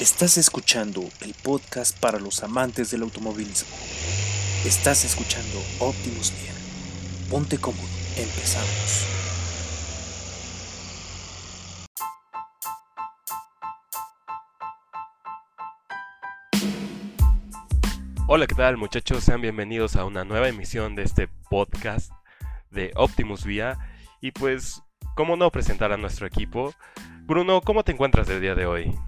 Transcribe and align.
Estás 0.00 0.38
escuchando 0.38 1.02
el 1.20 1.34
podcast 1.34 2.00
para 2.00 2.18
los 2.18 2.42
amantes 2.42 2.90
del 2.90 3.02
automovilismo. 3.02 3.68
Estás 4.64 5.04
escuchando 5.04 5.58
Optimus 5.78 6.32
Bien. 6.40 6.54
Ponte 7.28 7.58
cómodo, 7.58 7.86
empezamos. 8.16 9.06
Hola, 18.26 18.46
¿qué 18.46 18.54
tal 18.54 18.78
muchachos? 18.78 19.22
Sean 19.22 19.42
bienvenidos 19.42 19.96
a 19.96 20.06
una 20.06 20.24
nueva 20.24 20.48
emisión 20.48 20.96
de 20.96 21.02
este 21.02 21.28
podcast 21.50 22.10
de 22.70 22.90
Optimus 22.96 23.44
Vía. 23.44 23.76
Y 24.22 24.30
pues, 24.30 24.82
¿cómo 25.14 25.36
no 25.36 25.50
presentar 25.50 25.92
a 25.92 25.98
nuestro 25.98 26.26
equipo? 26.26 26.72
Bruno, 27.24 27.60
¿cómo 27.60 27.84
te 27.84 27.92
encuentras 27.92 28.30
el 28.30 28.40
día 28.40 28.54
de 28.54 28.64
hoy? 28.64 28.98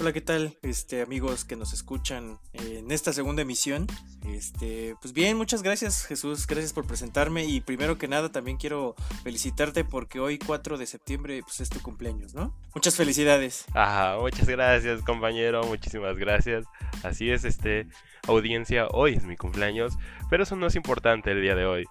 Hola, 0.00 0.14
¿qué 0.14 0.22
tal? 0.22 0.56
Este, 0.62 1.02
amigos 1.02 1.44
que 1.44 1.56
nos 1.56 1.74
escuchan 1.74 2.38
en 2.54 2.90
esta 2.90 3.12
segunda 3.12 3.42
emisión. 3.42 3.86
Este, 4.26 4.94
pues 5.02 5.12
bien, 5.12 5.36
muchas 5.36 5.62
gracias, 5.62 6.06
Jesús. 6.06 6.46
Gracias 6.46 6.72
por 6.72 6.86
presentarme. 6.86 7.44
Y 7.44 7.60
primero 7.60 7.98
que 7.98 8.08
nada, 8.08 8.32
también 8.32 8.56
quiero 8.56 8.94
felicitarte 9.22 9.84
porque 9.84 10.18
hoy, 10.18 10.38
4 10.38 10.78
de 10.78 10.86
septiembre, 10.86 11.42
pues 11.42 11.60
es 11.60 11.68
tu 11.68 11.82
cumpleaños, 11.82 12.32
¿no? 12.32 12.56
Muchas 12.74 12.96
felicidades. 12.96 13.66
Ajá, 13.74 14.16
muchas 14.18 14.48
gracias, 14.48 15.02
compañero. 15.02 15.64
Muchísimas 15.64 16.16
gracias. 16.16 16.64
Así 17.02 17.30
es, 17.30 17.44
este, 17.44 17.86
audiencia, 18.26 18.86
hoy 18.92 19.12
es 19.12 19.24
mi 19.24 19.36
cumpleaños. 19.36 19.98
Pero 20.30 20.44
eso 20.44 20.56
no 20.56 20.68
es 20.68 20.76
importante 20.76 21.32
el 21.32 21.42
día 21.42 21.54
de 21.54 21.66
hoy. 21.66 21.84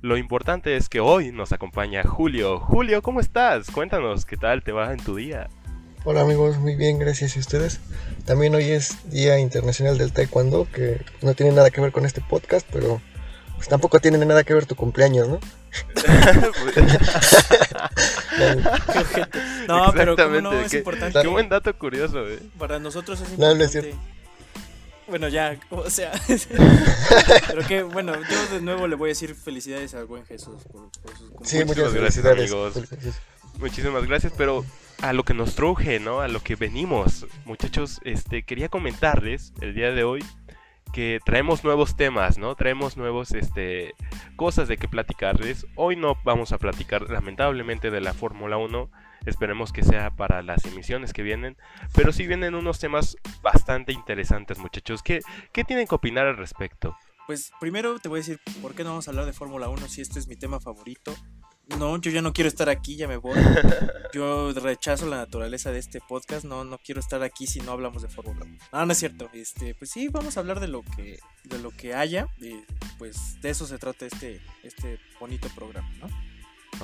Lo 0.00 0.16
importante 0.16 0.76
es 0.76 0.88
que 0.88 0.98
hoy 0.98 1.30
nos 1.30 1.52
acompaña 1.52 2.02
Julio. 2.02 2.58
Julio, 2.58 3.02
¿cómo 3.02 3.20
estás? 3.20 3.70
Cuéntanos, 3.70 4.26
¿qué 4.26 4.36
tal 4.36 4.64
te 4.64 4.72
va 4.72 4.92
en 4.92 4.98
tu 4.98 5.14
día? 5.14 5.48
Hola 6.04 6.22
amigos, 6.22 6.58
muy 6.58 6.74
bien, 6.74 6.98
gracias 6.98 7.36
a 7.36 7.38
ustedes. 7.38 7.78
También 8.26 8.52
hoy 8.56 8.70
es 8.70 9.08
Día 9.12 9.38
Internacional 9.38 9.98
del 9.98 10.12
Taekwondo, 10.12 10.66
que 10.72 11.00
no 11.20 11.34
tiene 11.34 11.52
nada 11.52 11.70
que 11.70 11.80
ver 11.80 11.92
con 11.92 12.04
este 12.04 12.20
podcast, 12.20 12.66
pero 12.72 13.00
pues 13.54 13.68
tampoco 13.68 14.00
tiene 14.00 14.18
nada 14.18 14.42
que 14.42 14.52
ver 14.52 14.66
tu 14.66 14.74
cumpleaños, 14.74 15.28
¿no? 15.28 15.38
no, 19.68 19.92
pero 19.92 20.16
¿cómo 20.16 20.40
no 20.40 20.52
es 20.54 20.74
importante. 20.74 21.22
Qué 21.22 21.28
buen 21.28 21.48
dato 21.48 21.72
curioso, 21.78 22.28
¿eh? 22.28 22.40
Para 22.58 22.80
nosotros 22.80 23.20
es 23.20 23.30
importante. 23.30 23.54
No, 23.54 23.58
no 23.58 23.64
es 23.64 23.70
cierto. 23.70 23.96
Bueno, 25.06 25.28
ya, 25.28 25.56
o 25.70 25.88
sea. 25.88 26.10
pero 27.46 27.64
que, 27.68 27.84
bueno, 27.84 28.14
yo 28.28 28.54
de 28.56 28.60
nuevo 28.60 28.88
le 28.88 28.96
voy 28.96 29.10
a 29.10 29.12
decir 29.12 29.36
felicidades 29.36 29.94
al 29.94 30.06
buen 30.06 30.26
Jesús 30.26 30.64
por, 30.64 30.90
por 31.00 31.16
sus 31.16 31.30
cumpleaños. 31.30 31.48
Sí, 31.48 31.64
muchas 31.64 31.94
gracias, 31.94 32.24
felicidades. 32.24 32.50
amigos. 32.50 32.74
Felicidades. 32.74 33.14
Muchísimas 33.60 34.04
gracias, 34.04 34.32
pero 34.36 34.64
a 35.02 35.12
lo 35.12 35.24
que 35.24 35.34
nos 35.34 35.56
truje, 35.56 35.98
¿no? 35.98 36.20
A 36.20 36.28
lo 36.28 36.40
que 36.40 36.54
venimos. 36.54 37.26
Muchachos, 37.44 38.00
este 38.04 38.44
quería 38.44 38.68
comentarles 38.68 39.52
el 39.60 39.74
día 39.74 39.90
de 39.90 40.04
hoy 40.04 40.24
que 40.92 41.18
traemos 41.24 41.64
nuevos 41.64 41.96
temas, 41.96 42.38
¿no? 42.38 42.54
Traemos 42.54 42.96
nuevos 42.96 43.32
este 43.32 43.94
cosas 44.36 44.68
de 44.68 44.76
que 44.76 44.88
platicarles. 44.88 45.66
Hoy 45.74 45.96
no 45.96 46.16
vamos 46.24 46.52
a 46.52 46.58
platicar 46.58 47.10
lamentablemente 47.10 47.90
de 47.90 48.00
la 48.00 48.14
Fórmula 48.14 48.56
1. 48.58 48.90
Esperemos 49.26 49.72
que 49.72 49.82
sea 49.82 50.10
para 50.10 50.42
las 50.42 50.64
emisiones 50.64 51.12
que 51.12 51.22
vienen, 51.22 51.56
pero 51.94 52.12
sí 52.12 52.26
vienen 52.26 52.54
unos 52.54 52.78
temas 52.78 53.16
bastante 53.42 53.92
interesantes, 53.92 54.58
muchachos. 54.58 55.02
¿Qué, 55.02 55.20
qué 55.52 55.64
tienen 55.64 55.86
que 55.86 55.94
opinar 55.94 56.26
al 56.26 56.36
respecto? 56.36 56.96
Pues 57.26 57.52
primero 57.60 57.98
te 57.98 58.08
voy 58.08 58.18
a 58.18 58.22
decir 58.22 58.40
por 58.60 58.74
qué 58.74 58.84
no 58.84 58.90
vamos 58.90 59.08
a 59.08 59.10
hablar 59.10 59.26
de 59.26 59.32
Fórmula 59.32 59.68
1 59.68 59.88
si 59.88 60.00
este 60.00 60.18
es 60.18 60.28
mi 60.28 60.36
tema 60.36 60.60
favorito. 60.60 61.14
No, 61.68 61.96
yo 61.98 62.10
ya 62.10 62.22
no 62.22 62.32
quiero 62.32 62.48
estar 62.48 62.68
aquí, 62.68 62.96
ya 62.96 63.08
me 63.08 63.16
voy. 63.16 63.38
Yo 64.12 64.52
rechazo 64.52 65.06
la 65.06 65.16
naturaleza 65.16 65.72
de 65.72 65.78
este 65.78 66.00
podcast, 66.06 66.44
no, 66.44 66.64
no 66.64 66.76
quiero 66.76 67.00
estar 67.00 67.22
aquí 67.22 67.46
si 67.46 67.60
no 67.60 67.72
hablamos 67.72 68.02
de 68.02 68.08
Fórmula 68.08 68.44
1. 68.44 68.58
No, 68.72 68.86
no 68.86 68.92
es 68.92 68.98
cierto. 68.98 69.30
Este, 69.32 69.74
pues 69.74 69.90
sí, 69.90 70.08
vamos 70.08 70.36
a 70.36 70.40
hablar 70.40 70.60
de 70.60 70.68
lo 70.68 70.82
que, 70.82 71.18
de 71.44 71.58
lo 71.58 71.70
que 71.70 71.94
haya. 71.94 72.26
y, 72.38 72.62
pues 72.98 73.40
de 73.40 73.48
eso 73.48 73.66
se 73.66 73.78
trata 73.78 74.04
este, 74.04 74.42
este 74.62 74.98
bonito 75.18 75.48
programa, 75.54 75.88
¿no? 75.98 76.08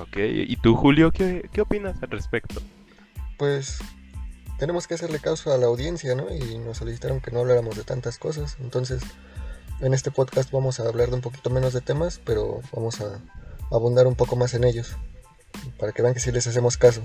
Ok, 0.00 0.16
¿y 0.16 0.56
tú, 0.56 0.74
Julio, 0.74 1.10
qué, 1.10 1.50
qué 1.52 1.60
opinas 1.60 2.02
al 2.02 2.10
respecto? 2.10 2.62
Pues 3.36 3.78
tenemos 4.58 4.86
que 4.86 4.94
hacerle 4.94 5.18
caso 5.18 5.52
a 5.52 5.58
la 5.58 5.66
audiencia, 5.66 6.14
¿no? 6.14 6.34
Y 6.34 6.58
nos 6.58 6.78
solicitaron 6.78 7.20
que 7.20 7.30
no 7.30 7.40
habláramos 7.40 7.76
de 7.76 7.84
tantas 7.84 8.18
cosas. 8.18 8.56
Entonces, 8.60 9.02
en 9.80 9.92
este 9.92 10.10
podcast 10.10 10.50
vamos 10.50 10.80
a 10.80 10.88
hablar 10.88 11.10
de 11.10 11.16
un 11.16 11.20
poquito 11.20 11.50
menos 11.50 11.72
de 11.72 11.80
temas, 11.80 12.20
pero 12.24 12.60
vamos 12.72 13.00
a 13.00 13.20
abundar 13.70 14.06
un 14.06 14.14
poco 14.14 14.36
más 14.36 14.54
en 14.54 14.64
ellos. 14.64 14.96
Para 15.78 15.92
que 15.92 16.02
vean 16.02 16.14
que 16.14 16.20
sí 16.20 16.30
les 16.32 16.46
hacemos 16.46 16.76
caso. 16.76 17.02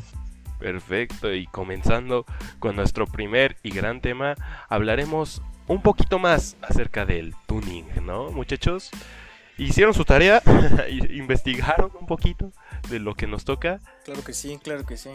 Perfecto, 0.59 1.33
y 1.33 1.45
comenzando 1.47 2.25
con 2.59 2.75
nuestro 2.75 3.05
primer 3.05 3.57
y 3.63 3.71
gran 3.71 4.01
tema, 4.01 4.35
hablaremos 4.69 5.41
un 5.67 5.81
poquito 5.81 6.19
más 6.19 6.55
acerca 6.61 7.05
del 7.05 7.35
tuning, 7.47 7.85
¿no, 8.05 8.31
muchachos? 8.31 8.89
Hicieron 9.57 9.93
su 9.93 10.05
tarea, 10.05 10.41
investigaron 11.09 11.91
un 11.99 12.07
poquito 12.07 12.51
de 12.89 12.99
lo 12.99 13.15
que 13.15 13.27
nos 13.27 13.45
toca. 13.45 13.79
Claro 14.05 14.23
que 14.23 14.33
sí, 14.33 14.57
claro 14.63 14.85
que 14.85 14.97
sí. 14.97 15.11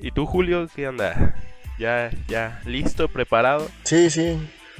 ¿Y 0.00 0.12
tú, 0.12 0.24
Julio, 0.24 0.68
qué 0.74 0.86
anda? 0.86 1.34
¿Ya, 1.78 2.10
ya 2.28 2.60
listo, 2.64 3.08
preparado? 3.08 3.68
Sí, 3.84 4.08
sí. 4.08 4.38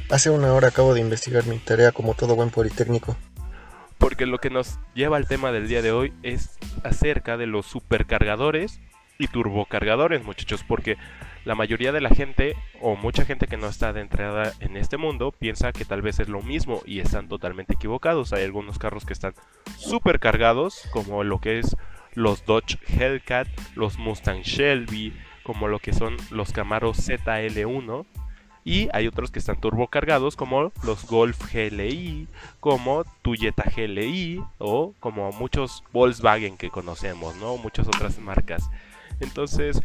Hace 0.09 0.31
una 0.31 0.53
hora 0.53 0.69
acabo 0.69 0.95
de 0.95 1.01
investigar 1.01 1.47
mi 1.47 1.59
tarea 1.59 1.93
como 1.93 2.15
todo 2.15 2.37
buen 2.37 2.51
politécnico. 2.51 3.17
Porque 3.99 4.27
lo 4.27 4.39
que 4.39 4.51
nos 4.51 4.79
lleva 4.95 5.17
al 5.17 5.27
tema 5.27 5.53
del 5.53 5.69
día 5.69 5.83
de 5.83 5.93
hoy 5.93 6.13
es 6.23 6.59
acerca 6.85 7.37
de 7.37 7.47
los 7.47 7.67
supercargadores 7.67 8.81
y 9.19 9.29
turbocargadores, 9.29 10.25
muchachos, 10.25 10.65
porque 10.67 10.97
la 11.45 11.55
mayoría 11.55 11.93
de 11.93 12.01
la 12.01 12.11
gente 12.11 12.57
o 12.81 12.97
mucha 12.97 13.25
gente 13.25 13.47
que 13.47 13.57
no 13.57 13.69
está 13.69 13.89
adentrada 13.89 14.53
en 14.61 14.77
este 14.77 14.97
mundo 14.97 15.33
piensa 15.33 15.73
que 15.73 15.85
tal 15.85 16.03
vez 16.03 16.19
es 16.21 16.29
lo 16.29 16.43
mismo 16.43 16.83
y 16.85 17.01
están 17.01 17.29
totalmente 17.29 17.75
equivocados. 17.75 18.33
Hay 18.33 18.45
algunos 18.45 18.79
carros 18.79 19.07
que 19.07 19.13
están 19.13 19.35
supercargados, 19.77 20.89
como 20.91 21.25
lo 21.25 21.41
que 21.41 21.61
es 21.61 21.77
los 22.15 22.45
Dodge 22.45 22.79
Hellcat, 22.89 23.49
los 23.75 23.99
Mustang 23.99 24.43
Shelby, 24.43 25.15
como 25.43 25.69
lo 25.69 25.79
que 25.79 25.93
son 25.93 26.17
los 26.31 26.53
Camaro 26.53 26.93
ZL1 26.93 28.05
y 28.67 28.89
hay 28.93 29.07
otros 29.07 29.31
que 29.31 29.39
están 29.39 29.61
turbocargados 29.61 30.35
como 30.35 30.73
los 30.83 31.07
Golf 31.07 31.41
GLI, 31.53 32.27
como 32.59 33.05
Toyota 33.23 33.71
GLI 33.75 34.43
o 34.59 34.93
como 34.99 35.31
muchos 35.31 35.85
Volkswagen 35.93 36.57
que 36.57 36.69
conocemos, 36.69 37.37
¿no? 37.37 37.57
Muchas 37.59 37.87
otras 37.87 38.19
marcas. 38.19 38.69
Entonces, 39.21 39.81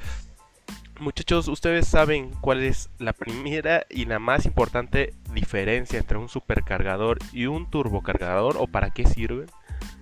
muchachos, 1.00 1.48
ustedes 1.48 1.88
saben 1.88 2.32
cuál 2.42 2.64
es 2.64 2.90
la 2.98 3.14
primera 3.14 3.86
y 3.88 4.06
la 4.06 4.18
más 4.18 4.48
importante 4.48 5.14
diferencia 5.32 6.00
entre 6.00 6.18
un 6.18 6.28
supercargador 6.28 7.20
y 7.32 7.46
un 7.46 7.70
turbocargador 7.70 8.58
o 8.58 8.66
para 8.66 8.90
qué 8.90 9.06
sirven. 9.06 9.46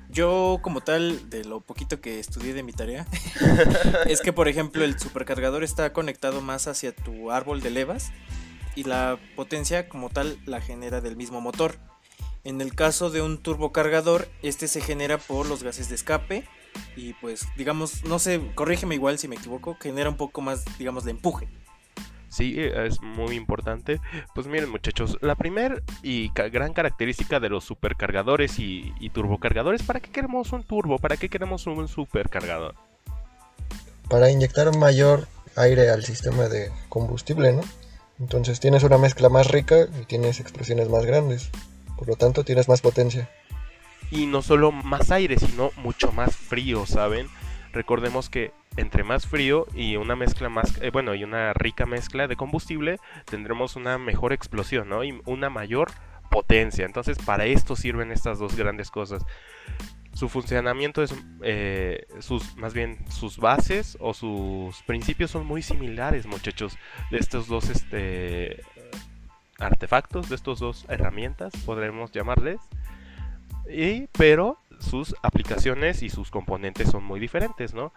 Yo, 0.10 0.60
como 0.62 0.80
tal, 0.80 1.30
de 1.30 1.44
lo 1.44 1.60
poquito 1.60 2.00
que 2.00 2.18
estudié 2.18 2.54
de 2.54 2.64
mi 2.64 2.72
tarea, 2.72 3.06
es 4.08 4.22
que, 4.22 4.32
por 4.32 4.48
ejemplo, 4.48 4.86
el 4.86 4.98
supercargador 4.98 5.66
está 5.66 5.92
conectado 5.92 6.42
más 6.42 6.68
hacia 6.68 6.96
tu 6.96 7.30
árbol 7.30 7.60
de 7.60 7.72
levas 7.72 8.14
y 8.80 8.84
la 8.86 9.20
potencia, 9.36 9.90
como 9.90 10.10
tal, 10.10 10.40
la 10.46 10.62
genera 10.62 11.02
del 11.02 11.18
mismo 11.18 11.42
motor. 11.42 11.76
En 12.46 12.62
el 12.62 12.74
caso 12.74 13.10
de 13.10 13.22
un 13.22 13.38
turbocargador, 13.38 14.30
este 14.42 14.70
se 14.70 14.80
genera 14.80 15.18
por 15.18 15.46
los 15.48 15.64
gases 15.64 15.90
de 15.90 15.96
escape 15.96 16.48
y, 16.96 17.12
pues, 17.16 17.46
digamos, 17.58 18.06
no 18.06 18.20
sé, 18.20 18.40
corrígeme 18.56 18.96
igual 18.96 19.20
si 19.20 19.28
me 19.28 19.36
equivoco, 19.36 19.76
genera 19.82 20.10
un 20.10 20.16
poco 20.16 20.40
más, 20.40 20.64
digamos, 20.78 21.04
de 21.04 21.12
empuje. 21.12 21.50
Sí, 22.30 22.56
eh, 22.58 22.86
es 22.86 23.02
muy 23.02 23.36
importante. 23.36 24.00
Pues 24.34 24.48
miren 24.48 24.70
muchachos, 24.70 25.18
la 25.20 25.36
primera 25.36 25.82
y 26.02 26.30
ca- 26.30 26.48
gran 26.48 26.72
característica 26.74 27.42
de 27.42 27.50
los 27.50 27.66
supercargadores 27.66 28.60
y, 28.60 28.94
y 29.02 29.10
turbocargadores, 29.10 29.84
¿para 29.84 30.00
qué 30.00 30.10
queremos 30.10 30.54
un 30.54 30.64
turbo? 30.64 31.00
¿Para 31.00 31.18
qué 31.18 31.28
queremos 31.28 31.68
un 31.68 31.88
supercargador? 31.90 32.76
Para 34.10 34.32
inyectar 34.32 34.74
mayor 34.78 35.28
aire 35.58 35.90
al 35.90 36.06
sistema 36.06 36.48
de 36.48 36.72
combustible, 36.88 37.52
¿no? 37.52 37.62
Entonces 38.20 38.60
tienes 38.60 38.84
una 38.84 38.98
mezcla 38.98 39.30
más 39.30 39.50
rica 39.50 39.88
y 40.02 40.06
tienes 40.06 40.40
explosiones 40.40 40.90
más 40.90 41.06
grandes. 41.06 41.50
Por 41.98 42.08
lo 42.08 42.16
tanto, 42.16 42.44
tienes 42.44 42.68
más 42.68 42.82
potencia. 42.82 43.30
Y 44.12 44.26
no 44.26 44.42
solo 44.42 44.72
más 44.72 45.12
aire, 45.12 45.38
sino 45.38 45.72
mucho 45.78 46.12
más 46.12 46.36
frío, 46.36 46.86
¿saben? 46.86 47.28
Recordemos 47.72 48.30
que 48.30 48.52
entre 48.78 49.04
más 49.04 49.28
frío 49.28 49.68
y 49.76 49.98
una 49.98 50.16
mezcla 50.16 50.50
más, 50.50 50.82
eh, 50.82 50.90
bueno, 50.92 51.14
y 51.16 51.24
una 51.24 51.54
rica 51.54 51.86
mezcla 51.86 52.28
de 52.28 52.36
combustible, 52.36 53.00
tendremos 53.26 53.76
una 53.76 53.98
mejor 53.98 54.34
explosión, 54.34 54.90
¿no? 54.90 55.04
Y 55.04 55.22
una 55.26 55.50
mayor 55.50 55.92
potencia. 56.30 56.86
Entonces, 56.86 57.18
para 57.20 57.46
esto 57.46 57.76
sirven 57.76 58.12
estas 58.12 58.40
dos 58.40 58.56
grandes 58.56 58.92
cosas. 58.92 59.24
Su 60.20 60.28
funcionamiento 60.28 61.02
es, 61.02 61.16
eh, 61.44 62.06
sus, 62.20 62.58
más 62.58 62.74
bien, 62.74 62.98
sus 63.10 63.38
bases 63.38 63.98
o 64.02 64.14
sus 64.14 64.84
principios 64.84 65.32
son 65.32 65.46
muy 65.46 65.62
similares, 65.62 66.26
muchachos, 66.26 66.78
de 67.10 67.20
estos 67.20 67.48
dos, 67.48 67.70
este, 67.70 68.62
artefactos, 69.60 70.28
de 70.28 70.36
estos 70.36 70.60
dos 70.60 70.84
herramientas, 70.90 71.54
podremos 71.66 72.12
llamarles. 72.12 72.60
Y, 73.72 74.08
pero 74.08 74.58
sus 74.82 75.16
aplicaciones 75.24 76.04
y 76.04 76.10
sus 76.10 76.32
componentes 76.32 76.90
son 76.90 77.06
muy 77.06 77.22
diferentes, 77.22 77.74
¿no? 77.74 77.94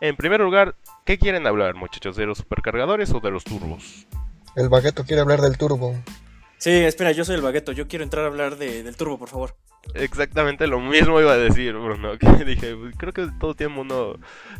En 0.00 0.16
primer 0.16 0.40
lugar, 0.40 0.74
¿qué 1.04 1.18
quieren 1.18 1.46
hablar, 1.46 1.74
muchachos? 1.74 2.16
¿De 2.16 2.24
los 2.24 2.38
supercargadores 2.38 3.12
o 3.12 3.20
de 3.20 3.30
los 3.30 3.44
turbos? 3.44 4.06
El 4.56 4.70
bagueto 4.70 5.04
quiere 5.04 5.20
hablar 5.20 5.42
del 5.42 5.58
turbo. 5.58 5.94
Sí, 6.56 6.70
espera, 6.70 7.12
yo 7.12 7.26
soy 7.26 7.34
el 7.36 7.42
bagueto. 7.42 7.72
Yo 7.72 7.88
quiero 7.88 8.04
entrar 8.04 8.24
a 8.24 8.28
hablar 8.28 8.56
de, 8.56 8.82
del 8.82 8.96
turbo, 8.96 9.18
por 9.18 9.28
favor. 9.28 9.54
Exactamente 9.94 10.66
lo 10.66 10.80
mismo 10.80 11.20
iba 11.20 11.32
a 11.32 11.38
decir, 11.38 11.74
Bruno. 11.74 12.18
Que 12.18 12.44
dije, 12.44 12.76
creo 12.96 13.12
que 13.12 13.28
todo 13.38 13.54
tiempo 13.54 13.80
uno 13.80 14.14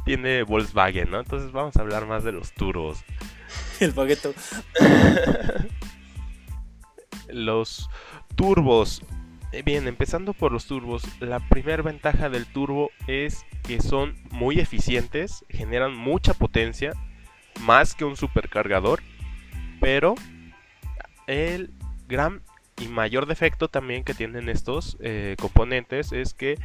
tiene 0.05 0.43
Volkswagen, 0.43 1.11
¿no? 1.11 1.21
Entonces 1.21 1.53
vamos 1.53 1.77
a 1.77 1.81
hablar 1.81 2.07
más 2.07 2.25
de 2.25 2.33
los 2.33 2.53
turbos. 2.53 3.05
El 3.81 3.93
bagueto. 3.93 4.35
los 7.29 7.89
turbos. 8.35 9.03
Eh, 9.53 9.63
Bien, 9.63 9.89
empezando 9.89 10.35
por 10.35 10.53
los 10.53 10.67
turbos, 10.67 11.03
la 11.21 11.41
primera 11.41 11.83
ventaja 11.83 12.29
del 12.29 12.47
turbo 12.47 12.91
es 13.07 13.47
que 13.63 13.81
son 13.81 14.15
muy 14.31 14.61
eficientes, 14.61 15.45
generan 15.49 15.95
mucha 15.95 16.35
potencia, 16.35 16.93
más 17.61 17.95
que 17.95 18.05
un 18.05 18.17
supercargador, 18.17 19.03
pero 19.81 20.15
el 21.27 21.73
gran 22.07 22.43
y 22.81 22.89
mayor 22.89 23.27
defecto 23.27 23.69
también 23.69 24.05
que 24.05 24.15
tienen 24.15 24.49
estos 24.49 24.97
eh, 25.01 25.37
componentes 25.41 26.13
es 26.13 26.35
que 26.35 26.59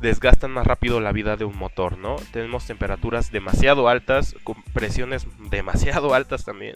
desgastan 0.00 0.50
más 0.50 0.66
rápido 0.66 1.00
la 1.00 1.12
vida 1.12 1.36
de 1.36 1.44
un 1.44 1.56
motor, 1.56 1.96
¿no? 1.98 2.16
Tenemos 2.32 2.66
temperaturas 2.66 3.30
demasiado 3.32 3.88
altas, 3.88 4.34
con 4.44 4.62
presiones 4.74 5.26
demasiado 5.50 6.14
altas 6.14 6.44
también. 6.44 6.74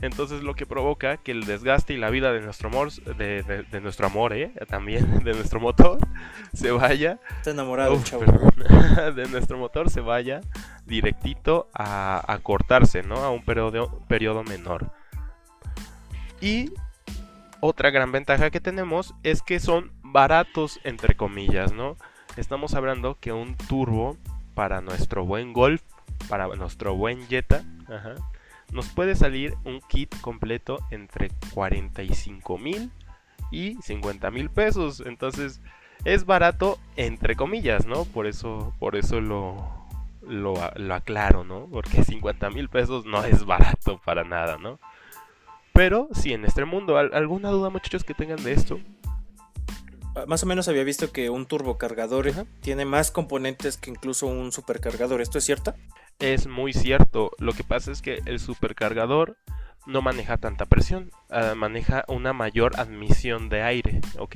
Entonces 0.00 0.44
lo 0.44 0.54
que 0.54 0.64
provoca 0.64 1.16
que 1.16 1.32
el 1.32 1.44
desgaste 1.44 1.92
y 1.92 1.96
la 1.96 2.10
vida 2.10 2.32
de 2.32 2.40
nuestro 2.40 2.68
amor, 2.68 2.92
de, 2.92 3.42
de- 3.42 3.62
de 3.64 3.80
nuestro 3.80 4.06
amor, 4.06 4.32
¿eh? 4.32 4.52
también 4.68 5.24
de 5.24 5.32
nuestro 5.34 5.58
motor, 5.60 5.98
se 6.52 6.70
vaya, 6.70 7.18
Está 7.38 7.50
enamorado, 7.50 7.94
Uf, 7.94 8.04
chavo. 8.04 8.24
perdón. 8.24 8.52
de 9.16 9.28
nuestro 9.28 9.58
motor 9.58 9.90
se 9.90 10.00
vaya 10.00 10.40
directito 10.86 11.68
a, 11.74 12.22
a 12.32 12.38
cortarse, 12.38 13.02
¿no? 13.02 13.16
A 13.16 13.30
un 13.30 13.42
periodo, 13.44 14.04
periodo 14.08 14.44
menor. 14.44 14.92
Y 16.40 16.70
otra 17.60 17.90
gran 17.90 18.12
ventaja 18.12 18.50
que 18.50 18.60
tenemos 18.60 19.14
es 19.22 19.42
que 19.42 19.60
son 19.60 19.92
baratos, 20.02 20.80
entre 20.84 21.16
comillas, 21.16 21.72
¿no? 21.72 21.96
Estamos 22.36 22.74
hablando 22.74 23.18
que 23.20 23.32
un 23.32 23.56
turbo 23.56 24.16
para 24.54 24.80
nuestro 24.80 25.24
buen 25.24 25.52
Golf, 25.52 25.82
para 26.28 26.46
nuestro 26.48 26.94
buen 26.94 27.26
Jetta, 27.28 27.64
ajá, 27.88 28.14
nos 28.72 28.88
puede 28.88 29.14
salir 29.14 29.54
un 29.64 29.80
kit 29.80 30.14
completo 30.20 30.78
entre 30.90 31.30
45 31.54 32.58
mil 32.58 32.90
y 33.50 33.76
50 33.82 34.30
mil 34.30 34.50
pesos. 34.50 35.02
Entonces 35.04 35.60
es 36.04 36.26
barato, 36.26 36.78
entre 36.96 37.34
comillas, 37.34 37.86
¿no? 37.86 38.04
Por 38.04 38.26
eso, 38.26 38.74
por 38.78 38.94
eso 38.94 39.20
lo, 39.20 39.86
lo, 40.22 40.54
lo 40.76 40.94
aclaro, 40.94 41.44
¿no? 41.44 41.66
Porque 41.70 42.04
50 42.04 42.50
mil 42.50 42.68
pesos 42.68 43.04
no 43.04 43.24
es 43.24 43.44
barato 43.44 44.00
para 44.04 44.24
nada, 44.24 44.58
¿no? 44.58 44.78
Pero 45.78 46.08
sí, 46.12 46.32
en 46.32 46.44
este 46.44 46.64
mundo, 46.64 46.98
¿al- 46.98 47.14
¿alguna 47.14 47.50
duda 47.50 47.70
muchachos 47.70 48.02
que 48.02 48.12
tengan 48.12 48.42
de 48.42 48.52
esto? 48.52 48.80
Ah, 50.16 50.24
Más 50.26 50.42
o 50.42 50.46
menos 50.46 50.66
había 50.66 50.82
visto 50.82 51.12
que 51.12 51.30
un 51.30 51.46
turbocargador 51.46 52.26
Ajá. 52.26 52.46
tiene 52.62 52.84
más 52.84 53.12
componentes 53.12 53.76
que 53.76 53.90
incluso 53.90 54.26
un 54.26 54.50
supercargador. 54.50 55.20
¿Esto 55.20 55.38
es 55.38 55.44
cierto? 55.44 55.74
Es 56.18 56.48
muy 56.48 56.72
cierto. 56.72 57.30
Lo 57.38 57.52
que 57.52 57.62
pasa 57.62 57.92
es 57.92 58.02
que 58.02 58.18
el 58.26 58.40
supercargador 58.40 59.36
no 59.86 60.02
maneja 60.02 60.36
tanta 60.36 60.66
presión, 60.66 61.12
ah, 61.30 61.54
maneja 61.56 62.04
una 62.08 62.32
mayor 62.32 62.72
admisión 62.80 63.48
de 63.48 63.62
aire, 63.62 64.00
¿ok? 64.18 64.34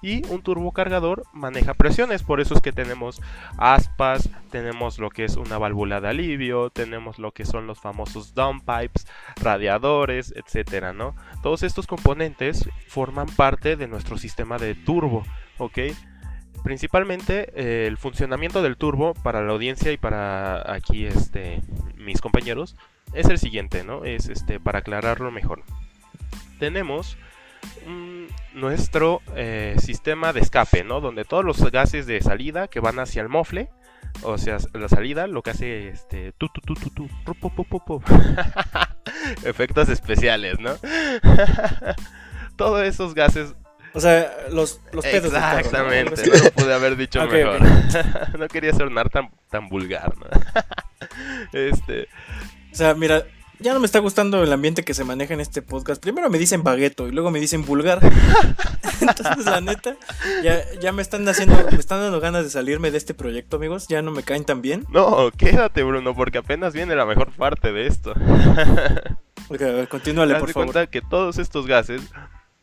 Y 0.00 0.24
un 0.28 0.42
turbocargador 0.42 1.24
maneja 1.32 1.74
presiones, 1.74 2.22
por 2.22 2.40
eso 2.40 2.54
es 2.54 2.60
que 2.60 2.72
tenemos 2.72 3.20
aspas, 3.56 4.30
tenemos 4.50 4.98
lo 4.98 5.10
que 5.10 5.24
es 5.24 5.36
una 5.36 5.58
válvula 5.58 6.00
de 6.00 6.08
alivio, 6.08 6.70
tenemos 6.70 7.18
lo 7.18 7.32
que 7.32 7.44
son 7.44 7.66
los 7.66 7.80
famosos 7.80 8.34
downpipes, 8.34 9.06
radiadores, 9.42 10.32
etcétera, 10.36 10.92
¿no? 10.92 11.16
Todos 11.42 11.62
estos 11.62 11.86
componentes 11.86 12.68
forman 12.86 13.26
parte 13.26 13.76
de 13.76 13.88
nuestro 13.88 14.18
sistema 14.18 14.58
de 14.58 14.74
turbo, 14.74 15.24
¿ok? 15.58 15.78
Principalmente 16.62 17.52
eh, 17.54 17.86
el 17.86 17.96
funcionamiento 17.96 18.62
del 18.62 18.76
turbo 18.76 19.14
para 19.14 19.42
la 19.42 19.52
audiencia 19.52 19.92
y 19.92 19.96
para 19.96 20.72
aquí 20.72 21.06
este 21.06 21.62
mis 21.96 22.20
compañeros 22.20 22.76
es 23.12 23.26
el 23.28 23.38
siguiente, 23.38 23.84
¿no? 23.84 24.04
Es 24.04 24.28
este 24.28 24.60
para 24.60 24.80
aclararlo 24.80 25.30
mejor. 25.30 25.62
Tenemos 26.58 27.16
mm, 27.86 28.58
nuestro 28.60 29.20
eh, 29.36 29.76
sistema 29.78 30.32
de 30.32 30.40
escape, 30.40 30.84
¿no? 30.84 31.00
Donde 31.00 31.24
todos 31.24 31.44
los 31.44 31.58
gases 31.70 32.06
de 32.06 32.20
salida 32.20 32.68
que 32.68 32.80
van 32.80 32.98
hacia 32.98 33.22
el 33.22 33.28
mofle, 33.28 33.70
o 34.22 34.38
sea, 34.38 34.58
la 34.72 34.88
salida, 34.88 35.26
lo 35.26 35.42
que 35.42 35.50
hace 35.50 35.88
este 35.88 36.32
tu 36.32 36.48
tu 36.48 36.60
tu 36.60 36.74
tu 36.74 36.90
tu 36.90 37.08
pu, 37.34 37.50
pu, 37.54 37.64
pu, 37.84 38.02
efectos 39.44 39.88
especiales, 39.88 40.58
¿no? 40.58 40.72
Todos 42.56 42.82
esos 42.82 43.14
gases 43.14 43.54
O 43.94 44.00
sea, 44.00 44.30
los, 44.50 44.80
los 44.92 45.04
pedos. 45.04 45.32
del 45.32 45.40
carro, 45.40 45.54
¿no? 45.54 45.60
Exactamente, 45.60 46.26
no 46.26 46.44
lo 46.44 46.50
pude 46.50 46.74
haber 46.74 46.96
dicho 46.96 47.22
Ok, 47.22 47.32
mejor. 47.32 47.56
ok. 47.56 48.38
no 48.38 48.48
quería 48.48 48.72
sonar 48.74 49.08
tan, 49.10 49.30
tan 49.50 49.68
vulgar, 49.68 50.14
¿no? 50.18 50.26
este, 51.52 52.08
O 52.72 52.74
sea, 52.74 52.94
mira, 52.94 53.24
ya 53.60 53.74
no 53.74 53.80
me 53.80 53.86
está 53.86 53.98
gustando 53.98 54.42
el 54.42 54.52
ambiente 54.52 54.84
que 54.84 54.94
se 54.94 55.04
maneja 55.04 55.34
en 55.34 55.40
este 55.40 55.62
podcast. 55.62 56.00
Primero 56.02 56.30
me 56.30 56.38
dicen 56.38 56.62
bagueto 56.62 57.08
y 57.08 57.12
luego 57.12 57.30
me 57.30 57.40
dicen 57.40 57.64
vulgar. 57.64 58.00
Entonces, 59.00 59.46
la 59.46 59.60
neta, 59.60 59.96
ya, 60.42 60.62
ya 60.80 60.92
me 60.92 61.02
están 61.02 61.28
haciendo, 61.28 61.56
me 61.70 61.78
están 61.78 62.00
dando 62.00 62.20
ganas 62.20 62.44
de 62.44 62.50
salirme 62.50 62.90
de 62.90 62.98
este 62.98 63.14
proyecto, 63.14 63.56
amigos. 63.56 63.86
Ya 63.88 64.02
no 64.02 64.10
me 64.10 64.22
caen 64.22 64.44
tan 64.44 64.62
bien. 64.62 64.84
no, 64.90 65.30
quédate, 65.36 65.82
Bruno, 65.82 66.14
porque 66.14 66.38
apenas 66.38 66.72
viene 66.72 66.94
la 66.94 67.06
mejor 67.06 67.30
parte 67.32 67.72
de 67.72 67.86
esto. 67.86 68.14
Ok, 69.50 69.62
a 69.62 69.66
ver, 69.66 69.88
continúale, 69.88 70.34
por 70.34 70.52
favor. 70.52 70.72
cuenta 70.72 70.90
que 70.90 71.00
todos 71.00 71.38
estos 71.38 71.66
gases 71.66 72.02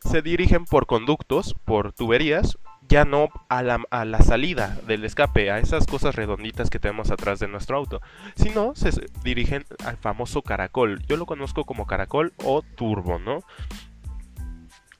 se 0.08 0.22
dirigen 0.22 0.66
por 0.66 0.86
conductos, 0.86 1.56
por 1.64 1.92
tuberías, 1.92 2.56
ya 2.88 3.04
no 3.04 3.28
a 3.48 3.62
la, 3.62 3.82
a 3.90 4.04
la 4.04 4.20
salida 4.22 4.76
del 4.86 5.04
escape, 5.04 5.50
a 5.50 5.58
esas 5.58 5.86
cosas 5.86 6.14
redonditas 6.14 6.70
que 6.70 6.78
tenemos 6.78 7.10
atrás 7.10 7.38
de 7.38 7.48
nuestro 7.48 7.76
auto, 7.76 8.00
sino 8.34 8.74
se 8.74 8.90
dirigen 9.22 9.64
al 9.84 9.96
famoso 9.96 10.42
caracol. 10.42 11.02
Yo 11.06 11.16
lo 11.16 11.26
conozco 11.26 11.64
como 11.64 11.86
caracol 11.86 12.32
o 12.44 12.62
turbo, 12.62 13.18
¿no? 13.18 13.40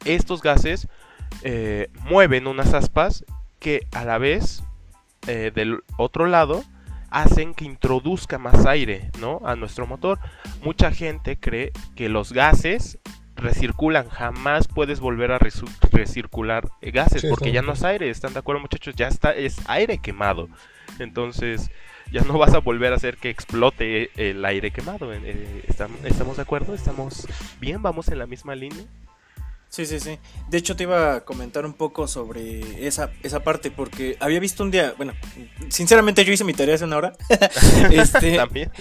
Estos 0.04 0.42
gases 0.42 0.88
eh, 1.42 1.90
mueven 2.04 2.46
unas 2.46 2.74
aspas 2.74 3.24
que 3.58 3.86
a 3.92 4.04
la 4.04 4.18
vez 4.18 4.62
eh, 5.26 5.50
del 5.54 5.80
otro 5.96 6.26
lado 6.26 6.62
hacen 7.10 7.54
que 7.54 7.64
introduzca 7.64 8.38
más 8.38 8.66
aire, 8.66 9.10
¿no? 9.20 9.40
A 9.44 9.56
nuestro 9.56 9.86
motor. 9.86 10.18
Mucha 10.62 10.90
gente 10.90 11.38
cree 11.38 11.72
que 11.94 12.08
los 12.08 12.32
gases 12.32 12.98
recirculan, 13.36 14.08
jamás 14.08 14.66
puedes 14.68 14.98
volver 15.00 15.30
a 15.32 15.38
recircular 15.92 16.68
gases 16.80 17.22
Sí, 17.22 17.28
porque 17.28 17.52
ya 17.52 17.62
no 17.62 17.72
es 17.72 17.82
aire, 17.84 18.10
¿están 18.10 18.32
de 18.32 18.38
acuerdo 18.40 18.60
muchachos? 18.60 18.94
Ya 18.96 19.08
está, 19.08 19.32
es 19.32 19.56
aire 19.68 19.98
quemado. 19.98 20.48
Entonces 20.98 21.70
ya 22.10 22.22
no 22.22 22.38
vas 22.38 22.54
a 22.54 22.58
volver 22.58 22.92
a 22.92 22.96
hacer 22.96 23.16
que 23.16 23.30
explote 23.30 24.10
el 24.16 24.44
aire 24.44 24.70
quemado. 24.70 25.12
Eh, 25.12 25.20
eh, 25.24 25.64
¿estam- 25.68 26.04
¿Estamos 26.04 26.36
de 26.36 26.42
acuerdo? 26.42 26.74
¿Estamos 26.74 27.26
bien? 27.60 27.82
¿Vamos 27.82 28.08
en 28.08 28.18
la 28.18 28.26
misma 28.26 28.54
línea? 28.54 28.84
Sí, 29.76 29.84
sí, 29.84 30.00
sí. 30.00 30.18
De 30.48 30.56
hecho, 30.56 30.74
te 30.74 30.84
iba 30.84 31.16
a 31.16 31.20
comentar 31.26 31.66
un 31.66 31.74
poco 31.74 32.08
sobre 32.08 32.86
esa, 32.86 33.10
esa 33.22 33.44
parte, 33.44 33.70
porque 33.70 34.16
había 34.20 34.40
visto 34.40 34.62
un 34.62 34.70
día, 34.70 34.94
bueno, 34.96 35.12
sinceramente 35.68 36.24
yo 36.24 36.32
hice 36.32 36.44
mi 36.44 36.54
tarea 36.54 36.76
hace 36.76 36.84
una 36.84 36.96
hora. 36.96 37.12
este, 37.90 38.36
También. 38.36 38.72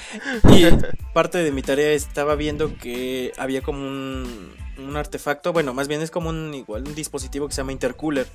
y 0.48 0.68
parte 1.14 1.40
de 1.40 1.52
mi 1.52 1.64
tarea 1.64 1.92
estaba 1.92 2.36
viendo 2.36 2.78
que 2.78 3.34
había 3.38 3.62
como 3.62 3.80
un, 3.80 4.56
un 4.78 4.96
artefacto, 4.96 5.52
bueno, 5.52 5.74
más 5.74 5.90
bien 5.90 6.02
es 6.02 6.12
como 6.12 6.30
un 6.30 6.54
igual 6.54 6.88
un 6.88 6.96
dispositivo 6.96 7.50
que 7.50 7.54
se 7.54 7.58
llama 7.60 7.74
intercooler. 7.74 8.28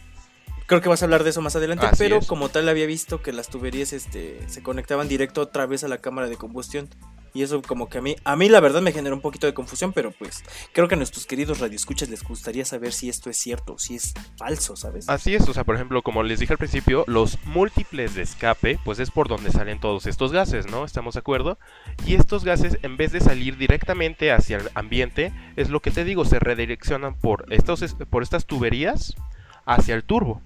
Creo 0.66 0.82
que 0.82 0.90
vas 0.90 1.00
a 1.00 1.06
hablar 1.06 1.24
de 1.24 1.30
eso 1.30 1.40
más 1.40 1.56
adelante, 1.56 1.86
Así 1.86 1.96
pero 1.96 2.18
es. 2.18 2.26
como 2.26 2.50
tal 2.50 2.68
había 2.68 2.84
visto 2.84 3.22
que 3.22 3.32
las 3.32 3.48
tuberías 3.48 3.94
este, 3.94 4.38
se 4.50 4.62
conectaban 4.62 5.08
directo 5.08 5.40
otra 5.40 5.64
vez 5.64 5.82
a 5.82 5.88
la 5.88 5.96
cámara 5.96 6.28
de 6.28 6.36
combustión. 6.36 6.90
Y 7.32 7.42
eso 7.42 7.62
como 7.62 7.88
que 7.88 7.98
a 7.98 8.02
mí, 8.02 8.16
a 8.24 8.34
mí 8.36 8.48
la 8.48 8.60
verdad 8.60 8.82
me 8.82 8.92
generó 8.92 9.14
un 9.14 9.22
poquito 9.22 9.46
de 9.46 9.54
confusión, 9.54 9.92
pero 9.92 10.10
pues 10.10 10.42
creo 10.72 10.88
que 10.88 10.94
a 10.94 10.98
nuestros 10.98 11.26
queridos 11.26 11.60
radioescuchas 11.60 12.08
les 12.08 12.22
gustaría 12.24 12.64
saber 12.64 12.92
si 12.92 13.08
esto 13.08 13.30
es 13.30 13.36
cierto, 13.36 13.78
si 13.78 13.94
es 13.96 14.14
falso, 14.36 14.74
¿sabes? 14.76 15.08
Así 15.08 15.34
es, 15.34 15.48
o 15.48 15.54
sea, 15.54 15.64
por 15.64 15.74
ejemplo, 15.76 16.02
como 16.02 16.22
les 16.22 16.40
dije 16.40 16.52
al 16.54 16.58
principio, 16.58 17.04
los 17.06 17.38
múltiples 17.44 18.14
de 18.14 18.22
escape, 18.22 18.78
pues 18.84 18.98
es 18.98 19.10
por 19.10 19.28
donde 19.28 19.52
salen 19.52 19.78
todos 19.80 20.06
estos 20.06 20.32
gases, 20.32 20.66
¿no? 20.70 20.84
¿Estamos 20.84 21.14
de 21.14 21.20
acuerdo? 21.20 21.58
Y 22.06 22.14
estos 22.14 22.44
gases, 22.44 22.78
en 22.82 22.96
vez 22.96 23.12
de 23.12 23.20
salir 23.20 23.56
directamente 23.56 24.32
hacia 24.32 24.56
el 24.56 24.70
ambiente, 24.74 25.32
es 25.56 25.70
lo 25.70 25.80
que 25.80 25.90
te 25.92 26.04
digo, 26.04 26.24
se 26.24 26.38
redireccionan 26.40 27.14
por, 27.14 27.46
estos, 27.52 27.82
es- 27.82 27.94
por 27.94 28.22
estas 28.22 28.46
tuberías 28.46 29.14
hacia 29.66 29.94
el 29.94 30.02
turbo. 30.04 30.42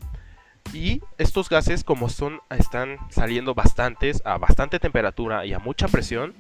Y 0.73 1.03
estos 1.19 1.49
gases, 1.51 1.85
como 1.85 2.09
son, 2.09 2.41
están 2.51 2.97
saliendo 3.11 3.55
bastantes, 3.55 4.23
a 4.25 4.39
bastante 4.39 4.79
temperatura 4.81 5.45
y 5.47 5.53
a 5.53 5.59
mucha 5.59 5.89
presión, 5.89 6.35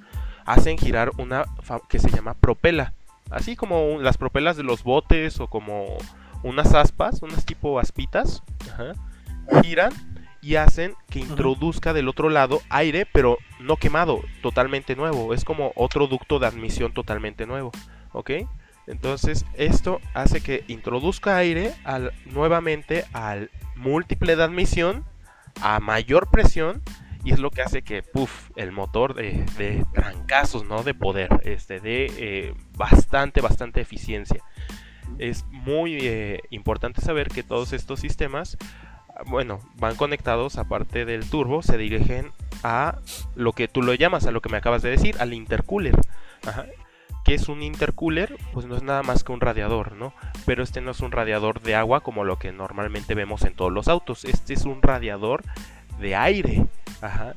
hacen 0.45 0.79
girar 0.79 1.11
una 1.19 1.47
que 1.89 1.99
se 1.99 2.11
llama 2.11 2.35
propela. 2.35 2.93
Así 3.31 3.57
como 3.57 3.99
las 4.01 4.19
propelas 4.19 4.57
de 4.57 4.63
los 4.63 4.83
botes 4.83 5.41
o 5.41 5.49
como 5.49 5.97
unas 6.43 6.75
aspas, 6.75 7.23
unas 7.23 7.45
tipo 7.45 7.79
aspitas, 7.79 8.43
ajá, 8.73 8.93
giran 9.63 9.93
y 10.43 10.57
hacen 10.57 10.95
que 11.09 11.21
introduzca 11.21 11.95
del 11.95 12.09
otro 12.09 12.29
lado 12.29 12.61
aire, 12.69 13.07
pero 13.11 13.39
no 13.61 13.77
quemado, 13.77 14.21
totalmente 14.43 14.95
nuevo. 14.95 15.33
Es 15.33 15.45
como 15.45 15.73
otro 15.75 16.07
ducto 16.07 16.39
de 16.39 16.47
admisión 16.47 16.93
totalmente 16.93 17.47
nuevo, 17.47 17.73
¿ok? 18.13 18.31
Entonces, 18.87 19.47
esto 19.55 20.01
hace 20.13 20.43
que 20.43 20.65
introduzca 20.69 21.39
aire 21.39 21.75
al, 21.85 22.13
nuevamente 22.27 23.07
al 23.15 23.51
múltiple 23.75 24.37
de 24.37 24.43
admisión 24.43 25.05
a 25.63 25.81
mayor 25.81 26.31
presión 26.31 26.83
y 27.25 27.33
es 27.33 27.40
lo 27.40 27.50
que 27.50 27.62
hace 27.62 27.83
que 27.83 28.02
puff, 28.02 28.50
el 28.54 28.71
motor 28.71 29.14
de, 29.14 29.85
trancazos, 29.93 30.64
¿no? 30.64 30.83
De 30.83 30.95
poder, 30.95 31.40
este, 31.45 31.81
de 31.81 32.12
eh, 32.19 32.54
bastante, 32.76 33.40
bastante 33.40 33.81
eficiencia. 33.81 34.43
Es 35.19 35.45
muy 35.50 35.99
eh, 36.00 36.40
importante 36.50 37.00
saber 37.00 37.28
que 37.28 37.43
todos 37.43 37.73
estos 37.73 38.00
sistemas, 38.00 38.59
bueno, 39.26 39.61
van 39.76 39.97
conectados, 39.97 40.59
aparte 40.59 41.04
del 41.07 41.28
turbo, 41.28 41.62
se 41.62 41.78
dirigen 41.78 42.31
a 42.62 42.99
lo 43.35 43.52
que 43.52 43.69
tú 43.69 43.83
lo 43.83 43.95
llamas, 43.95 44.26
a 44.26 44.31
lo 44.31 44.43
que 44.43 44.50
me 44.50 44.59
acabas 44.59 44.83
de 44.83 44.90
decir, 44.90 45.16
al 45.19 45.33
intercooler. 45.33 45.95
Ajá. 46.47 46.66
¿Qué 47.25 47.33
es 47.33 47.49
un 47.49 47.62
intercooler? 47.62 48.37
Pues 48.52 48.66
no 48.66 48.76
es 48.76 48.83
nada 48.83 49.02
más 49.02 49.25
que 49.25 49.33
un 49.33 49.40
radiador, 49.40 49.93
¿no? 49.93 50.12
Pero 50.45 50.62
este 50.62 50.83
no 50.83 50.90
es 50.90 51.00
un 51.00 51.11
radiador 51.11 51.62
de 51.62 51.75
agua 51.75 52.02
como 52.02 52.23
lo 52.23 52.38
que 52.38 52.52
normalmente 52.52 53.14
vemos 53.14 53.45
en 53.45 53.54
todos 53.54 53.73
los 53.73 53.88
autos. 53.88 54.26
Este 54.26 54.52
es 54.52 54.66
un 54.66 54.83
radiador 54.83 55.43
de 56.04 56.14
aire. 56.14 56.66
Ajá. 57.00 57.34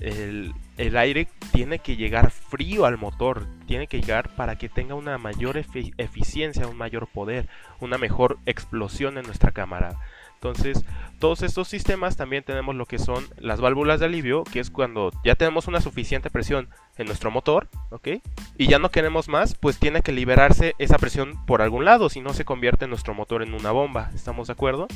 El, 0.00 0.54
el 0.76 0.96
aire 0.96 1.26
tiene 1.52 1.80
que 1.80 1.96
llegar 1.96 2.30
frío 2.30 2.86
al 2.86 2.98
motor, 2.98 3.48
tiene 3.66 3.88
que 3.88 4.00
llegar 4.00 4.28
para 4.36 4.56
que 4.56 4.68
tenga 4.68 4.94
una 4.94 5.18
mayor 5.18 5.56
efi- 5.56 5.92
eficiencia, 5.98 6.68
un 6.68 6.76
mayor 6.76 7.08
poder, 7.08 7.48
una 7.80 7.98
mejor 7.98 8.38
explosión 8.46 9.18
en 9.18 9.24
nuestra 9.24 9.50
cámara. 9.50 9.96
Entonces, 10.34 10.84
todos 11.18 11.42
estos 11.42 11.66
sistemas 11.66 12.16
también 12.16 12.44
tenemos 12.44 12.76
lo 12.76 12.86
que 12.86 13.00
son 13.00 13.26
las 13.38 13.60
válvulas 13.60 13.98
de 13.98 14.06
alivio, 14.06 14.44
que 14.44 14.60
es 14.60 14.70
cuando 14.70 15.10
ya 15.24 15.34
tenemos 15.34 15.66
una 15.66 15.80
suficiente 15.80 16.30
presión 16.30 16.68
en 16.96 17.06
nuestro 17.06 17.32
motor, 17.32 17.66
¿ok? 17.90 18.08
Y 18.56 18.68
ya 18.68 18.78
no 18.78 18.90
queremos 18.90 19.26
más, 19.26 19.56
pues 19.56 19.80
tiene 19.80 20.00
que 20.00 20.12
liberarse 20.12 20.76
esa 20.78 20.96
presión 20.98 21.44
por 21.44 21.60
algún 21.60 21.84
lado, 21.84 22.08
si 22.08 22.20
no 22.20 22.34
se 22.34 22.44
convierte 22.44 22.86
nuestro 22.86 23.14
motor 23.14 23.42
en 23.42 23.52
una 23.52 23.72
bomba, 23.72 24.12
¿estamos 24.14 24.46
de 24.46 24.52
acuerdo? 24.52 24.86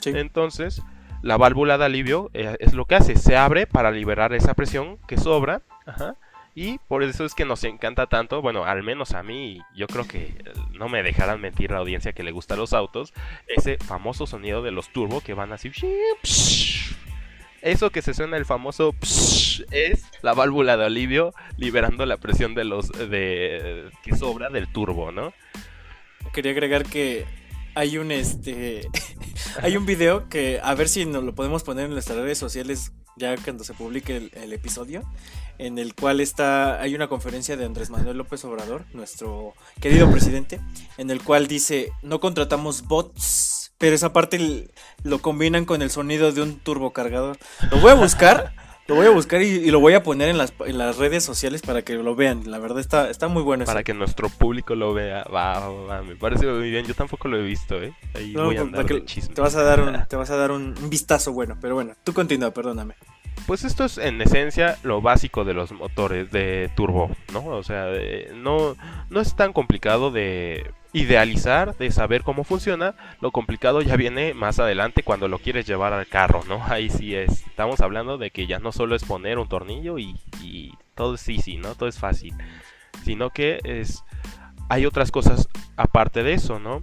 Sí. 0.00 0.12
Entonces, 0.14 0.80
la 1.24 1.38
válvula 1.38 1.78
de 1.78 1.86
alivio 1.86 2.30
eh, 2.34 2.54
es 2.60 2.74
lo 2.74 2.84
que 2.84 2.96
hace, 2.96 3.16
se 3.16 3.36
abre 3.36 3.66
para 3.66 3.90
liberar 3.90 4.34
esa 4.34 4.52
presión 4.52 4.98
que 5.08 5.16
sobra, 5.16 5.62
ajá, 5.86 6.16
y 6.54 6.78
por 6.86 7.02
eso 7.02 7.24
es 7.24 7.34
que 7.34 7.46
nos 7.46 7.64
encanta 7.64 8.06
tanto, 8.06 8.42
bueno, 8.42 8.64
al 8.66 8.82
menos 8.82 9.12
a 9.12 9.22
mí, 9.22 9.62
yo 9.74 9.86
creo 9.86 10.06
que 10.06 10.18
eh, 10.18 10.52
no 10.72 10.90
me 10.90 11.02
dejarán 11.02 11.40
mentir 11.40 11.70
la 11.70 11.78
audiencia 11.78 12.12
que 12.12 12.22
le 12.22 12.30
gusta 12.30 12.56
los 12.56 12.74
autos, 12.74 13.14
ese 13.48 13.78
famoso 13.78 14.26
sonido 14.26 14.62
de 14.62 14.70
los 14.70 14.90
turbo 14.92 15.22
que 15.22 15.32
van 15.32 15.52
así. 15.52 15.72
Eso 17.62 17.88
que 17.88 18.02
se 18.02 18.12
suena 18.12 18.36
el 18.36 18.44
famoso 18.44 18.94
es 19.70 20.04
la 20.20 20.34
válvula 20.34 20.76
de 20.76 20.84
alivio 20.84 21.32
liberando 21.56 22.04
la 22.04 22.18
presión 22.18 22.54
de 22.54 22.64
los 22.64 22.90
de 22.90 23.90
que 24.02 24.14
sobra 24.14 24.50
del 24.50 24.70
turbo, 24.70 25.10
¿no? 25.10 25.32
Quería 26.34 26.52
agregar 26.52 26.84
que 26.84 27.24
hay 27.74 27.96
un 27.96 28.12
este 28.12 28.86
hay 29.62 29.76
un 29.76 29.86
video 29.86 30.28
que 30.28 30.60
a 30.62 30.74
ver 30.74 30.88
si 30.88 31.04
nos 31.04 31.24
lo 31.24 31.34
podemos 31.34 31.62
poner 31.62 31.86
en 31.86 31.92
nuestras 31.92 32.18
redes 32.18 32.38
sociales 32.38 32.92
ya 33.16 33.36
cuando 33.36 33.64
se 33.64 33.74
publique 33.74 34.16
el, 34.16 34.30
el 34.34 34.52
episodio 34.52 35.02
en 35.58 35.78
el 35.78 35.94
cual 35.94 36.20
está 36.20 36.80
hay 36.80 36.94
una 36.94 37.08
conferencia 37.08 37.56
de 37.56 37.64
Andrés 37.64 37.90
Manuel 37.90 38.18
López 38.18 38.44
Obrador, 38.44 38.84
nuestro 38.92 39.54
querido 39.80 40.10
presidente, 40.10 40.60
en 40.98 41.10
el 41.10 41.22
cual 41.22 41.46
dice, 41.46 41.92
"No 42.02 42.20
contratamos 42.20 42.82
bots", 42.82 43.72
pero 43.78 43.94
esa 43.94 44.12
parte 44.12 44.68
lo 45.02 45.20
combinan 45.20 45.64
con 45.64 45.82
el 45.82 45.90
sonido 45.90 46.32
de 46.32 46.42
un 46.42 46.58
turbocargador. 46.58 47.38
Lo 47.70 47.80
voy 47.80 47.90
a 47.92 47.94
buscar, 47.94 48.54
lo 48.86 48.94
voy 48.96 49.06
a 49.06 49.10
buscar 49.10 49.40
y, 49.42 49.46
y 49.46 49.70
lo 49.70 49.80
voy 49.80 49.94
a 49.94 50.02
poner 50.02 50.28
en 50.28 50.36
las, 50.38 50.52
en 50.66 50.76
las 50.78 50.96
redes 50.98 51.24
sociales 51.24 51.62
para 51.62 51.82
que 51.82 51.94
lo 51.94 52.14
vean. 52.14 52.50
La 52.50 52.58
verdad 52.58 52.80
está, 52.80 53.08
está 53.10 53.28
muy 53.28 53.42
bueno. 53.42 53.64
Para 53.64 53.80
eso. 53.80 53.84
que 53.84 53.94
nuestro 53.94 54.28
público 54.28 54.74
lo 54.74 54.92
vea. 54.92 55.24
Va, 55.24 55.58
va, 55.60 55.68
va, 55.70 56.02
me 56.02 56.16
parece 56.16 56.46
muy 56.46 56.70
bien. 56.70 56.84
Yo 56.86 56.94
tampoco 56.94 57.28
lo 57.28 57.38
he 57.38 57.42
visto, 57.42 57.82
¿eh? 57.82 57.94
Ahí 58.14 58.32
No, 58.32 58.44
voy 58.46 58.56
a 58.56 58.64
para 58.64 58.80
andar 58.80 58.86
de 58.86 59.04
chisme. 59.06 59.34
te 59.34 59.40
vas 59.40 59.56
a 59.56 59.62
dar 59.62 59.80
un, 59.80 59.96
te 60.08 60.16
vas 60.16 60.30
a 60.30 60.36
dar 60.36 60.50
un, 60.50 60.74
un 60.82 60.90
vistazo 60.90 61.32
bueno, 61.32 61.56
pero 61.60 61.74
bueno, 61.74 61.94
tú 62.04 62.12
continúa, 62.12 62.50
perdóname. 62.52 62.94
Pues 63.46 63.64
esto 63.64 63.84
es 63.84 63.98
en 63.98 64.20
esencia 64.22 64.78
lo 64.84 65.02
básico 65.02 65.44
de 65.44 65.54
los 65.54 65.72
motores 65.72 66.30
de 66.30 66.70
turbo, 66.76 67.10
¿no? 67.32 67.44
O 67.46 67.62
sea, 67.62 67.86
de- 67.86 68.30
no, 68.34 68.76
no 69.10 69.20
es 69.20 69.34
tan 69.36 69.52
complicado 69.52 70.10
de 70.10 70.70
idealizar, 70.94 71.76
de 71.76 71.90
saber 71.90 72.22
cómo 72.22 72.44
funciona. 72.44 72.94
Lo 73.20 73.32
complicado 73.32 73.82
ya 73.82 73.96
viene 73.96 74.32
más 74.32 74.60
adelante 74.60 75.02
cuando 75.02 75.28
lo 75.28 75.40
quieres 75.40 75.66
llevar 75.66 75.92
al 75.92 76.06
carro, 76.06 76.42
¿no? 76.48 76.64
Ahí 76.68 76.88
sí 76.88 77.14
es. 77.14 77.46
Estamos 77.46 77.80
hablando 77.80 78.16
de 78.16 78.30
que 78.30 78.46
ya 78.46 78.60
no 78.60 78.72
solo 78.72 78.94
es 78.94 79.04
poner 79.04 79.38
un 79.38 79.48
tornillo 79.48 79.98
y, 79.98 80.16
todo 80.94 81.16
es 81.16 81.28
easy, 81.28 81.56
¿no? 81.58 81.74
Todo 81.74 81.88
es 81.88 81.98
fácil. 81.98 82.32
Sino 83.04 83.30
que 83.30 83.58
es... 83.64 84.04
Hay 84.70 84.86
otras 84.86 85.10
cosas 85.10 85.48
aparte 85.76 86.22
de 86.22 86.32
eso, 86.32 86.58
¿no? 86.58 86.80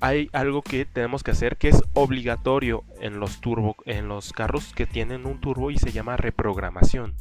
hay 0.00 0.28
algo 0.32 0.60
que 0.60 0.84
tenemos 0.84 1.22
que 1.22 1.30
hacer 1.30 1.56
que 1.56 1.68
es 1.68 1.82
obligatorio 1.94 2.84
en 3.00 3.20
los 3.20 3.40
turbo 3.40 3.76
en 3.86 4.08
los 4.08 4.34
carros 4.34 4.74
que 4.74 4.84
tienen 4.84 5.24
un 5.24 5.40
turbo 5.40 5.70
y 5.70 5.78
se 5.78 5.92
llama 5.92 6.18
reprogramación 6.18 7.14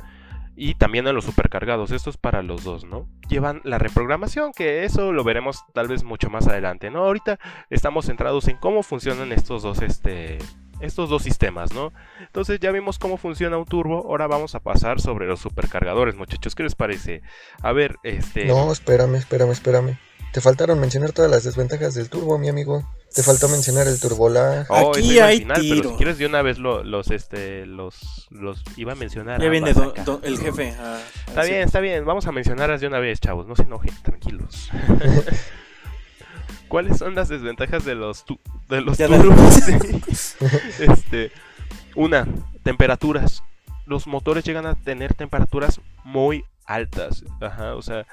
y 0.55 0.75
también 0.75 1.07
en 1.07 1.15
los 1.15 1.25
supercargados 1.25 1.91
esto 1.91 2.09
es 2.09 2.17
para 2.17 2.43
los 2.43 2.63
dos 2.63 2.85
no 2.85 3.07
llevan 3.27 3.61
la 3.63 3.79
reprogramación 3.79 4.51
que 4.51 4.85
eso 4.85 5.11
lo 5.11 5.23
veremos 5.23 5.63
tal 5.73 5.87
vez 5.87 6.03
mucho 6.03 6.29
más 6.29 6.47
adelante 6.47 6.91
no 6.91 7.05
ahorita 7.05 7.39
estamos 7.69 8.05
centrados 8.05 8.47
en 8.47 8.57
cómo 8.57 8.83
funcionan 8.83 9.31
estos 9.31 9.63
dos 9.63 9.81
este 9.81 10.37
estos 10.79 11.09
dos 11.09 11.23
sistemas 11.23 11.73
no 11.73 11.91
entonces 12.19 12.59
ya 12.59 12.71
vimos 12.71 12.99
cómo 12.99 13.17
funciona 13.17 13.57
un 13.57 13.65
turbo 13.65 14.05
ahora 14.07 14.27
vamos 14.27 14.53
a 14.55 14.59
pasar 14.59 14.99
sobre 15.01 15.27
los 15.27 15.39
supercargadores 15.39 16.15
muchachos 16.15 16.55
qué 16.55 16.63
les 16.63 16.75
parece 16.75 17.21
a 17.61 17.71
ver 17.71 17.97
este 18.03 18.45
No, 18.45 18.71
espérame, 18.71 19.15
espérame, 19.15 19.51
espérame. 19.51 19.97
Te 20.33 20.41
faltaron 20.41 20.79
mencionar 20.79 21.11
todas 21.11 21.29
las 21.29 21.43
desventajas 21.43 21.93
del 21.93 22.09
turbo, 22.09 22.37
mi 22.39 22.49
amigo. 22.49 22.83
Te 23.13 23.21
faltó 23.21 23.47
mencionar 23.49 23.87
el 23.87 23.99
turbolag. 23.99 24.65
Oh, 24.69 24.89
Aquí 24.97 25.19
hay 25.19 25.39
final, 25.39 25.61
pero 25.61 25.75
tiro. 25.75 25.89
si 25.91 25.95
quieres 25.97 26.17
de 26.17 26.25
una 26.25 26.41
vez 26.41 26.57
lo- 26.57 26.83
los 26.83 27.11
este 27.11 27.67
los 27.67 28.27
los 28.31 28.63
iba 28.75 28.93
a 28.93 28.95
mencionar. 28.95 29.39
Ya 29.39 29.49
viene 29.49 29.73
do- 29.73 29.93
do- 30.03 30.19
el 30.23 30.39
jefe. 30.39 30.71
a- 30.71 30.95
a 30.95 30.99
Está 31.27 31.41
decir- 31.41 31.51
bien, 31.53 31.63
está 31.67 31.79
bien, 31.81 32.03
vamos 32.05 32.25
a 32.25 32.31
mencionarlas 32.31 32.81
de 32.81 32.87
una 32.87 32.97
vez, 32.99 33.19
chavos, 33.19 33.45
no 33.45 33.55
se 33.55 33.61
enojen, 33.61 33.93
tranquilos. 34.01 34.71
¿Cuáles 36.67 36.97
son 36.97 37.13
las 37.13 37.29
desventajas 37.29 37.85
de 37.85 37.93
los 37.93 38.25
tu- 38.25 38.39
de 38.69 38.81
los 38.81 38.97
Ya 38.97 39.05
turbos? 39.07 39.57
este, 40.79 41.31
una, 41.95 42.27
temperaturas. 42.63 43.43
Los 43.85 44.07
motores 44.07 44.43
llegan 44.43 44.65
a 44.65 44.73
tener 44.75 45.13
temperaturas 45.13 45.79
muy 46.03 46.45
altas, 46.65 47.23
ajá, 47.41 47.75
o 47.75 47.81
sea, 47.83 48.07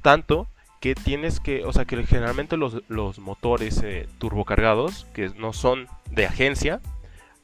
tanto 0.00 0.48
que 0.80 0.94
tienes 0.94 1.40
que, 1.40 1.64
o 1.64 1.72
sea, 1.72 1.84
que 1.84 2.04
generalmente 2.06 2.56
los, 2.56 2.82
los 2.88 3.18
motores 3.18 3.82
eh, 3.82 4.08
turbocargados, 4.18 5.06
que 5.14 5.30
no 5.30 5.52
son 5.52 5.88
de 6.10 6.26
agencia, 6.26 6.80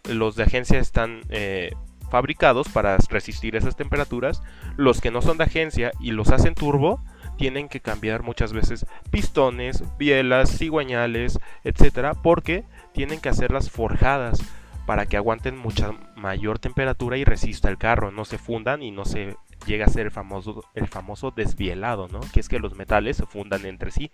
los 0.08 0.36
de 0.36 0.44
agencia 0.44 0.78
están 0.78 1.22
eh, 1.30 1.72
fabricados 2.10 2.68
para 2.68 2.96
resistir 3.08 3.56
esas 3.56 3.76
temperaturas, 3.76 4.42
los 4.76 5.00
que 5.00 5.10
no 5.10 5.22
son 5.22 5.38
de 5.38 5.44
agencia 5.44 5.92
y 6.00 6.10
los 6.10 6.30
hacen 6.30 6.54
turbo, 6.54 7.00
tienen 7.38 7.68
que 7.68 7.80
cambiar 7.80 8.22
muchas 8.22 8.52
veces 8.52 8.86
pistones, 9.10 9.82
bielas, 9.98 10.58
cigüeñales, 10.58 11.38
etcétera, 11.64 12.14
porque 12.14 12.64
tienen 12.92 13.20
que 13.20 13.30
hacerlas 13.30 13.70
forjadas 13.70 14.40
para 14.86 15.06
que 15.06 15.16
aguanten 15.16 15.56
mucha 15.56 15.92
mayor 16.16 16.58
temperatura 16.58 17.16
y 17.16 17.24
resista 17.24 17.68
el 17.68 17.78
carro, 17.78 18.10
no 18.10 18.24
se 18.24 18.38
fundan 18.38 18.82
y 18.82 18.90
no 18.90 19.04
se 19.04 19.36
llega 19.66 19.87
a 19.87 19.88
ser 19.88 20.07
el 20.07 20.11
famoso 20.11 20.64
el 20.75 20.88
famoso 20.88 21.31
desvielado, 21.31 22.09
¿no? 22.09 22.21
Que 22.33 22.40
es 22.40 22.49
que 22.49 22.59
los 22.59 22.75
metales 22.75 23.16
se 23.16 23.26
fundan 23.26 23.66
entre 23.66 23.90
sí. 23.90 24.11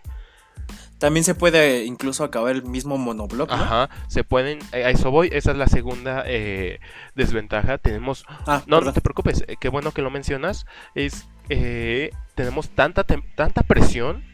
También 0.98 1.22
se 1.22 1.36
puede 1.36 1.84
incluso 1.84 2.24
acabar 2.24 2.54
el 2.54 2.64
mismo 2.64 2.98
monobloc, 2.98 3.48
¿no? 3.48 3.54
Ajá, 3.54 3.90
se 4.08 4.24
pueden, 4.24 4.58
eh, 4.72 4.84
a 4.84 4.90
eso 4.90 5.12
voy, 5.12 5.28
esa 5.32 5.52
es 5.52 5.56
la 5.56 5.68
segunda 5.68 6.24
eh, 6.26 6.80
desventaja. 7.14 7.78
Tenemos 7.78 8.24
Ah, 8.46 8.62
No, 8.66 8.80
no 8.80 8.92
te 8.92 9.00
preocupes, 9.00 9.44
eh, 9.46 9.56
qué 9.60 9.68
bueno 9.68 9.92
que 9.92 10.02
lo 10.02 10.10
mencionas. 10.10 10.66
Es 10.96 11.28
eh, 11.48 12.10
tenemos 12.34 12.70
tanta 12.70 13.04
tanta 13.04 13.62
presión, 13.62 14.24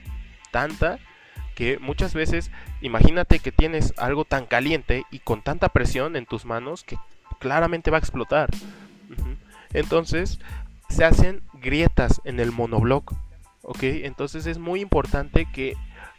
tanta 0.50 0.99
que 1.54 1.78
muchas 1.78 2.14
veces, 2.14 2.50
imagínate 2.80 3.38
que 3.38 3.52
tienes 3.52 3.92
algo 3.99 4.25
tan 4.25 4.47
caliente 4.47 5.04
y 5.11 5.21
con 5.21 5.42
tanta 5.42 5.68
presión 5.68 6.16
en 6.16 6.26
tus 6.26 6.44
manos 6.47 6.83
que 6.83 6.97
claramente 7.38 7.90
va 7.90 7.99
a 7.99 8.00
explotar. 8.00 8.49
Entonces 9.73 10.40
se 10.88 11.04
hacen 11.04 11.42
grietas 11.54 12.20
en 12.24 12.40
el 12.40 12.52
monobloc, 12.52 13.12
¿ok? 13.62 13.82
Entonces 13.82 14.46
es 14.46 14.58
muy 14.58 14.80
importante 14.80 15.46
que 15.52 15.74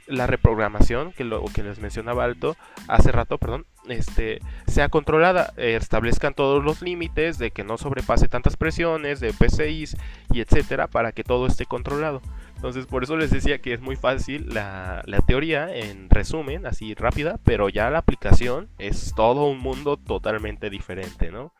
la 0.07 0.27
reprogramación, 0.27 1.11
que 1.13 1.23
lo 1.23 1.43
que 1.45 1.63
les 1.63 1.79
mencionaba 1.79 2.23
Alto 2.23 2.55
hace 2.87 3.11
rato, 3.11 3.37
perdón, 3.37 3.65
este, 3.87 4.39
sea 4.67 4.89
controlada, 4.89 5.53
establezcan 5.57 6.33
todos 6.33 6.63
los 6.63 6.81
límites 6.81 7.37
de 7.37 7.51
que 7.51 7.63
no 7.63 7.77
sobrepase 7.77 8.27
tantas 8.27 8.57
presiones, 8.57 9.19
de 9.19 9.33
PCIs 9.33 9.97
y 10.31 10.41
etcétera, 10.41 10.87
para 10.87 11.11
que 11.11 11.23
todo 11.23 11.47
esté 11.47 11.65
controlado. 11.65 12.21
Entonces, 12.55 12.85
por 12.85 13.03
eso 13.03 13.17
les 13.17 13.31
decía 13.31 13.59
que 13.59 13.73
es 13.73 13.81
muy 13.81 13.95
fácil 13.95 14.53
la, 14.53 15.01
la 15.05 15.19
teoría, 15.21 15.75
en 15.75 16.09
resumen, 16.09 16.65
así 16.65 16.93
rápida, 16.93 17.39
pero 17.43 17.69
ya 17.69 17.89
la 17.89 17.99
aplicación 17.99 18.69
es 18.77 19.13
todo 19.15 19.47
un 19.47 19.59
mundo 19.59 19.97
totalmente 19.97 20.69
diferente, 20.69 21.31
¿no? 21.31 21.51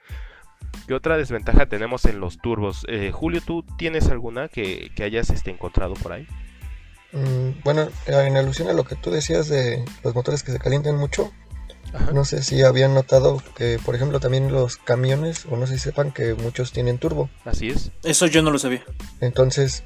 ¿Qué 0.88 0.94
otra 0.94 1.18
desventaja 1.18 1.66
tenemos 1.66 2.06
en 2.06 2.20
los 2.20 2.38
turbos? 2.38 2.86
Eh, 2.88 3.12
Julio, 3.12 3.42
¿tú 3.46 3.64
tienes 3.78 4.08
alguna 4.10 4.50
que, 4.50 4.92
que 4.96 5.04
hayas 5.04 5.32
este, 5.32 5.50
encontrado 5.50 5.96
por 5.96 6.14
ahí? 6.14 6.28
Mm, 7.12 7.62
bueno, 7.64 7.88
en 8.06 8.38
alusión 8.38 8.68
a 8.68 8.74
lo 8.74 8.84
que 8.84 8.96
tú 8.96 9.10
decías 9.10 9.48
de 9.48 9.84
los 10.04 10.14
motores 10.14 10.44
que 10.44 10.52
se 10.52 10.60
calientan 10.60 10.98
mucho, 10.98 11.32
Ajá. 11.94 12.12
no 12.12 12.24
sé 12.24 12.44
si 12.44 12.62
habían 12.62 12.94
notado 12.94 13.42
que, 13.56 13.80
por 13.84 13.96
ejemplo, 13.96 14.20
también 14.20 14.52
los 14.52 14.78
camiones, 14.78 15.46
o 15.50 15.58
no 15.58 15.66
sé 15.66 15.74
si 15.74 15.80
sepan 15.80 16.12
que 16.12 16.36
muchos 16.36 16.72
tienen 16.72 17.00
turbo. 17.00 17.30
Así 17.46 17.70
es. 17.70 17.92
Eso 18.04 18.28
yo 18.28 18.44
no 18.44 18.52
lo 18.52 18.60
sabía. 18.60 18.84
Entonces, 19.22 19.84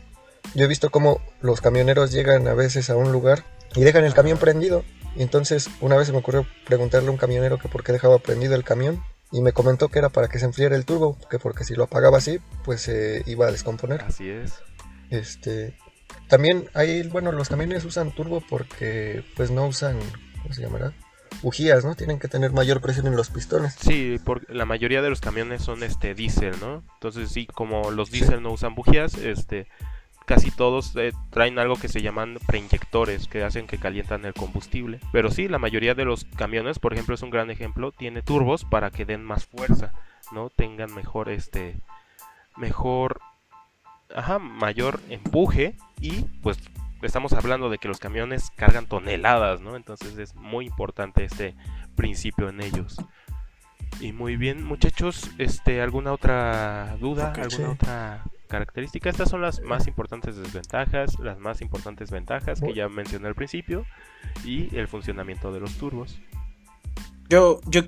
yo 0.53 0.65
he 0.65 0.67
visto 0.67 0.89
cómo 0.89 1.21
los 1.41 1.61
camioneros 1.61 2.11
llegan 2.11 2.47
a 2.47 2.53
veces 2.53 2.89
a 2.89 2.97
un 2.97 3.11
lugar 3.11 3.45
y 3.75 3.81
dejan 3.81 4.03
el 4.03 4.13
camión 4.13 4.37
prendido. 4.37 4.83
Y 5.15 5.21
entonces, 5.21 5.69
una 5.79 5.95
vez 5.95 6.07
se 6.07 6.13
me 6.13 6.19
ocurrió 6.19 6.45
preguntarle 6.65 7.07
a 7.07 7.11
un 7.11 7.17
camionero 7.17 7.57
que 7.57 7.69
por 7.69 7.83
qué 7.83 7.91
dejaba 7.91 8.19
prendido 8.19 8.55
el 8.55 8.63
camión. 8.63 9.01
Y 9.31 9.41
me 9.41 9.51
comentó 9.53 9.89
que 9.89 9.99
era 9.99 10.09
para 10.09 10.27
que 10.27 10.39
se 10.39 10.45
enfriara 10.45 10.75
el 10.75 10.85
turbo, 10.85 11.17
que 11.29 11.37
porque 11.39 11.63
si 11.63 11.75
lo 11.75 11.83
apagaba 11.83 12.17
así, 12.17 12.39
pues 12.63 12.81
se 12.81 13.23
iba 13.27 13.47
a 13.47 13.51
descomponer. 13.51 14.01
Así 14.01 14.29
es. 14.29 14.53
Este, 15.11 15.77
también 16.27 16.67
hay, 16.73 17.07
bueno, 17.07 17.31
los 17.31 17.49
camiones 17.49 17.85
usan 17.85 18.11
turbo 18.11 18.41
porque 18.49 19.23
pues 19.35 19.51
no 19.51 19.67
usan, 19.67 19.99
¿cómo 20.41 20.53
se 20.53 20.61
llamará? 20.61 20.93
Bujías, 21.43 21.85
¿no? 21.85 21.95
Tienen 21.95 22.19
que 22.19 22.27
tener 22.27 22.51
mayor 22.51 22.81
presión 22.81 23.07
en 23.07 23.15
los 23.15 23.29
pistones. 23.29 23.75
Sí, 23.79 24.17
porque 24.25 24.51
la 24.53 24.65
mayoría 24.65 25.01
de 25.01 25.09
los 25.09 25.21
camiones 25.21 25.61
son 25.63 25.83
este 25.83 26.13
diésel, 26.15 26.55
¿no? 26.59 26.83
Entonces 26.95 27.31
sí, 27.31 27.45
como 27.45 27.91
los 27.91 28.09
Sí. 28.09 28.17
diésel 28.19 28.41
no 28.41 28.51
usan 28.51 28.75
bujías, 28.75 29.13
este 29.13 29.67
casi 30.29 30.51
todos 30.51 30.95
eh, 30.95 31.11
traen 31.31 31.57
algo 31.57 31.75
que 31.75 31.87
se 31.87 32.03
llaman 32.03 32.37
preinyectores 32.45 33.27
que 33.27 33.43
hacen 33.43 33.65
que 33.65 33.79
calientan 33.79 34.25
el 34.25 34.35
combustible. 34.35 34.99
Pero 35.11 35.31
sí, 35.31 35.47
la 35.47 35.57
mayoría 35.57 35.95
de 35.95 36.05
los 36.05 36.25
camiones, 36.25 36.77
por 36.77 36.93
ejemplo, 36.93 37.15
es 37.15 37.23
un 37.23 37.31
gran 37.31 37.49
ejemplo, 37.49 37.91
tiene 37.91 38.21
turbos 38.21 38.63
para 38.63 38.91
que 38.91 39.05
den 39.05 39.23
más 39.23 39.47
fuerza, 39.47 39.91
¿no? 40.31 40.51
Tengan 40.51 40.93
mejor 40.93 41.29
este 41.29 41.77
mejor 42.57 43.21
ajá, 44.15 44.37
mayor 44.37 44.99
empuje 45.09 45.75
y 45.99 46.25
pues 46.43 46.59
estamos 47.01 47.33
hablando 47.33 47.71
de 47.71 47.79
que 47.79 47.87
los 47.87 47.97
camiones 47.97 48.51
cargan 48.55 48.85
toneladas, 48.85 49.61
¿no? 49.61 49.75
Entonces 49.75 50.15
es 50.19 50.35
muy 50.35 50.67
importante 50.67 51.23
este 51.23 51.55
principio 51.95 52.49
en 52.49 52.61
ellos. 52.61 52.97
Y 53.99 54.11
muy 54.11 54.37
bien, 54.37 54.63
muchachos, 54.63 55.31
este, 55.39 55.81
¿alguna 55.81 56.13
otra 56.13 56.97
duda? 56.99 57.33
¿Alguna 57.33 57.71
otra 57.71 58.23
característica? 58.49 59.09
Estas 59.09 59.29
son 59.29 59.41
las 59.41 59.61
más 59.61 59.87
importantes 59.87 60.35
desventajas, 60.35 61.17
las 61.19 61.39
más 61.39 61.61
importantes 61.61 62.11
ventajas 62.11 62.59
que 62.59 62.73
ya 62.73 62.89
mencioné 62.89 63.27
al 63.27 63.35
principio 63.35 63.85
y 64.43 64.75
el 64.75 64.87
funcionamiento 64.87 65.53
de 65.53 65.61
los 65.61 65.73
turbos. 65.75 66.19
Yo, 67.29 67.61
yo, 67.67 67.83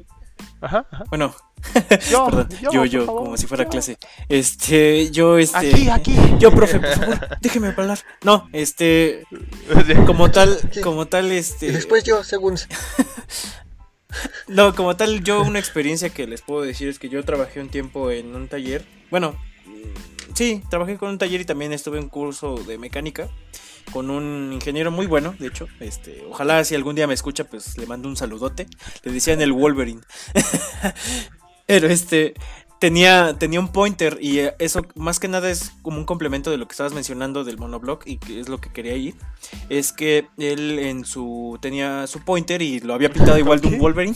Ajá, 0.62 0.88
ajá. 0.92 1.04
bueno, 1.10 1.36
Yo, 2.10 2.26
perdón, 2.26 2.50
yo, 2.72 2.86
yo, 2.86 3.06
favor, 3.06 3.24
como 3.24 3.38
si 3.38 3.48
fuera 3.48 3.64
yo. 3.66 3.70
clase. 3.70 3.98
Este, 4.30 5.12
yo, 5.12 5.38
este. 5.38 5.58
Aquí, 5.58 5.90
aquí. 5.90 6.16
Yo, 6.40 6.52
profe, 6.52 6.80
por 6.80 6.90
favor, 6.90 7.38
déjeme 7.42 7.68
hablar. 7.68 8.00
No, 8.24 8.50
este, 8.52 9.26
como 10.06 10.32
tal, 10.32 10.58
como 10.84 11.08
tal, 11.08 11.32
este. 11.32 11.68
Y 11.68 11.72
después 11.72 12.04
yo, 12.04 12.24
según... 12.24 12.58
No, 14.48 14.76
como 14.76 14.98
tal, 14.98 15.24
yo 15.24 15.42
una 15.42 15.60
experiencia 15.60 16.10
que 16.10 16.28
les 16.28 16.42
puedo 16.42 16.64
decir 16.64 16.90
es 16.90 17.00
que 17.00 17.08
yo 17.10 17.24
trabajé 17.24 17.62
un 17.62 17.70
tiempo 17.70 18.12
en 18.12 18.36
un 18.36 18.48
taller. 18.48 18.84
Bueno, 19.10 19.36
sí, 20.34 20.64
trabajé 20.70 20.98
con 20.98 21.10
un 21.10 21.18
taller 21.18 21.42
y 21.42 21.46
también 21.46 21.74
estuve 21.74 21.98
en 21.98 22.06
un 22.06 22.10
curso 22.10 22.56
de 22.56 22.78
mecánica 22.78 23.30
con 23.92 24.10
un 24.10 24.52
ingeniero 24.54 24.92
muy 24.92 25.06
bueno, 25.06 25.36
de 25.38 25.48
hecho. 25.48 25.68
Este, 25.80 26.24
ojalá 26.30 26.64
si 26.64 26.76
algún 26.76 26.96
día 26.96 27.08
me 27.08 27.14
escucha, 27.14 27.44
pues 27.44 27.78
le 27.78 27.86
mando 27.86 28.08
un 28.08 28.16
saludote. 28.16 28.68
Le 29.04 29.12
decían 29.12 29.42
el 29.42 29.52
Wolverine. 29.52 30.02
Pero 31.66 31.88
este 31.88 32.34
tenía 32.80 33.36
tenía 33.38 33.60
un 33.60 33.72
pointer 33.72 34.18
y 34.20 34.40
eh, 34.40 34.56
eso 34.58 34.82
más 34.96 35.20
que 35.20 35.28
nada 35.28 35.52
es 35.52 35.72
como 35.84 36.00
un 36.00 36.06
complemento 36.06 36.50
de 36.50 36.58
lo 36.58 36.68
que 36.68 36.72
estabas 36.72 36.94
mencionando 36.94 37.44
del 37.44 37.60
monoblock 37.60 38.08
y 38.08 38.18
que 38.18 38.40
es 38.40 38.50
lo 38.50 38.60
que 38.60 38.72
quería 38.72 38.96
ir. 38.96 39.16
Es 39.70 39.92
que 39.92 40.28
él 40.38 40.80
en 40.80 41.06
su 41.06 41.58
tenía 41.62 42.08
su 42.08 42.22
pointer 42.22 42.62
y 42.62 42.80
lo 42.80 42.94
había 42.94 43.12
pintado 43.12 43.38
igual 43.38 43.62
de 43.62 43.68
un. 43.68 43.80
Wolverine. 43.80 44.16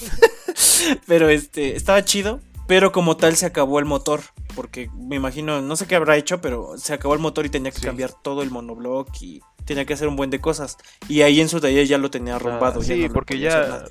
pero 1.07 1.29
este 1.29 1.75
estaba 1.75 2.03
chido, 2.03 2.41
pero 2.67 2.91
como 2.91 3.17
tal 3.17 3.35
se 3.35 3.45
acabó 3.45 3.79
el 3.79 3.85
motor, 3.85 4.21
porque 4.55 4.89
me 4.95 5.15
imagino, 5.15 5.61
no 5.61 5.75
sé 5.75 5.85
qué 5.87 5.95
habrá 5.95 6.17
hecho, 6.17 6.41
pero 6.41 6.77
se 6.77 6.93
acabó 6.93 7.13
el 7.13 7.19
motor 7.19 7.45
y 7.45 7.49
tenía 7.49 7.71
que 7.71 7.79
Sí. 7.79 7.85
cambiar 7.85 8.11
todo 8.13 8.41
el 8.41 8.51
monoblock 8.51 9.09
y 9.21 9.41
tenía 9.65 9.85
que 9.85 9.93
hacer 9.93 10.07
un 10.07 10.15
buen 10.15 10.29
de 10.29 10.39
cosas. 10.41 10.77
Y 11.07 11.21
ahí 11.21 11.41
en 11.41 11.49
su 11.49 11.59
taller 11.59 11.85
ya 11.87 11.97
lo 11.97 12.09
tenía 12.11 12.35
arrumbado. 12.35 12.79
Ah, 12.79 12.83
ya 12.83 12.95
sí, 12.95 13.07
no 13.07 13.13
porque 13.13 13.39
ya. 13.39 13.83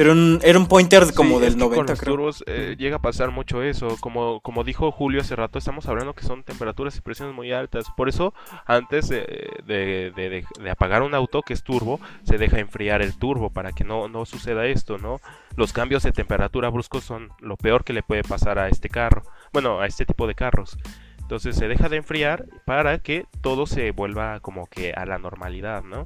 Pero 0.00 0.12
un- 0.12 0.40
era 0.42 0.58
un 0.58 0.66
pointer 0.66 1.12
como 1.12 1.34
Sí, 1.34 1.40
del 1.42 1.48
es 1.50 1.54
que 1.56 1.60
90, 1.60 1.76
con 1.76 1.86
los 1.86 2.00
creo. 2.00 2.14
turbos 2.14 2.44
eh, 2.46 2.74
llega 2.78 2.96
a 2.96 3.02
pasar 3.02 3.30
mucho 3.32 3.62
eso. 3.62 3.98
Como, 4.00 4.40
como 4.40 4.64
dijo 4.64 4.90
Julio 4.90 5.20
hace 5.20 5.36
rato, 5.36 5.58
estamos 5.58 5.86
hablando 5.88 6.14
que 6.14 6.22
son 6.24 6.42
temperaturas 6.42 6.96
y 6.96 7.02
presiones 7.02 7.34
muy 7.34 7.52
altas. 7.52 7.84
Por 7.98 8.08
eso, 8.08 8.32
antes 8.64 9.10
de- 9.10 9.60
de- 9.66 10.10
de 10.58 10.70
apagar 10.70 11.02
un 11.02 11.14
auto 11.14 11.42
que 11.42 11.52
es 11.52 11.62
turbo, 11.62 12.00
se 12.22 12.38
deja 12.38 12.60
enfriar 12.60 13.02
el 13.02 13.18
turbo 13.18 13.50
para 13.50 13.72
que 13.72 13.84
no, 13.84 14.08
no 14.08 14.24
suceda 14.24 14.64
esto, 14.64 14.96
¿no? 14.96 15.20
Los 15.54 15.74
cambios 15.74 16.02
de 16.02 16.12
temperatura 16.12 16.70
bruscos 16.70 17.04
son 17.04 17.28
lo 17.38 17.58
peor 17.58 17.84
que 17.84 17.92
le 17.92 18.02
puede 18.02 18.22
pasar 18.22 18.58
a 18.58 18.68
este 18.68 18.88
carro. 18.88 19.22
Bueno, 19.52 19.80
a 19.80 19.86
este 19.86 20.06
tipo 20.06 20.26
de 20.26 20.34
carros. 20.34 20.78
Entonces 21.20 21.56
se 21.56 21.68
deja 21.68 21.90
de 21.90 21.98
enfriar 21.98 22.46
para 22.64 23.00
que 23.02 23.26
todo 23.42 23.66
se 23.66 23.90
vuelva 23.90 24.40
como 24.40 24.66
que 24.66 24.94
a 24.94 25.04
la 25.04 25.18
normalidad, 25.18 25.82
¿no? 25.84 26.04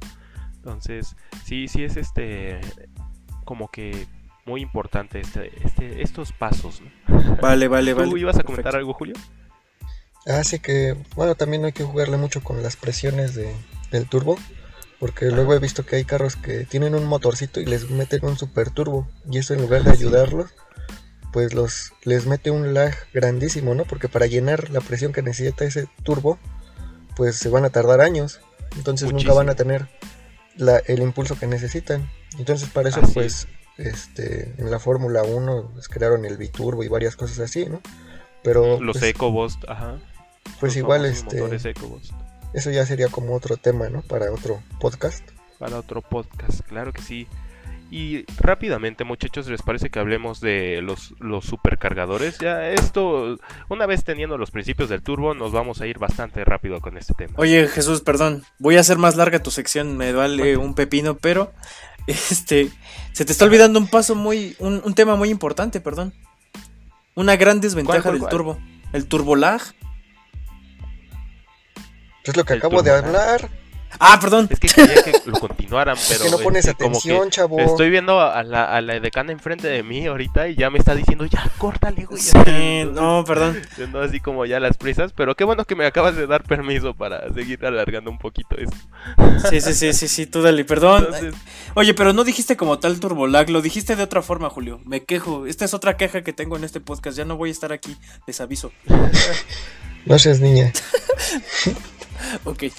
Entonces, 0.57 1.15
sí, 1.45 1.67
sí 1.69 1.83
es 1.85 1.95
este 1.95 2.59
como 3.45 3.69
que 3.69 4.07
muy 4.45 4.61
importante 4.61 5.21
este, 5.21 5.51
este, 5.63 6.01
estos 6.01 6.31
pasos. 6.33 6.81
¿no? 6.81 7.37
Vale, 7.41 7.67
vale, 7.67 7.93
¿Tú 7.93 7.99
vale. 7.99 8.19
ibas 8.19 8.35
a 8.35 8.39
perfecto. 8.39 8.45
comentar 8.45 8.75
algo, 8.75 8.93
Julio? 8.93 9.15
Así 10.25 10.59
que, 10.59 10.95
bueno, 11.15 11.35
también 11.35 11.65
hay 11.65 11.71
que 11.71 11.83
jugarle 11.83 12.17
mucho 12.17 12.43
con 12.43 12.61
las 12.63 12.75
presiones 12.75 13.35
de, 13.35 13.53
del 13.91 14.07
turbo. 14.07 14.37
Porque 14.99 15.25
luego 15.25 15.53
he 15.53 15.59
visto 15.59 15.85
que 15.85 15.97
hay 15.97 16.05
carros 16.05 16.35
que 16.37 16.65
tienen 16.65 16.95
un 16.95 17.05
motorcito 17.05 17.59
y 17.59 17.65
les 17.65 17.89
meten 17.89 18.23
un 18.25 18.37
super 18.37 18.69
turbo. 18.71 19.07
Y 19.29 19.37
eso 19.39 19.53
en 19.53 19.61
lugar 19.61 19.83
de 19.83 19.89
Ah, 19.89 19.93
ayudarlos, 19.93 20.51
pues 21.33 21.53
los 21.53 21.91
les 22.05 22.25
mete 22.27 22.49
un 22.49 22.73
lag 22.73 22.93
grandísimo, 23.13 23.75
¿no? 23.75 23.83
Porque 23.83 24.07
para 24.07 24.25
llenar 24.25 24.69
la 24.69 24.79
presión 24.79 25.11
que 25.11 25.21
necesita 25.21 25.65
ese 25.65 25.87
turbo, 26.03 26.39
pues 27.17 27.35
se 27.35 27.49
van 27.49 27.65
a 27.65 27.69
tardar 27.71 27.99
años. 27.99 28.39
Entonces 28.77 29.11
nunca 29.11 29.33
van 29.33 29.49
a 29.49 29.55
tener 29.55 29.89
la- 30.55 30.79
el 30.79 31.01
impulso 31.01 31.37
que 31.37 31.45
necesitan. 31.45 32.09
Entonces 32.37 32.69
para 32.69 32.89
eso, 32.89 33.01
Así 33.01 33.13
pues, 33.13 33.47
este, 33.77 34.53
en 34.57 34.71
la 34.71 34.79
Fórmula 34.79 35.23
1 35.23 35.71
pues, 35.73 35.87
crearon 35.87 36.25
el 36.25 36.37
biturbo 36.37 36.83
y 36.83 36.87
varias 36.87 37.15
cosas 37.15 37.39
así, 37.39 37.65
¿no? 37.65 37.81
Pero 38.43 38.79
Los 38.79 38.97
pues, 38.97 39.11
EcoBoost, 39.11 39.63
ajá. 39.67 39.99
pues 40.59 40.73
los 40.73 40.77
igual 40.77 41.05
este 41.05 41.43
eso 42.53 42.71
ya 42.71 42.85
sería 42.85 43.09
como 43.09 43.35
otro 43.35 43.57
tema, 43.57 43.89
¿no? 43.89 44.01
Para 44.01 44.31
otro 44.31 44.61
podcast. 44.79 45.29
Para 45.59 45.77
otro 45.77 46.01
podcast, 46.01 46.61
claro 46.61 46.93
que 46.93 47.01
sí. 47.01 47.27
Y 47.91 48.25
rápidamente, 48.37 49.03
muchachos, 49.03 49.47
¿les 49.47 49.61
parece 49.61 49.89
que 49.89 49.99
hablemos 49.99 50.41
de 50.41 50.81
los, 50.81 51.13
los 51.19 51.45
supercargadores? 51.45 52.39
Ya 52.39 52.69
esto, 52.69 53.37
una 53.69 53.85
vez 53.85 54.03
teniendo 54.03 54.37
los 54.37 54.51
principios 54.51 54.89
del 54.89 55.03
turbo, 55.03 55.33
nos 55.33 55.51
vamos 55.51 55.81
a 55.81 55.87
ir 55.87 55.99
bastante 55.99 56.43
rápido 56.43 56.81
con 56.81 56.97
este 56.97 57.13
tema. 57.13 57.33
Oye, 57.37 57.67
Jesús, 57.67 58.01
perdón. 58.01 58.43
Voy 58.57 58.77
a 58.77 58.79
hacer 58.79 58.97
más 58.97 59.15
larga 59.15 59.41
tu 59.41 59.51
sección, 59.51 59.97
me 59.97 60.13
vale 60.13 60.57
un 60.57 60.73
pepino, 60.73 61.15
pero 61.15 61.53
este 62.07 62.71
se 63.13 63.23
te 63.23 63.31
está 63.31 63.45
olvidando 63.45 63.79
un 63.79 63.87
paso 63.87 64.15
muy 64.15 64.55
un, 64.59 64.81
un 64.83 64.93
tema 64.95 65.15
muy 65.15 65.29
importante, 65.29 65.79
perdón. 65.79 66.13
Una 67.13 67.35
gran 67.37 67.61
desventaja 67.61 68.01
cuál, 68.01 68.13
del 68.15 68.21
cuál? 68.21 68.31
turbo, 68.31 68.59
el 68.93 69.07
turbolag. 69.07 69.61
Es 72.23 72.35
lo 72.35 72.43
que 72.43 72.53
El 72.53 72.59
acabo 72.59 72.81
de 72.81 72.91
turbo, 72.91 73.11
¿no? 73.11 73.64
Ah, 73.99 74.17
perdón. 74.19 74.47
Es 74.49 74.59
que 74.59 74.67
quería 74.67 75.03
que 75.03 75.13
lo 75.25 75.39
continuaran, 75.39 75.97
pero 76.07 76.19
es 76.19 76.25
que 76.25 76.31
no 76.31 76.39
pones 76.39 76.65
este, 76.65 76.83
como 76.83 76.99
que 76.99 77.09
atención, 77.09 77.29
chavo. 77.29 77.59
Estoy 77.59 77.89
viendo 77.89 78.19
a 78.19 78.43
la, 78.43 78.65
a 78.65 78.81
la 78.81 78.99
decana 78.99 79.31
enfrente 79.31 79.67
de 79.67 79.83
mí 79.83 80.05
ahorita 80.05 80.47
y 80.47 80.55
ya 80.55 80.69
me 80.69 80.79
está 80.79 80.95
diciendo, 80.95 81.25
ya, 81.25 81.49
córtale, 81.57 82.05
güey. 82.05 82.21
Sí, 82.21 82.31
ya". 82.35 82.85
no, 82.85 83.23
perdón. 83.25 83.61
Yo 83.77 83.85
ando 83.85 84.01
así 84.01 84.19
como 84.19 84.45
ya 84.45 84.59
las 84.59 84.77
prisas, 84.77 85.11
pero 85.13 85.35
qué 85.35 85.43
bueno 85.43 85.65
que 85.65 85.75
me 85.75 85.85
acabas 85.85 86.15
de 86.15 86.27
dar 86.27 86.43
permiso 86.43 86.93
para 86.93 87.33
seguir 87.33 87.65
alargando 87.65 88.11
un 88.11 88.17
poquito 88.17 88.55
esto. 88.57 88.77
Sí, 89.49 89.61
sí, 89.61 89.73
sí, 89.73 89.93
sí, 89.93 90.07
sí, 90.07 90.25
tú 90.25 90.41
dale, 90.41 90.65
perdón. 90.65 91.05
Entonces, 91.05 91.35
Oye, 91.73 91.93
pero 91.93 92.13
no 92.13 92.23
dijiste 92.23 92.55
como 92.55 92.79
tal 92.79 92.99
turbolag, 92.99 93.49
lo 93.49 93.61
dijiste 93.61 93.95
de 93.95 94.03
otra 94.03 94.21
forma, 94.21 94.49
Julio. 94.49 94.79
Me 94.85 95.03
quejo. 95.03 95.45
Esta 95.45 95.65
es 95.65 95.73
otra 95.73 95.97
queja 95.97 96.23
que 96.23 96.33
tengo 96.33 96.57
en 96.57 96.63
este 96.63 96.79
podcast. 96.79 97.17
Ya 97.17 97.25
no 97.25 97.37
voy 97.37 97.49
a 97.49 97.51
estar 97.51 97.71
aquí, 97.73 97.95
les 98.27 98.41
aviso. 98.41 98.71
No 100.05 100.19
seas 100.19 100.39
niña. 100.39 100.71
Ok. 102.45 102.63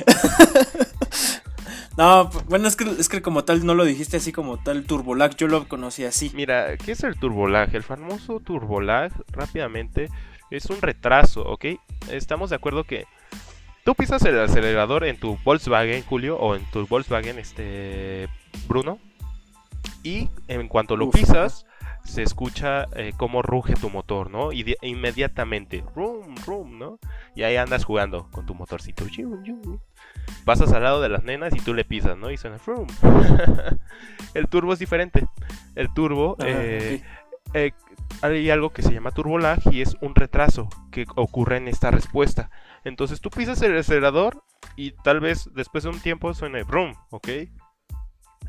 no, 1.97 2.31
bueno, 2.49 2.69
es 2.69 2.77
que, 2.77 2.85
es 2.85 3.09
que 3.09 3.23
como 3.23 3.45
tal 3.45 3.65
no 3.65 3.75
lo 3.75 3.85
dijiste 3.85 4.19
así 4.19 4.33
como 4.33 4.59
tal 4.59 4.85
turbolag, 4.85 5.37
yo 5.37 5.49
lo 5.49 5.69
conocí 5.69 6.05
así. 6.05 6.31
mira, 6.35 6.77
¿qué 6.77 6.93
es 6.93 7.03
el 7.05 7.17
turbolag? 7.17 7.75
El 7.75 7.83
famoso 7.83 8.41
turbolag, 8.41 9.13
rápidamente, 9.31 10.09
es 10.51 10.67
un 10.67 10.81
retraso, 10.81 11.43
¿ok? 11.43 11.67
Estamos 12.11 12.51
de 12.51 12.57
acuerdo 12.57 12.85
que 12.85 13.07
tú 13.85 13.95
pisas 13.95 14.23
el 14.25 14.39
acelerador 14.39 15.05
en 15.05 15.19
tu 15.19 15.39
Volkswagen, 15.45 16.03
Julio, 16.03 16.39
o 16.39 16.55
en 16.55 16.65
tu 16.71 16.87
Volkswagen, 16.87 17.39
este, 17.39 18.29
Bruno, 18.69 18.99
y 20.03 20.29
en 20.49 20.69
cuanto 20.69 20.97
lo 20.97 21.07
Uf, 21.07 21.15
pisas, 21.15 21.67
se 22.07 22.23
escucha 22.23 22.87
eh, 22.95 23.13
cómo 23.17 23.43
ruge 23.43 23.75
tu 23.75 23.91
motor, 23.91 24.31
¿no? 24.31 24.53
Y 24.53 24.63
de- 24.63 24.79
inmediatamente, 24.83 25.85
rum, 25.95 26.35
rum, 26.47 26.79
¿no? 26.79 26.99
Y 27.35 27.43
ahí 27.43 27.57
andas 27.57 27.85
jugando 27.85 28.29
con 28.31 28.47
tu 28.47 28.55
motorcito. 28.55 29.05
Pasas 30.45 30.73
al 30.73 30.83
lado 30.85 31.01
de 31.01 31.09
las 31.09 31.25
nenas 31.25 31.55
y 31.55 31.61
tú 31.61 31.75
le 31.75 31.85
pisas, 31.85 32.17
¿no? 32.17 32.31
Y 32.31 32.37
suena 32.37 32.59
rum. 32.65 32.87
El 34.35 34.49
turbo 34.49 34.73
es 34.73 34.79
diferente. 34.79 35.27
El 35.75 35.93
turbo, 35.93 36.37
Ah, 36.41 36.45
eh, 36.47 37.03
eh, 37.55 37.73
hay 38.23 38.51
algo 38.51 38.71
que 38.73 38.83
se 38.83 38.93
llama 38.93 39.11
turbo 39.11 39.39
lag 39.39 39.61
y 39.71 39.81
es 39.81 39.97
un 40.01 40.15
retraso 40.15 40.69
que 40.91 41.07
ocurre 41.17 41.57
en 41.59 41.69
esta 41.69 41.91
respuesta. 41.91 42.51
Entonces 42.85 43.21
tú 43.21 43.31
pisas 43.31 43.61
el 43.63 43.77
acelerador 43.77 44.43
y 44.77 44.93
tal 44.93 45.21
vez 45.21 45.51
después 45.55 45.85
de 45.85 45.91
un 45.91 46.01
tiempo 46.01 46.33
suene 46.35 46.63
brum, 46.63 46.95
¿ok? 47.11 47.29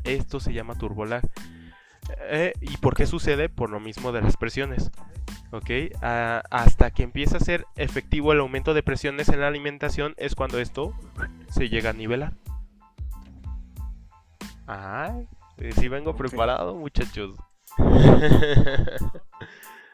Esto 0.04 0.40
se 0.40 0.52
llama 0.52 0.74
turbo 0.76 1.04
lag. 1.04 1.22
Eh, 2.20 2.52
¿Y 2.60 2.76
por 2.78 2.94
qué 2.94 3.06
sucede? 3.06 3.48
Por 3.48 3.70
lo 3.70 3.80
mismo 3.80 4.12
de 4.12 4.22
las 4.22 4.36
presiones. 4.36 4.90
¿Ok? 5.50 5.70
Ah, 6.02 6.42
hasta 6.50 6.90
que 6.90 7.02
empieza 7.02 7.38
a 7.38 7.40
ser 7.40 7.66
efectivo 7.76 8.32
el 8.32 8.40
aumento 8.40 8.74
de 8.74 8.82
presiones 8.82 9.28
en 9.28 9.40
la 9.40 9.48
alimentación 9.48 10.14
es 10.16 10.34
cuando 10.34 10.58
esto 10.58 10.94
se 11.48 11.68
llega 11.68 11.90
a 11.90 11.94
nivelar. 11.94 12.34
Ay, 14.66 15.26
eh, 15.56 15.72
sí 15.72 15.88
vengo 15.88 16.14
preparado, 16.14 16.74
muchachos. 16.74 17.34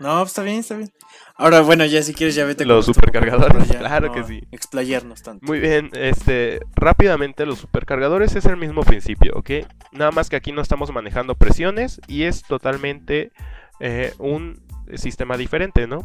No, 0.00 0.18
pues, 0.18 0.28
está 0.30 0.42
bien, 0.42 0.58
está 0.60 0.76
bien. 0.76 0.92
Ahora, 1.36 1.60
bueno, 1.60 1.84
ya 1.84 2.02
si 2.02 2.14
quieres 2.14 2.34
ya 2.34 2.44
vete 2.44 2.64
Los 2.64 2.86
tu- 2.86 2.94
supercargadores, 2.94 3.68
ya 3.68 3.78
claro 3.78 4.08
no 4.08 4.12
que 4.12 4.24
sí. 4.24 4.42
Explayarnos 4.52 5.22
tanto. 5.22 5.44
Muy 5.46 5.60
bien, 5.60 5.90
este, 5.94 6.60
rápidamente 6.74 7.46
los 7.46 7.58
supercargadores 7.58 8.34
es 8.36 8.44
el 8.46 8.56
mismo 8.56 8.82
principio, 8.82 9.32
¿ok? 9.36 9.50
Nada 9.92 10.10
más 10.10 10.28
que 10.30 10.36
aquí 10.36 10.52
no 10.52 10.60
estamos 10.62 10.92
manejando 10.92 11.34
presiones 11.36 12.00
y 12.08 12.24
es 12.24 12.42
totalmente 12.42 13.32
eh, 13.80 14.12
un 14.18 14.60
sistema 14.96 15.36
diferente, 15.36 15.86
¿no? 15.86 15.98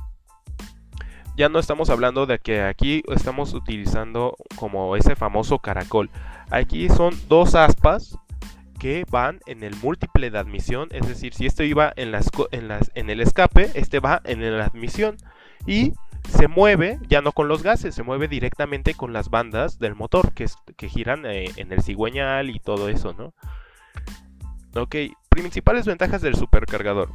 Ya 1.38 1.47
no 1.49 1.60
estamos 1.60 1.89
hablando 1.89 2.25
de 2.25 2.39
que 2.39 2.62
aquí 2.62 3.02
estamos 3.08 3.54
utilizando 3.54 4.36
como 4.56 4.95
ese 4.97 5.15
famoso 5.15 5.60
caracol. 5.60 6.10
Aquí 6.49 6.89
son 6.89 7.13
dos 7.30 7.56
aspas 7.56 8.17
que 8.80 9.06
van 9.10 9.39
en 9.46 9.63
el 9.63 9.76
múltiple 9.76 10.32
de 10.32 10.39
admisión, 10.39 10.89
es 10.92 11.08
decir, 11.08 11.34
si 11.34 11.46
esto 11.46 11.63
iba 11.63 11.94
en, 11.96 12.15
el 13.10 13.22
escape, 13.22 13.72
este 13.76 14.00
va 14.00 14.22
en 14.24 14.58
la 14.58 14.65
admisión 14.65 15.18
y 15.68 15.94
se 16.30 16.48
mueve 16.48 17.00
ya 17.08 17.22
no 17.22 17.32
con 17.32 17.48
los 17.48 17.62
gases, 17.62 17.94
se 17.94 18.04
mueve 18.04 18.28
directamente 18.28 18.94
con 18.94 19.13
las 19.13 19.30
bandas 19.30 19.80
del 19.80 19.96
motor 19.96 20.34
que 20.34 20.89
giran 20.89 21.26
eh, 21.26 21.52
en 21.58 21.72
el 21.72 21.84
cigüeñal 21.84 22.50
y 22.50 22.60
todo 22.60 22.89
eso, 22.89 23.13
¿no? 23.13 23.34
Ok, 24.80 24.96
principales 25.30 25.86
ventajas 25.86 26.22
del 26.22 26.36
supercargador. 26.36 27.10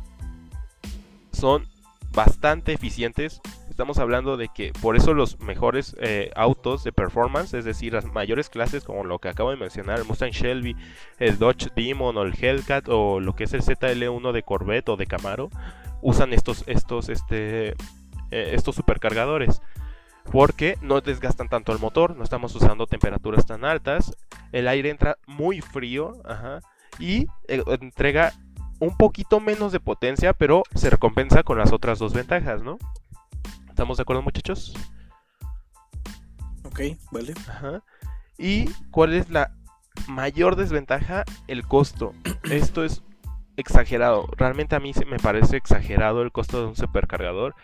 Son 1.32 1.66
bastante 2.14 2.72
eficientes. 2.72 3.40
Estamos 3.68 3.98
hablando 3.98 4.36
de 4.36 4.48
que 4.48 4.72
por 4.80 4.96
eso 4.96 5.14
los 5.14 5.40
mejores 5.40 5.96
eh, 6.00 6.30
autos 6.36 6.84
de 6.84 6.92
performance, 6.92 7.54
es 7.54 7.64
decir, 7.64 7.92
las 7.92 8.04
mayores 8.06 8.48
clases 8.48 8.84
como 8.84 9.04
lo 9.04 9.18
que 9.18 9.28
acabo 9.28 9.50
de 9.50 9.56
mencionar, 9.56 9.98
el 9.98 10.04
Mustang 10.04 10.30
Shelby, 10.30 10.76
el 11.18 11.38
Dodge 11.38 11.70
Demon 11.74 12.16
o 12.16 12.22
el 12.22 12.34
Hellcat 12.40 12.88
o 12.88 13.20
lo 13.20 13.34
que 13.34 13.44
es 13.44 13.52
el 13.52 13.62
ZL1 13.62 14.32
de 14.32 14.42
Corvette 14.42 14.88
o 14.90 14.96
de 14.96 15.06
Camaro, 15.06 15.50
usan 16.02 16.32
estos, 16.32 16.64
estos, 16.66 17.08
este, 17.08 17.70
eh, 17.70 17.74
estos 18.52 18.76
supercargadores 18.76 19.60
porque 20.30 20.78
no 20.80 21.00
desgastan 21.00 21.48
tanto 21.48 21.72
el 21.72 21.78
motor, 21.78 22.16
no 22.16 22.24
estamos 22.24 22.54
usando 22.54 22.86
temperaturas 22.86 23.46
tan 23.46 23.64
altas, 23.64 24.16
el 24.52 24.68
aire 24.68 24.90
entra 24.90 25.18
muy 25.26 25.60
frío 25.60 26.12
ajá, 26.24 26.60
y 26.98 27.26
eh, 27.48 27.62
entrega 27.80 28.32
un 28.80 28.96
poquito 28.96 29.40
menos 29.40 29.72
de 29.72 29.80
potencia, 29.80 30.32
pero 30.32 30.62
se 30.74 30.90
recompensa 30.90 31.42
con 31.42 31.58
las 31.58 31.72
otras 31.72 31.98
dos 31.98 32.12
ventajas, 32.12 32.62
¿no? 32.62 32.78
¿Estamos 33.68 33.96
de 33.98 34.02
acuerdo 34.02 34.22
muchachos? 34.22 34.74
Ok, 36.64 36.80
vale. 37.10 37.34
Ajá. 37.48 37.82
¿Y 38.38 38.68
cuál 38.90 39.14
es 39.14 39.30
la 39.30 39.54
mayor 40.08 40.56
desventaja? 40.56 41.24
El 41.46 41.66
costo. 41.66 42.14
Esto 42.44 42.84
es 42.84 43.02
exagerado. 43.56 44.26
Realmente 44.36 44.76
a 44.76 44.80
mí 44.80 44.92
se 44.92 45.04
me 45.04 45.18
parece 45.18 45.56
exagerado 45.56 46.22
el 46.22 46.32
costo 46.32 46.60
de 46.60 46.66
un 46.66 46.76
supercargador. 46.76 47.54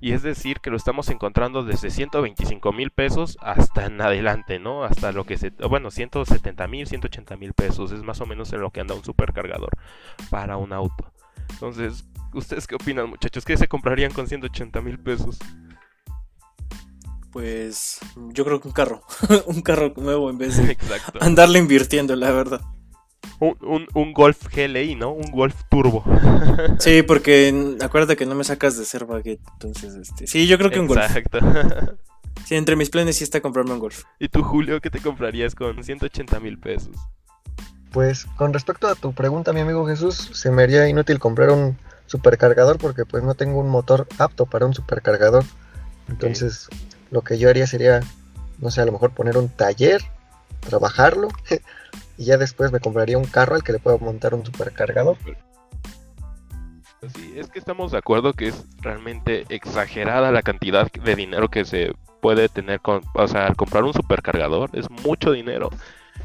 Y 0.00 0.12
es 0.12 0.22
decir, 0.22 0.60
que 0.60 0.70
lo 0.70 0.76
estamos 0.76 1.08
encontrando 1.08 1.62
desde 1.62 1.90
125 1.90 2.72
mil 2.72 2.90
pesos 2.90 3.36
hasta 3.40 3.86
en 3.86 4.00
adelante, 4.00 4.58
¿no? 4.58 4.84
Hasta 4.84 5.12
lo 5.12 5.24
que 5.24 5.36
se... 5.36 5.50
Bueno, 5.50 5.90
170 5.90 6.66
mil, 6.68 6.86
180 6.86 7.36
mil 7.36 7.52
pesos. 7.52 7.92
Es 7.92 8.02
más 8.02 8.20
o 8.20 8.26
menos 8.26 8.52
en 8.52 8.60
lo 8.60 8.70
que 8.70 8.80
anda 8.80 8.94
un 8.94 9.04
supercargador 9.04 9.70
para 10.30 10.56
un 10.56 10.72
auto. 10.72 11.12
Entonces, 11.50 12.04
¿ustedes 12.32 12.66
qué 12.66 12.76
opinan 12.76 13.08
muchachos? 13.10 13.44
¿Qué 13.44 13.56
se 13.56 13.68
comprarían 13.68 14.12
con 14.12 14.26
180 14.26 14.80
mil 14.80 14.98
pesos? 14.98 15.38
Pues 17.32 18.00
yo 18.32 18.44
creo 18.44 18.60
que 18.60 18.68
un 18.68 18.74
carro. 18.74 19.02
un 19.46 19.62
carro 19.62 19.92
nuevo 19.96 20.30
en 20.30 20.38
vez 20.38 20.56
de 20.56 20.72
Exacto. 20.72 21.18
andarle 21.22 21.58
invirtiendo, 21.58 22.16
la 22.16 22.32
verdad. 22.32 22.60
Un, 23.38 23.56
un, 23.62 23.86
un 23.94 24.12
Golf 24.12 24.48
GLI, 24.54 24.96
¿no? 24.96 25.12
Un 25.12 25.30
Golf 25.30 25.54
Turbo. 25.70 26.04
Sí, 26.78 27.02
porque 27.02 27.76
acuérdate 27.80 28.16
que 28.16 28.26
no 28.26 28.34
me 28.34 28.44
sacas 28.44 28.76
de 28.76 28.84
ser 28.84 29.06
baguette. 29.06 29.40
Entonces, 29.54 29.94
este. 29.94 30.26
Sí, 30.26 30.46
yo 30.46 30.58
creo 30.58 30.70
que 30.70 30.80
un 30.80 30.86
golf. 30.86 31.02
Exacto. 31.02 31.38
Sí, 32.44 32.56
entre 32.56 32.74
mis 32.74 32.90
planes 32.90 33.16
sí 33.16 33.24
está 33.24 33.40
comprarme 33.40 33.72
un 33.72 33.78
golf. 33.78 34.04
¿Y 34.18 34.28
tú, 34.28 34.42
Julio, 34.42 34.80
qué 34.80 34.90
te 34.90 34.98
comprarías 34.98 35.54
con 35.54 35.84
180 35.84 36.40
mil 36.40 36.58
pesos? 36.58 36.96
Pues 37.92 38.24
con 38.36 38.52
respecto 38.52 38.88
a 38.88 38.94
tu 38.94 39.12
pregunta, 39.12 39.52
mi 39.52 39.60
amigo 39.60 39.86
Jesús, 39.86 40.30
se 40.32 40.50
me 40.50 40.62
haría 40.62 40.88
inútil 40.88 41.18
comprar 41.18 41.50
un 41.50 41.76
supercargador 42.06 42.78
porque 42.78 43.04
pues 43.04 43.22
no 43.22 43.34
tengo 43.34 43.60
un 43.60 43.68
motor 43.68 44.08
apto 44.18 44.46
para 44.46 44.66
un 44.66 44.74
supercargador. 44.74 45.44
Entonces, 46.08 46.68
lo 47.10 47.22
que 47.22 47.38
yo 47.38 47.48
haría 47.48 47.66
sería, 47.66 48.00
no 48.58 48.70
sé, 48.70 48.80
a 48.80 48.84
lo 48.84 48.92
mejor 48.92 49.12
poner 49.12 49.36
un 49.36 49.48
taller, 49.48 50.02
trabajarlo 50.60 51.28
y 52.20 52.26
ya 52.26 52.36
después 52.36 52.70
me 52.70 52.80
compraría 52.80 53.16
un 53.16 53.24
carro 53.24 53.54
al 53.54 53.62
que 53.62 53.72
le 53.72 53.78
pueda 53.78 53.96
montar 53.96 54.34
un 54.34 54.44
supercargador. 54.44 55.16
Sí, 57.14 57.32
es 57.34 57.48
que 57.48 57.58
estamos 57.58 57.92
de 57.92 57.98
acuerdo 57.98 58.34
que 58.34 58.48
es 58.48 58.66
realmente 58.82 59.46
exagerada 59.48 60.30
la 60.30 60.42
cantidad 60.42 60.92
de 60.92 61.16
dinero 61.16 61.48
que 61.48 61.64
se 61.64 61.94
puede 62.20 62.50
tener 62.50 62.80
con, 62.80 63.00
o 63.14 63.26
sea, 63.26 63.46
al 63.46 63.56
comprar 63.56 63.84
un 63.84 63.94
supercargador, 63.94 64.68
es 64.74 64.90
mucho 64.90 65.32
dinero. 65.32 65.70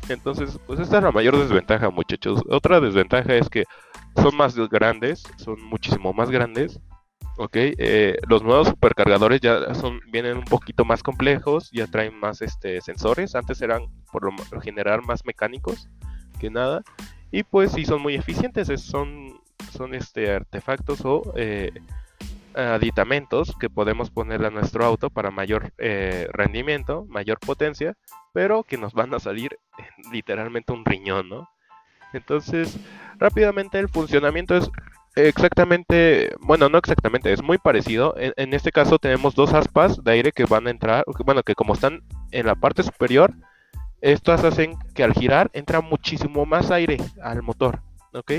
Entonces, 0.10 0.60
pues 0.68 0.82
esta 0.82 0.98
es 0.98 1.04
la 1.04 1.14
mayor 1.14 1.38
desventaja, 1.38 1.90
muchachos. 1.90 2.42
Otra 2.50 2.82
desventaja 2.82 3.34
es 3.34 3.48
que 3.48 3.64
son 4.18 4.36
más 4.36 4.54
grandes, 4.68 5.24
son 5.38 5.64
muchísimo 5.64 6.12
más 6.12 6.30
grandes. 6.30 6.78
Ok, 7.38 7.52
eh, 7.58 8.18
los 8.30 8.44
nuevos 8.44 8.70
supercargadores 8.70 9.42
ya 9.42 9.74
son, 9.76 10.00
vienen 10.10 10.38
un 10.38 10.46
poquito 10.46 10.86
más 10.86 11.04
complejos, 11.04 11.70
ya 11.72 11.86
traen 11.88 12.18
más 12.18 12.42
este, 12.42 12.80
sensores. 12.80 13.36
Antes 13.36 13.62
eran 13.62 13.88
por 14.12 14.24
lo 14.24 14.62
general 14.62 15.02
más 15.02 15.26
mecánicos 15.26 15.90
que 16.40 16.50
nada. 16.50 16.82
Y 17.32 17.44
pues 17.44 17.74
sí 17.74 17.84
son 17.86 18.02
muy 18.02 18.16
eficientes, 18.16 18.70
es- 18.70 18.82
son, 18.84 19.34
son 19.74 19.94
este, 19.96 20.32
artefactos 20.32 21.02
o 21.04 21.34
eh, 21.36 21.72
aditamentos 22.54 23.54
que 23.60 23.70
podemos 23.70 24.10
ponerle 24.10 24.48
a 24.48 24.52
nuestro 24.52 24.86
auto 24.86 25.10
para 25.10 25.30
mayor 25.30 25.74
eh, 25.78 26.28
rendimiento, 26.32 27.06
mayor 27.10 27.38
potencia, 27.40 27.96
pero 28.34 28.64
que 28.64 28.78
nos 28.78 28.94
van 28.94 29.14
a 29.14 29.20
salir 29.20 29.58
en 29.78 30.12
literalmente 30.14 30.72
un 30.72 30.86
riñón, 30.86 31.28
¿no? 31.28 31.50
Entonces, 32.14 32.78
rápidamente 33.18 33.78
el 33.78 33.90
funcionamiento 33.90 34.56
es 34.56 34.70
exactamente, 35.16 36.36
bueno, 36.40 36.70
no 36.70 36.78
exactamente, 36.78 37.32
es 37.32 37.42
muy 37.42 37.58
parecido. 37.58 38.16
En, 38.18 38.54
este 38.54 38.72
caso 38.72 39.00
tenemos 39.00 39.36
dos 39.36 39.54
aspas 39.54 40.04
de 40.04 40.12
aire 40.12 40.32
que 40.32 40.46
van 40.46 40.68
a 40.68 40.72
entrar, 40.72 41.04
bueno, 41.26 41.44
que 41.44 41.56
como 41.56 41.74
están 41.74 42.02
en 42.32 42.46
la 42.46 42.56
parte 42.56 42.84
superior, 42.84 43.34
estas 44.02 44.44
hacen 44.44 44.76
que 44.94 45.04
al 45.04 45.14
girar 45.14 45.50
entra 45.54 45.82
muchísimo 45.82 46.46
más 46.46 46.70
aire 46.72 46.98
al 47.22 47.42
motor, 47.42 47.82
¿ok? 48.14 48.32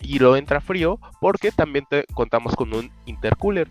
Y 0.00 0.18
lo 0.18 0.36
entra 0.36 0.60
frío 0.60 0.98
porque 1.20 1.52
también 1.52 1.84
te- 1.88 2.06
contamos 2.14 2.56
con 2.56 2.74
un 2.74 2.90
intercooler 3.06 3.68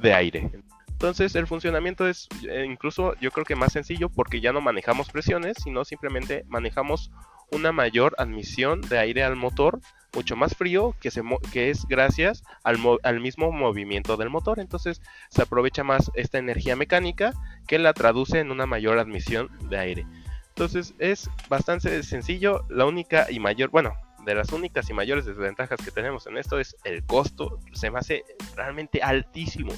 de 0.00 0.14
aire. 0.14 0.50
Entonces 0.88 1.34
el 1.34 1.46
funcionamiento 1.46 2.08
es 2.08 2.28
eh, 2.48 2.64
incluso 2.66 3.14
yo 3.20 3.30
creo 3.30 3.44
que 3.44 3.56
más 3.56 3.72
sencillo 3.72 4.08
porque 4.08 4.40
ya 4.40 4.52
no 4.52 4.60
manejamos 4.60 5.10
presiones, 5.10 5.56
sino 5.62 5.84
simplemente 5.84 6.44
manejamos 6.48 7.10
una 7.50 7.72
mayor 7.72 8.14
admisión 8.18 8.80
de 8.80 8.98
aire 8.98 9.24
al 9.24 9.36
motor, 9.36 9.80
mucho 10.14 10.36
más 10.36 10.54
frío, 10.54 10.94
que, 11.00 11.10
se 11.10 11.22
que 11.52 11.70
es 11.70 11.86
gracias 11.86 12.44
al, 12.62 12.78
al 13.02 13.20
mismo 13.20 13.52
movimiento 13.52 14.16
del 14.16 14.30
motor. 14.30 14.60
Entonces 14.60 15.00
se 15.30 15.42
aprovecha 15.42 15.84
más 15.84 16.10
esta 16.14 16.38
energía 16.38 16.76
mecánica 16.76 17.32
que 17.66 17.78
la 17.78 17.92
traduce 17.92 18.38
en 18.38 18.50
una 18.50 18.66
mayor 18.66 18.98
admisión 18.98 19.50
de 19.68 19.78
aire. 19.78 20.06
Entonces 20.48 20.94
es 20.98 21.28
bastante 21.48 22.02
sencillo. 22.02 22.64
La 22.68 22.86
única 22.86 23.26
y 23.30 23.40
mayor, 23.40 23.70
bueno, 23.70 23.94
de 24.24 24.34
las 24.34 24.52
únicas 24.52 24.88
y 24.88 24.94
mayores 24.94 25.26
desventajas 25.26 25.80
que 25.84 25.90
tenemos 25.90 26.26
en 26.26 26.38
esto 26.38 26.58
es 26.58 26.76
el 26.84 27.04
costo. 27.04 27.58
Se 27.72 27.90
me 27.90 27.98
hace 27.98 28.24
realmente 28.56 29.02
altísimo. 29.02 29.72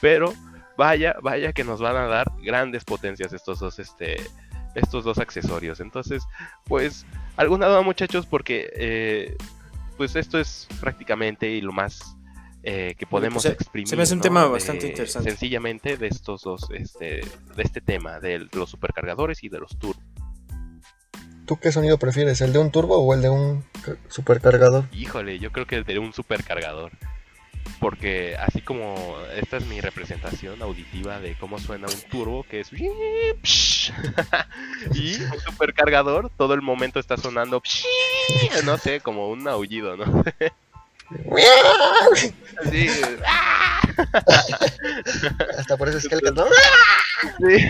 Pero 0.00 0.32
vaya, 0.76 1.16
vaya 1.22 1.52
que 1.52 1.64
nos 1.64 1.80
van 1.80 1.96
a 1.96 2.06
dar 2.06 2.30
grandes 2.42 2.84
potencias 2.84 3.32
estos 3.32 3.58
dos, 3.58 3.78
este, 3.78 4.16
estos 4.74 5.04
dos 5.04 5.18
accesorios. 5.18 5.80
Entonces, 5.80 6.22
pues, 6.64 7.04
alguna 7.36 7.66
duda 7.66 7.82
muchachos, 7.82 8.26
porque 8.26 8.70
eh, 8.74 9.36
pues 9.96 10.16
esto 10.16 10.38
es 10.38 10.66
prácticamente 10.80 11.60
lo 11.62 11.72
más 11.72 12.16
eh, 12.62 12.94
que 12.98 13.06
podemos 13.06 13.42
pues, 13.44 13.54
exprimir. 13.54 13.88
Se 13.88 13.96
me 13.96 14.02
hace 14.02 14.12
un 14.14 14.18
¿no? 14.18 14.22
tema 14.24 14.42
De- 14.44 14.50
bastante 14.50 14.88
interesante. 14.88 15.30
Sencillamente 15.30 15.96
de 15.96 16.06
estos 16.08 16.42
dos, 16.42 16.66
este, 16.74 17.06
de 17.56 17.62
este 17.62 17.80
tema, 17.80 18.20
de 18.20 18.46
los 18.52 18.70
supercargadores 18.70 19.42
y 19.44 19.48
de 19.48 19.58
los 19.58 19.78
turbos. 19.78 20.02
¿Tú 21.46 21.56
qué 21.58 21.72
sonido 21.72 21.98
prefieres? 21.98 22.40
¿El 22.42 22.52
de 22.52 22.60
un 22.60 22.70
turbo 22.70 22.98
o 22.98 23.12
el 23.14 23.22
de 23.22 23.28
un 23.30 23.64
ca- 23.84 23.96
supercargador? 24.08 24.84
Híjole, 24.92 25.38
yo 25.40 25.50
creo 25.50 25.66
que 25.66 25.82
de 25.82 25.98
un 25.98 26.12
supercargador. 26.12 26.92
Porque 27.78 28.36
así 28.36 28.60
como 28.60 29.16
esta 29.34 29.56
es 29.56 29.66
mi 29.66 29.80
representación 29.80 30.62
auditiva 30.62 31.18
de 31.18 31.34
cómo 31.34 31.58
suena 31.58 31.88
un 31.88 32.00
turbo, 32.10 32.44
que 32.44 32.60
es... 32.60 32.70
y 34.94 35.22
un 35.22 35.40
supercargador, 35.40 36.30
todo 36.36 36.54
el 36.54 36.62
momento 36.62 37.00
está 37.00 37.16
sonando... 37.16 37.60
No 38.64 38.78
sé, 38.78 39.00
como 39.00 39.28
un 39.28 39.48
aullido, 39.48 39.96
¿no? 39.96 40.24
Así, 42.64 42.88
Hasta 45.58 45.76
por 45.76 45.88
eso 45.88 45.98
es 45.98 46.08
que 46.08 46.14
el 46.14 46.20
canto. 46.20 46.46
Sí. 47.38 47.68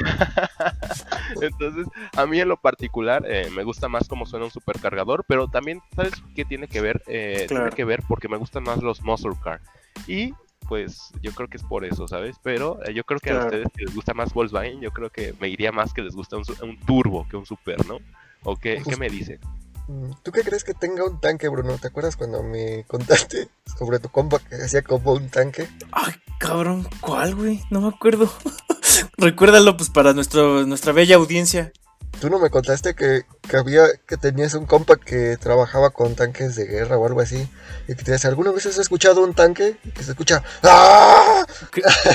Entonces, 1.41 1.87
a 2.17 2.27
mí 2.27 2.41
en 2.41 2.49
lo 2.49 2.57
particular 2.57 3.25
eh, 3.27 3.49
me 3.55 3.65
gusta 3.65 3.89
más 3.89 4.09
cómo 4.09 4.27
suena 4.27 4.45
un 4.45 4.51
supercargador, 4.51 5.25
pero 5.27 5.49
también, 5.49 5.81
¿sabes 5.97 6.13
qué 6.35 6.45
tiene 6.45 6.69
que 6.69 6.81
ver? 6.81 7.03
Eh, 7.07 7.47
Claro. 7.49 7.65
Tiene 7.65 7.77
que 7.77 7.85
ver 7.85 8.03
porque 8.07 8.29
me 8.29 8.37
gustan 8.37 8.65
más 8.65 8.83
los 8.83 9.03
muscle 9.03 9.33
car. 9.43 9.61
Y 10.07 10.35
pues 10.69 11.11
yo 11.21 11.33
creo 11.33 11.49
que 11.49 11.57
es 11.57 11.65
por 11.65 11.85
eso, 11.85 12.07
¿sabes? 12.07 12.37
Pero 12.43 12.79
eh, 12.85 12.95
yo 12.95 13.03
creo 13.05 13.19
que 13.19 13.31
a 13.31 13.45
ustedes 13.45 13.67
que 13.77 13.85
les 13.85 13.95
gusta 13.95 14.15
más 14.15 14.33
Volkswagen, 14.33 14.81
yo 14.81 14.93
creo 14.93 15.11
que 15.11 15.35
me 15.41 15.49
iría 15.49 15.73
más 15.73 15.93
que 15.93 16.03
les 16.03 16.15
gusta 16.15 16.37
un, 16.37 16.79
turbo 16.87 17.27
que 17.29 17.37
un 17.37 17.45
super, 17.45 17.85
¿no? 17.87 17.99
¿O 18.45 18.57
qué, 18.57 18.81
qué 18.89 18.97
me 18.97 19.09
dicen? 19.11 19.41
Mm, 19.89 20.13
¿Tú 20.23 20.31
qué 20.31 20.43
crees 20.43 20.63
que 20.63 20.73
tenga 20.73 21.05
un 21.05 21.21
tanque, 21.21 21.49
Bruno? 21.49 21.77
¿Te 21.79 21.89
acuerdas 21.89 22.17
cuando 22.17 22.45
me 22.45 22.85
contaste 22.85 23.49
sobre 23.79 23.99
tu 23.99 24.09
compa 24.09 24.39
que 24.39 24.55
hacía 24.55 24.83
como 24.83 25.13
un 25.15 25.29
tanque? 25.29 25.69
Ay, 25.91 26.15
cabrón, 26.39 26.87
¿cuál, 27.01 27.35
güey? 27.35 27.61
No 27.71 27.81
me 27.81 27.89
acuerdo. 27.89 28.31
Recuérdalo, 29.19 29.77
pues, 29.77 29.91
para 29.91 30.13
nuestro, 30.13 30.65
nuestra 30.67 30.93
bella 30.93 31.17
audiencia. 31.17 31.73
¿Tú 32.21 32.29
no 32.29 32.39
me 32.39 32.51
contaste 32.51 32.95
que, 32.95 33.23
que 33.49 33.57
había, 33.57 33.87
que 34.07 34.19
tenías 34.19 34.53
un 34.53 34.67
compa 34.67 34.97
que 34.97 35.39
trabajaba 35.39 35.89
con 35.89 36.15
tanques 36.15 36.55
de 36.55 36.67
guerra 36.67 36.99
o 36.99 37.07
algo 37.07 37.23
así? 37.23 37.49
Y 37.89 37.95
que 37.95 38.05
te 38.05 38.13
decía, 38.13 38.29
¿alguna 38.29 38.51
vez 38.51 38.67
has 38.67 38.77
escuchado 38.77 39.25
un 39.25 39.33
tanque? 39.33 39.79
Que 39.95 40.03
se 40.03 40.11
escucha 40.11 40.45
¡Ah! 40.63 41.47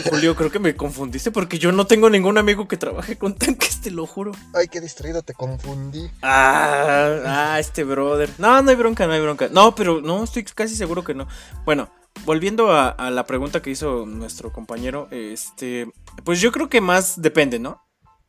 Julio, 0.07 0.35
creo 0.35 0.51
que 0.51 0.59
me 0.59 0.75
confundiste 0.75 1.31
porque 1.31 1.57
yo 1.57 1.71
no 1.71 1.87
tengo 1.87 2.11
ningún 2.11 2.37
amigo 2.37 2.67
que 2.67 2.77
trabaje 2.77 3.17
con 3.17 3.33
tanques, 3.33 3.81
te 3.81 3.89
lo 3.89 4.05
juro. 4.05 4.33
Ay, 4.53 4.67
qué 4.67 4.79
distraído, 4.79 5.23
te 5.23 5.33
confundí. 5.33 6.07
Ah, 6.21 7.21
ah, 7.25 7.59
este 7.59 7.83
brother. 7.83 8.29
No, 8.37 8.61
no 8.61 8.69
hay 8.69 8.75
bronca, 8.75 9.07
no 9.07 9.13
hay 9.13 9.21
bronca. 9.21 9.49
No, 9.51 9.73
pero 9.73 10.01
no, 10.01 10.23
estoy 10.23 10.43
casi 10.43 10.75
seguro 10.75 11.03
que 11.03 11.15
no. 11.15 11.27
Bueno, 11.65 11.89
volviendo 12.25 12.71
a, 12.71 12.89
a 12.89 13.09
la 13.09 13.25
pregunta 13.25 13.63
que 13.63 13.71
hizo 13.71 14.05
nuestro 14.05 14.53
compañero, 14.53 15.07
este, 15.09 15.91
pues 16.23 16.41
yo 16.41 16.51
creo 16.51 16.69
que 16.69 16.79
más 16.79 17.19
depende, 17.19 17.57
¿no? 17.57 17.84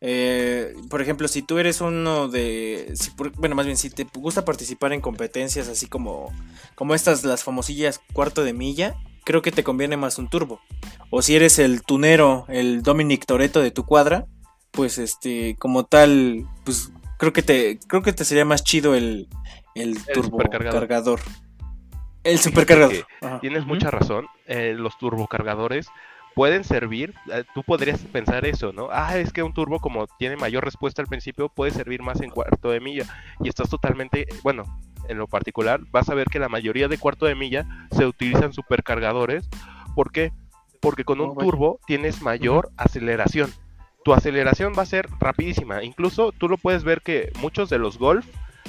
Eh, 0.08 0.72
por 0.88 1.02
ejemplo, 1.02 1.26
si 1.26 1.42
tú 1.42 1.58
eres 1.58 1.80
uno 1.80 2.28
de, 2.28 2.92
si 2.94 3.10
bueno, 3.38 3.56
más 3.56 3.66
bien 3.66 3.76
si 3.76 3.90
te 3.90 4.06
gusta 4.14 4.44
participar 4.44 4.92
en 4.92 5.00
competencias 5.00 5.66
así 5.66 5.88
como, 5.88 6.32
como 6.76 6.94
estas, 6.94 7.24
las 7.24 7.42
famosillas 7.42 8.00
cuarto 8.12 8.44
de 8.44 8.52
milla, 8.52 8.94
creo 9.24 9.42
que 9.42 9.50
te 9.50 9.64
conviene 9.64 9.96
más 9.96 10.18
un 10.20 10.28
turbo. 10.28 10.60
O 11.10 11.22
si 11.22 11.34
eres 11.34 11.58
el 11.58 11.82
tunero, 11.82 12.44
el 12.46 12.82
Dominic 12.82 13.26
Toreto 13.26 13.60
de 13.60 13.72
tu 13.72 13.84
cuadra, 13.84 14.26
pues 14.70 14.98
este, 14.98 15.56
como 15.58 15.86
tal, 15.86 16.46
pues 16.62 16.92
creo 17.18 17.32
que 17.32 17.42
te, 17.42 17.80
creo 17.88 18.02
que 18.02 18.12
te 18.12 18.24
sería 18.24 18.44
más 18.44 18.62
chido 18.62 18.94
el, 18.94 19.26
el, 19.74 20.00
turbo 20.04 20.38
supercargador. 20.38 20.80
cargador. 20.80 21.20
El 22.22 22.38
supercargador. 22.38 23.08
Tienes 23.40 23.66
mucha 23.66 23.90
razón. 23.90 24.28
eh, 24.46 24.74
los 24.76 24.96
turbocargadores 24.98 25.88
pueden 26.37 26.64
servir. 26.64 27.14
eh, 27.33 27.44
tú 27.55 27.62
podrías 27.62 27.99
pensar 28.12 28.44
eso, 28.44 28.70
¿no? 28.70 28.88
Ah, 28.92 29.16
es 29.16 29.33
que 29.33 29.42
un 29.42 29.55
turbo, 29.55 29.81
como 29.81 30.07
tiene 30.18 30.37
mayor 30.37 30.64
respuesta 30.66 31.01
al 31.01 31.09
principio, 31.09 31.49
puede 31.49 31.70
servir 31.70 32.03
más 32.03 32.20
en 32.20 32.29
cuarto 32.31 32.70
de 32.70 32.79
milla. 32.79 33.07
Y 33.40 33.49
estás 33.49 33.70
totalmente. 33.70 34.27
Bueno, 34.42 34.64
en 35.09 35.16
lo 35.16 35.27
particular, 35.27 35.81
vas 35.90 36.11
a 36.11 36.14
ver 36.14 36.27
que 36.27 36.38
la 36.38 36.51
mayoría 36.51 36.88
de 36.88 36.99
cuarto 36.99 37.25
de 37.25 37.35
milla 37.35 37.66
se 37.90 38.05
utilizan 38.05 38.53
supercargadores. 38.53 39.49
¿Por 39.94 40.12
qué? 40.12 40.31
Porque 40.83 41.05
con 41.05 41.22
un 41.22 41.31
Oh, 41.31 41.37
turbo 41.37 41.81
tienes 41.87 42.20
mayor 42.20 42.70
aceleración. 42.77 43.51
Tu 44.05 44.12
aceleración 44.12 44.75
va 44.79 44.83
a 44.83 44.87
ser 44.87 45.09
rapidísima. 45.18 45.83
Incluso 45.83 46.33
tú 46.33 46.51
lo 46.51 46.59
puedes 46.59 46.85
ver 46.85 47.01
que 47.01 47.33
muchos 47.40 47.70
de 47.70 47.79
los 47.79 47.99
Golf 47.99 48.27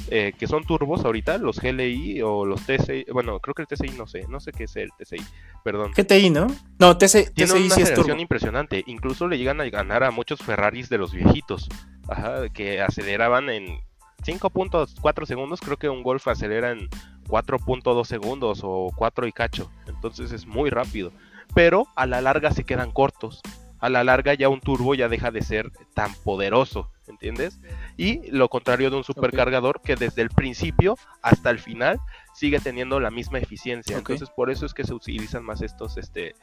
eh, 0.10 0.34
que 0.38 0.48
son 0.48 0.64
turbos 0.64 1.04
ahorita, 1.06 1.38
los 1.38 1.60
GLI 1.60 2.22
o 2.22 2.46
los 2.46 2.66
TCI, 2.66 3.06
bueno, 3.12 3.40
creo 3.40 3.54
que 3.54 3.64
el 3.64 3.68
TCI 3.68 3.90
no 3.98 4.08
sé, 4.08 4.26
no 4.30 4.40
sé 4.40 4.52
qué 4.52 4.66
es 4.66 4.76
el 4.76 4.90
TCI, 4.98 5.24
perdón. 5.64 5.92
GTI, 5.96 6.30
¿no? 6.30 6.48
No, 6.80 6.98
TC, 6.98 7.34
Tiene 7.34 7.34
TCI 7.34 7.42
una 7.44 7.52
sí 7.54 7.66
es 7.66 7.72
aceleración 7.72 8.06
turbo. 8.06 8.22
impresionante, 8.22 8.84
incluso 8.88 9.28
le 9.28 9.38
llegan 9.38 9.62
a 9.62 9.70
ganar 9.70 10.04
a 10.04 10.12
muchos 10.12 10.40
Ferraris 10.40 10.90
de 10.90 10.98
los 10.98 11.14
viejitos, 11.14 11.70
ajá, 12.08 12.50
que 12.50 12.82
aceleraban 12.82 13.50
en 13.50 13.80
5.4 14.26 15.26
segundos, 15.26 15.60
creo 15.62 15.78
que 15.78 15.90
un 15.90 16.04
Golf 16.04 16.28
acelera 16.28 16.72
en 16.72 16.90
4.2 17.28 18.06
segundos 18.06 18.62
o 18.64 18.92
4 18.96 19.28
y 19.28 19.32
cacho, 19.32 19.70
entonces 19.88 20.32
es 20.32 20.46
muy 20.46 20.70
rápido, 20.70 21.12
pero 21.54 21.88
a 21.96 22.06
la 22.06 22.22
larga 22.22 22.52
se 22.52 22.64
quedan 22.64 22.92
cortos, 22.92 23.42
a 23.80 23.90
la 23.90 24.04
larga 24.04 24.34
ya 24.34 24.50
un 24.50 24.60
turbo 24.60 24.96
ya 24.96 25.08
deja 25.08 25.32
de 25.32 25.42
ser 25.42 25.72
tan 25.94 26.14
poderoso, 26.24 26.90
¿entiendes? 27.08 27.60
Y 27.98 28.30
lo 28.32 28.50
contrario 28.50 28.90
de 28.90 28.98
un 28.98 29.04
supercargador 29.04 29.82
que 29.82 29.96
desde 29.96 30.22
el 30.22 30.30
principio 30.30 30.98
hasta 31.22 31.50
el 31.50 31.60
final 31.60 32.00
sigue 32.34 32.60
teniendo 32.60 33.00
la 33.00 33.12
misma 33.12 33.40
eficiencia. 33.40 33.98
Entonces 33.98 34.30
por 34.30 34.50
eso 34.50 34.66
es 34.66 34.74
que 34.74 34.84
se 34.84 34.94
utilizan 34.94 35.44
más 35.44 35.62
estos, 35.62 35.98
este, 35.98 36.36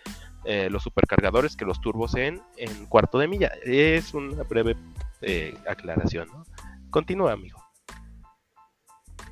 eh, 0.44 0.68
los 0.70 0.82
supercargadores 0.82 1.56
que 1.56 1.64
los 1.64 1.80
turbos 1.80 2.14
en, 2.14 2.40
en 2.56 2.86
cuarto 2.86 3.18
de 3.18 3.28
milla. 3.28 3.52
Es 3.64 4.14
una 4.14 4.42
breve 4.42 4.76
eh, 5.22 5.54
aclaración. 5.68 6.28
¿no? 6.28 6.44
Continúa, 6.90 7.32
amigo. 7.32 7.64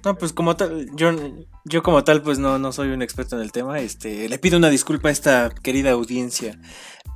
No, 0.05 0.19
pues 0.19 0.33
como 0.33 0.57
tal, 0.57 0.89
yo, 0.97 1.13
yo 1.65 1.83
como 1.83 2.03
tal, 2.03 2.23
pues 2.23 2.39
no, 2.39 2.59
no 2.59 2.73
soy 2.73 2.89
un 2.89 3.03
experto 3.03 3.37
en 3.37 3.43
el 3.43 3.53
tema. 3.53 3.79
Este, 3.79 4.29
le 4.29 4.39
pido 4.39 4.59
una 4.59 4.69
disculpa 4.69 5.09
a 5.09 5.13
esta 5.13 5.51
querida 5.63 5.93
audiencia. 5.93 6.59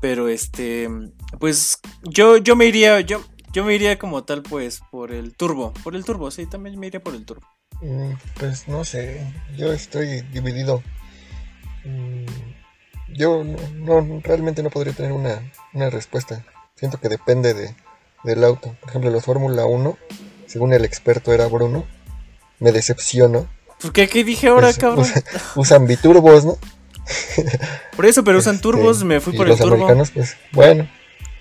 Pero 0.00 0.28
este, 0.28 0.88
pues 1.40 1.80
yo, 2.02 2.36
yo 2.36 2.54
me 2.54 2.66
iría, 2.66 3.00
yo, 3.00 3.24
yo 3.56 3.64
me 3.64 3.74
iría 3.74 3.98
como 3.98 4.22
tal, 4.24 4.42
pues, 4.42 4.82
por 4.90 5.12
el 5.12 5.34
turbo. 5.34 5.72
Por 5.82 5.96
el 5.96 6.04
turbo, 6.04 6.30
sí, 6.30 6.44
también 6.46 6.78
me 6.78 6.88
iría 6.88 7.00
por 7.02 7.14
el 7.14 7.24
turbo. 7.24 7.46
Mm, 7.80 8.12
Pues 8.38 8.68
no 8.68 8.84
sé, 8.84 9.26
yo 9.56 9.72
estoy 9.72 10.20
dividido. 10.32 10.82
Mm, 11.84 12.26
Yo 13.14 13.44
no, 13.44 14.02
no- 14.02 14.20
realmente 14.22 14.62
no 14.62 14.68
podría 14.68 14.92
tener 14.92 15.12
una, 15.12 15.40
una 15.72 15.88
respuesta. 15.88 16.44
Siento 16.74 17.00
que 17.00 17.08
depende 17.08 17.54
de, 17.54 17.74
del 18.24 18.44
auto. 18.44 18.74
Por 18.80 18.90
ejemplo, 18.90 19.10
los 19.10 19.24
Fórmula 19.24 19.64
1, 19.64 19.96
según 20.46 20.74
el 20.74 20.84
experto 20.84 21.32
era 21.32 21.46
Bruno, 21.46 21.86
me 22.58 22.72
decepciono. 22.72 23.48
¿Por 23.80 23.92
qué? 23.92 24.06
¿Qué 24.08 24.22
dije 24.24 24.48
ahora, 24.48 24.66
Pues, 24.66 24.78
cabrón? 24.78 25.04
usa- 25.04 25.22
usan 25.54 25.86
biturbos, 25.86 26.44
¿no? 26.44 26.58
Por 27.96 28.04
eso, 28.04 28.22
pero 28.24 28.38
usan 28.38 28.56
Este, 28.56 28.62
turbos, 28.64 29.02
me 29.04 29.20
fui 29.20 29.32
por 29.34 29.46
el 29.46 29.50
los 29.52 29.60
turbo. 29.60 29.74
americanos, 29.76 30.10
pues 30.10 30.36
bueno, 30.52 30.86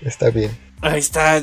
está 0.02 0.30
bien. 0.30 0.56
Ahí 0.80 0.98
está. 0.98 1.42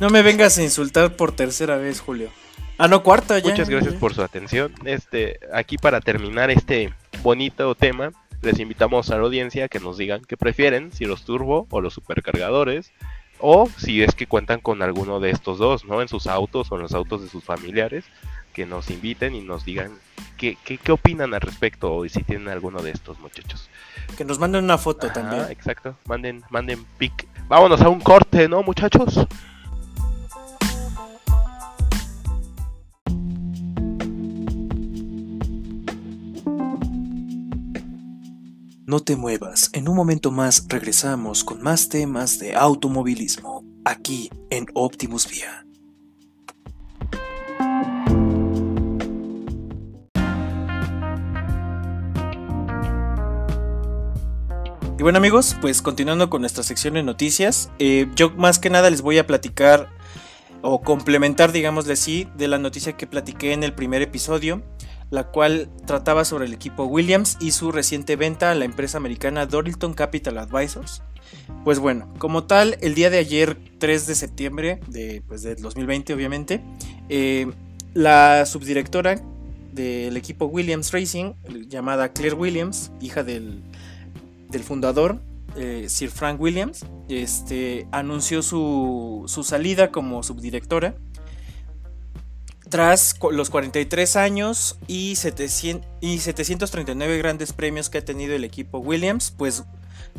No 0.00 0.10
me 0.10 0.22
vengas 0.22 0.58
a 0.58 0.62
insultar 0.62 1.16
por 1.16 1.32
tercera 1.32 1.76
vez, 1.76 2.00
Julio. 2.00 2.30
Ah, 2.78 2.88
no, 2.88 3.02
cuarta 3.02 3.38
ya. 3.38 3.50
Muchas 3.50 3.68
gracias 3.68 3.94
por 3.94 4.14
su 4.14 4.22
atención. 4.22 4.72
Este, 4.84 5.38
aquí 5.52 5.78
para 5.78 6.00
terminar 6.00 6.50
este 6.50 6.92
bonito 7.22 7.74
tema, 7.74 8.12
les 8.40 8.58
invitamos 8.58 9.10
a 9.10 9.16
la 9.16 9.22
audiencia 9.22 9.68
que 9.68 9.80
nos 9.80 9.96
digan 9.96 10.22
qué 10.26 10.36
prefieren, 10.36 10.90
si 10.92 11.04
los 11.04 11.24
turbo 11.24 11.66
o 11.70 11.80
los 11.80 11.94
supercargadores, 11.94 12.90
o 13.38 13.68
si 13.76 14.02
es 14.02 14.14
que 14.14 14.26
cuentan 14.26 14.60
con 14.60 14.82
alguno 14.82 15.20
de 15.20 15.30
estos 15.30 15.58
dos, 15.58 15.84
¿no? 15.84 16.02
En 16.02 16.08
sus 16.08 16.26
autos 16.26 16.72
o 16.72 16.76
en 16.76 16.82
los 16.82 16.94
autos 16.94 17.22
de 17.22 17.28
sus 17.28 17.44
familiares, 17.44 18.04
que 18.52 18.66
nos 18.66 18.90
inviten 18.90 19.34
y 19.34 19.40
nos 19.40 19.64
digan 19.64 19.92
qué, 20.36 20.56
qué, 20.64 20.78
qué 20.78 20.92
opinan 20.92 21.34
al 21.34 21.40
respecto 21.40 21.94
o 21.94 22.08
si 22.08 22.22
tienen 22.22 22.48
alguno 22.48 22.82
de 22.82 22.90
estos 22.90 23.18
muchachos. 23.20 23.68
Que 24.16 24.24
nos 24.24 24.38
manden 24.38 24.64
una 24.64 24.78
foto 24.78 25.06
Ajá, 25.06 25.14
también. 25.14 25.46
exacto. 25.50 25.96
Manden, 26.06 26.42
manden 26.50 26.84
pic. 26.98 27.26
Vámonos 27.48 27.80
a 27.80 27.88
un 27.88 28.00
corte, 28.00 28.48
¿no, 28.48 28.62
muchachos? 28.62 29.26
No 38.84 39.00
te 39.00 39.16
muevas, 39.16 39.70
en 39.72 39.88
un 39.88 39.96
momento 39.96 40.30
más 40.30 40.66
regresamos 40.68 41.44
con 41.44 41.62
más 41.62 41.88
temas 41.88 42.38
de 42.38 42.54
automovilismo, 42.54 43.64
aquí 43.86 44.28
en 44.50 44.66
Optimus 44.74 45.28
Vía. 45.30 45.61
Y 55.02 55.04
bueno 55.04 55.18
amigos, 55.18 55.56
pues 55.60 55.82
continuando 55.82 56.30
con 56.30 56.42
nuestra 56.42 56.62
sección 56.62 56.94
de 56.94 57.02
noticias, 57.02 57.72
eh, 57.80 58.06
yo 58.14 58.30
más 58.30 58.60
que 58.60 58.70
nada 58.70 58.88
les 58.88 59.02
voy 59.02 59.18
a 59.18 59.26
platicar 59.26 59.88
o 60.60 60.80
complementar, 60.80 61.50
digámosle 61.50 61.94
así, 61.94 62.28
de 62.36 62.46
la 62.46 62.56
noticia 62.58 62.96
que 62.96 63.08
platiqué 63.08 63.52
en 63.52 63.64
el 63.64 63.74
primer 63.74 64.00
episodio 64.00 64.62
la 65.10 65.24
cual 65.24 65.68
trataba 65.86 66.24
sobre 66.24 66.46
el 66.46 66.54
equipo 66.54 66.84
Williams 66.84 67.36
y 67.40 67.50
su 67.50 67.72
reciente 67.72 68.14
venta 68.14 68.52
a 68.52 68.54
la 68.54 68.64
empresa 68.64 68.96
americana 68.96 69.44
Dorilton 69.44 69.92
Capital 69.92 70.38
Advisors. 70.38 71.02
Pues 71.64 71.80
bueno, 71.80 72.14
como 72.18 72.44
tal, 72.44 72.78
el 72.80 72.94
día 72.94 73.10
de 73.10 73.18
ayer, 73.18 73.58
3 73.78 74.06
de 74.06 74.14
septiembre 74.14 74.78
de, 74.86 75.20
pues, 75.26 75.42
2020 75.42 76.14
obviamente, 76.14 76.62
eh, 77.08 77.50
la 77.92 78.46
subdirectora 78.46 79.20
del 79.72 80.16
equipo 80.16 80.46
Williams 80.46 80.92
Racing, 80.92 81.32
llamada 81.66 82.12
Claire 82.12 82.36
Williams, 82.36 82.92
hija 83.00 83.24
del, 83.24 83.64
fundador, 84.60 85.22
eh, 85.56 85.86
Sir 85.88 86.10
Frank 86.10 86.40
Williams, 86.40 86.84
este, 87.08 87.86
anunció 87.92 88.42
su, 88.42 89.24
salida 89.44 89.90
como 89.90 90.22
subdirectora 90.22 90.94
tras 92.68 93.16
los 93.30 93.50
43 93.50 94.16
años 94.16 94.78
y, 94.86 95.16
700, 95.16 95.86
y 96.00 96.18
739 96.20 97.18
grandes 97.18 97.52
premios 97.52 97.90
que 97.90 97.98
ha 97.98 98.04
tenido 98.04 98.34
el 98.34 98.44
equipo 98.44 98.78
Williams, 98.78 99.30
pues 99.36 99.64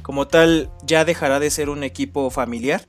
como 0.03 0.27
tal 0.27 0.69
ya 0.85 1.03
dejará 1.03 1.39
de 1.39 1.49
ser 1.49 1.69
un 1.69 1.83
equipo 1.83 2.29
familiar. 2.29 2.87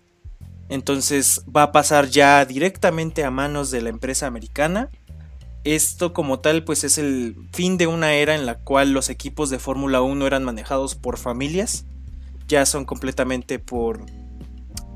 Entonces 0.69 1.45
va 1.55 1.65
a 1.65 1.73
pasar 1.73 2.09
ya 2.09 2.45
directamente 2.45 3.25
a 3.25 3.31
manos 3.31 3.71
de 3.71 3.81
la 3.81 3.89
empresa 3.91 4.27
americana 4.27 4.91
esto 5.65 6.13
como 6.13 6.41
tal 6.41 6.65
pues 6.65 6.85
es 6.85 6.99
el 6.99 7.37
fin 7.53 7.77
de 7.79 7.87
una 7.87 8.13
era 8.15 8.35
en 8.35 8.47
la 8.47 8.59
cual 8.59 8.93
los 8.93 9.09
equipos 9.09 9.51
de 9.51 9.59
Fórmula 9.59 10.03
1 10.03 10.27
eran 10.27 10.45
manejados 10.45 10.95
por 10.95 11.19
familias, 11.19 11.87
ya 12.47 12.67
son 12.67 12.85
completamente 12.85 13.59
por 13.59 14.05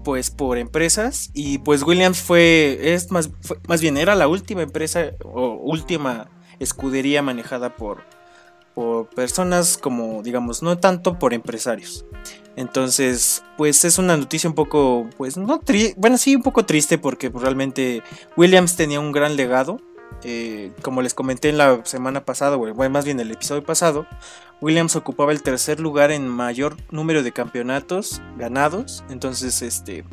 pues 0.04 0.30
por 0.30 0.58
empresas 0.58 1.30
y 1.34 1.58
pues 1.58 1.82
Williams 1.82 2.20
fue 2.20 2.78
es 2.94 3.10
más 3.10 3.30
más 3.66 3.80
bien 3.80 3.96
era 3.96 4.14
la 4.14 4.28
última 4.28 4.62
empresa 4.62 5.10
o 5.24 5.54
última 5.54 6.30
escudería 6.60 7.20
manejada 7.22 7.74
por 7.76 8.04
por 8.74 9.08
personas 9.08 9.76
como 9.76 10.22
digamos 10.22 10.62
no 10.62 10.78
tanto 10.78 11.18
por 11.18 11.34
empresarios. 11.34 12.04
Entonces, 12.58 13.44
pues 13.56 13.84
es 13.84 13.98
una 13.98 14.16
noticia 14.16 14.50
un 14.50 14.56
poco, 14.56 15.08
pues 15.16 15.36
no 15.36 15.60
triste, 15.60 15.94
bueno, 15.96 16.18
sí, 16.18 16.34
un 16.34 16.42
poco 16.42 16.64
triste 16.64 16.98
porque 16.98 17.28
realmente 17.28 18.02
Williams 18.36 18.74
tenía 18.74 18.98
un 18.98 19.12
gran 19.12 19.36
legado 19.36 19.80
eh, 20.24 20.72
como 20.82 21.02
les 21.02 21.14
comenté 21.14 21.48
en 21.48 21.58
la 21.58 21.84
semana 21.84 22.24
pasada, 22.24 22.56
o 22.56 22.90
más 22.90 23.04
bien 23.04 23.20
el 23.20 23.30
episodio 23.30 23.64
pasado, 23.64 24.06
Williams 24.60 24.96
ocupaba 24.96 25.32
el 25.32 25.42
tercer 25.42 25.78
lugar 25.78 26.10
en 26.10 26.28
mayor 26.28 26.76
número 26.90 27.22
de 27.22 27.32
campeonatos 27.32 28.20
ganados. 28.36 29.04
Entonces, 29.08 29.62
este, 29.62 30.04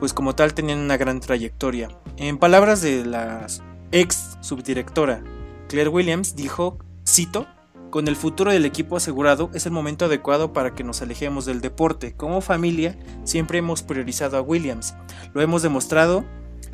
pues 0.00 0.12
como 0.12 0.34
tal 0.34 0.54
tenían 0.54 0.78
una 0.78 0.96
gran 0.96 1.20
trayectoria. 1.20 1.88
En 2.16 2.38
palabras 2.38 2.82
de 2.82 3.04
la 3.04 3.46
ex 3.92 4.36
subdirectora 4.40 5.22
Claire 5.68 5.90
Williams, 5.90 6.36
dijo, 6.36 6.78
cito, 7.06 7.46
con 7.90 8.08
el 8.08 8.16
futuro 8.16 8.52
del 8.52 8.64
equipo 8.64 8.96
asegurado 8.96 9.50
es 9.54 9.66
el 9.66 9.72
momento 9.72 10.04
adecuado 10.04 10.52
para 10.52 10.74
que 10.74 10.84
nos 10.84 11.02
alejemos 11.02 11.44
del 11.46 11.60
deporte. 11.60 12.14
Como 12.14 12.40
familia 12.40 12.98
siempre 13.24 13.58
hemos 13.58 13.82
priorizado 13.82 14.36
a 14.36 14.42
Williams. 14.42 14.94
Lo 15.32 15.40
hemos 15.40 15.62
demostrado 15.62 16.24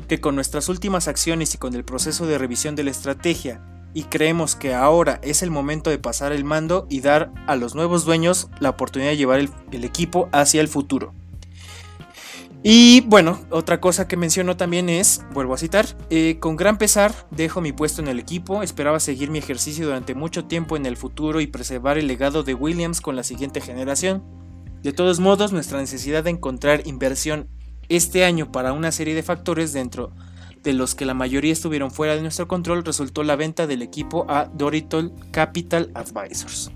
que 0.05 0.21
con 0.21 0.35
nuestras 0.35 0.69
últimas 0.69 1.07
acciones 1.07 1.53
y 1.53 1.57
con 1.57 1.73
el 1.75 1.83
proceso 1.83 2.25
de 2.25 2.37
revisión 2.37 2.75
de 2.75 2.83
la 2.83 2.91
estrategia, 2.91 3.61
y 3.93 4.03
creemos 4.03 4.55
que 4.55 4.73
ahora 4.73 5.19
es 5.21 5.43
el 5.43 5.51
momento 5.51 5.89
de 5.89 5.99
pasar 5.99 6.31
el 6.31 6.43
mando 6.43 6.87
y 6.89 7.01
dar 7.01 7.31
a 7.47 7.55
los 7.55 7.75
nuevos 7.75 8.05
dueños 8.05 8.49
la 8.59 8.71
oportunidad 8.71 9.11
de 9.11 9.17
llevar 9.17 9.39
el, 9.39 9.83
equipo 9.83 10.29
hacia 10.31 10.61
el 10.61 10.67
futuro. 10.67 11.13
Y 12.65 13.01
bueno, 13.01 13.41
otra 13.49 13.81
cosa 13.81 14.07
que 14.07 14.15
menciono 14.15 14.55
también 14.55 14.87
es, 14.87 15.21
vuelvo 15.33 15.53
a 15.53 15.57
citar, 15.57 15.85
eh, 16.09 16.37
con 16.39 16.55
gran 16.55 16.77
pesar 16.77 17.13
dejo 17.29 17.59
mi 17.59 17.73
puesto 17.73 18.01
en 18.01 18.07
el 18.07 18.19
equipo, 18.19 18.63
esperaba 18.63 19.01
seguir 19.01 19.29
mi 19.29 19.39
ejercicio 19.39 19.85
durante 19.85 20.15
mucho 20.15 20.45
tiempo 20.45 20.77
en 20.77 20.85
el 20.85 20.95
futuro 20.95 21.41
y 21.41 21.47
preservar 21.47 21.97
el 21.97 22.07
legado 22.07 22.43
de 22.43 22.53
Williams 22.53 23.01
con 23.01 23.17
la 23.17 23.23
siguiente 23.23 23.59
generación. 23.59 24.23
De 24.81 24.93
todos 24.93 25.19
modos, 25.19 25.51
nuestra 25.51 25.79
necesidad 25.79 26.23
de 26.23 26.29
encontrar 26.29 26.87
inversión 26.87 27.49
este 27.95 28.25
año, 28.25 28.51
para 28.51 28.73
una 28.73 28.91
serie 28.91 29.15
de 29.15 29.23
factores 29.23 29.73
dentro 29.73 30.11
de 30.63 30.73
los 30.73 30.95
que 30.95 31.05
la 31.05 31.13
mayoría 31.13 31.51
estuvieron 31.51 31.91
fuera 31.91 32.15
de 32.15 32.21
nuestro 32.21 32.47
control, 32.47 32.85
resultó 32.85 33.23
la 33.23 33.35
venta 33.35 33.67
del 33.67 33.81
equipo 33.81 34.25
a 34.29 34.45
Doritol 34.45 35.13
Capital 35.31 35.91
Advisors. 35.93 36.71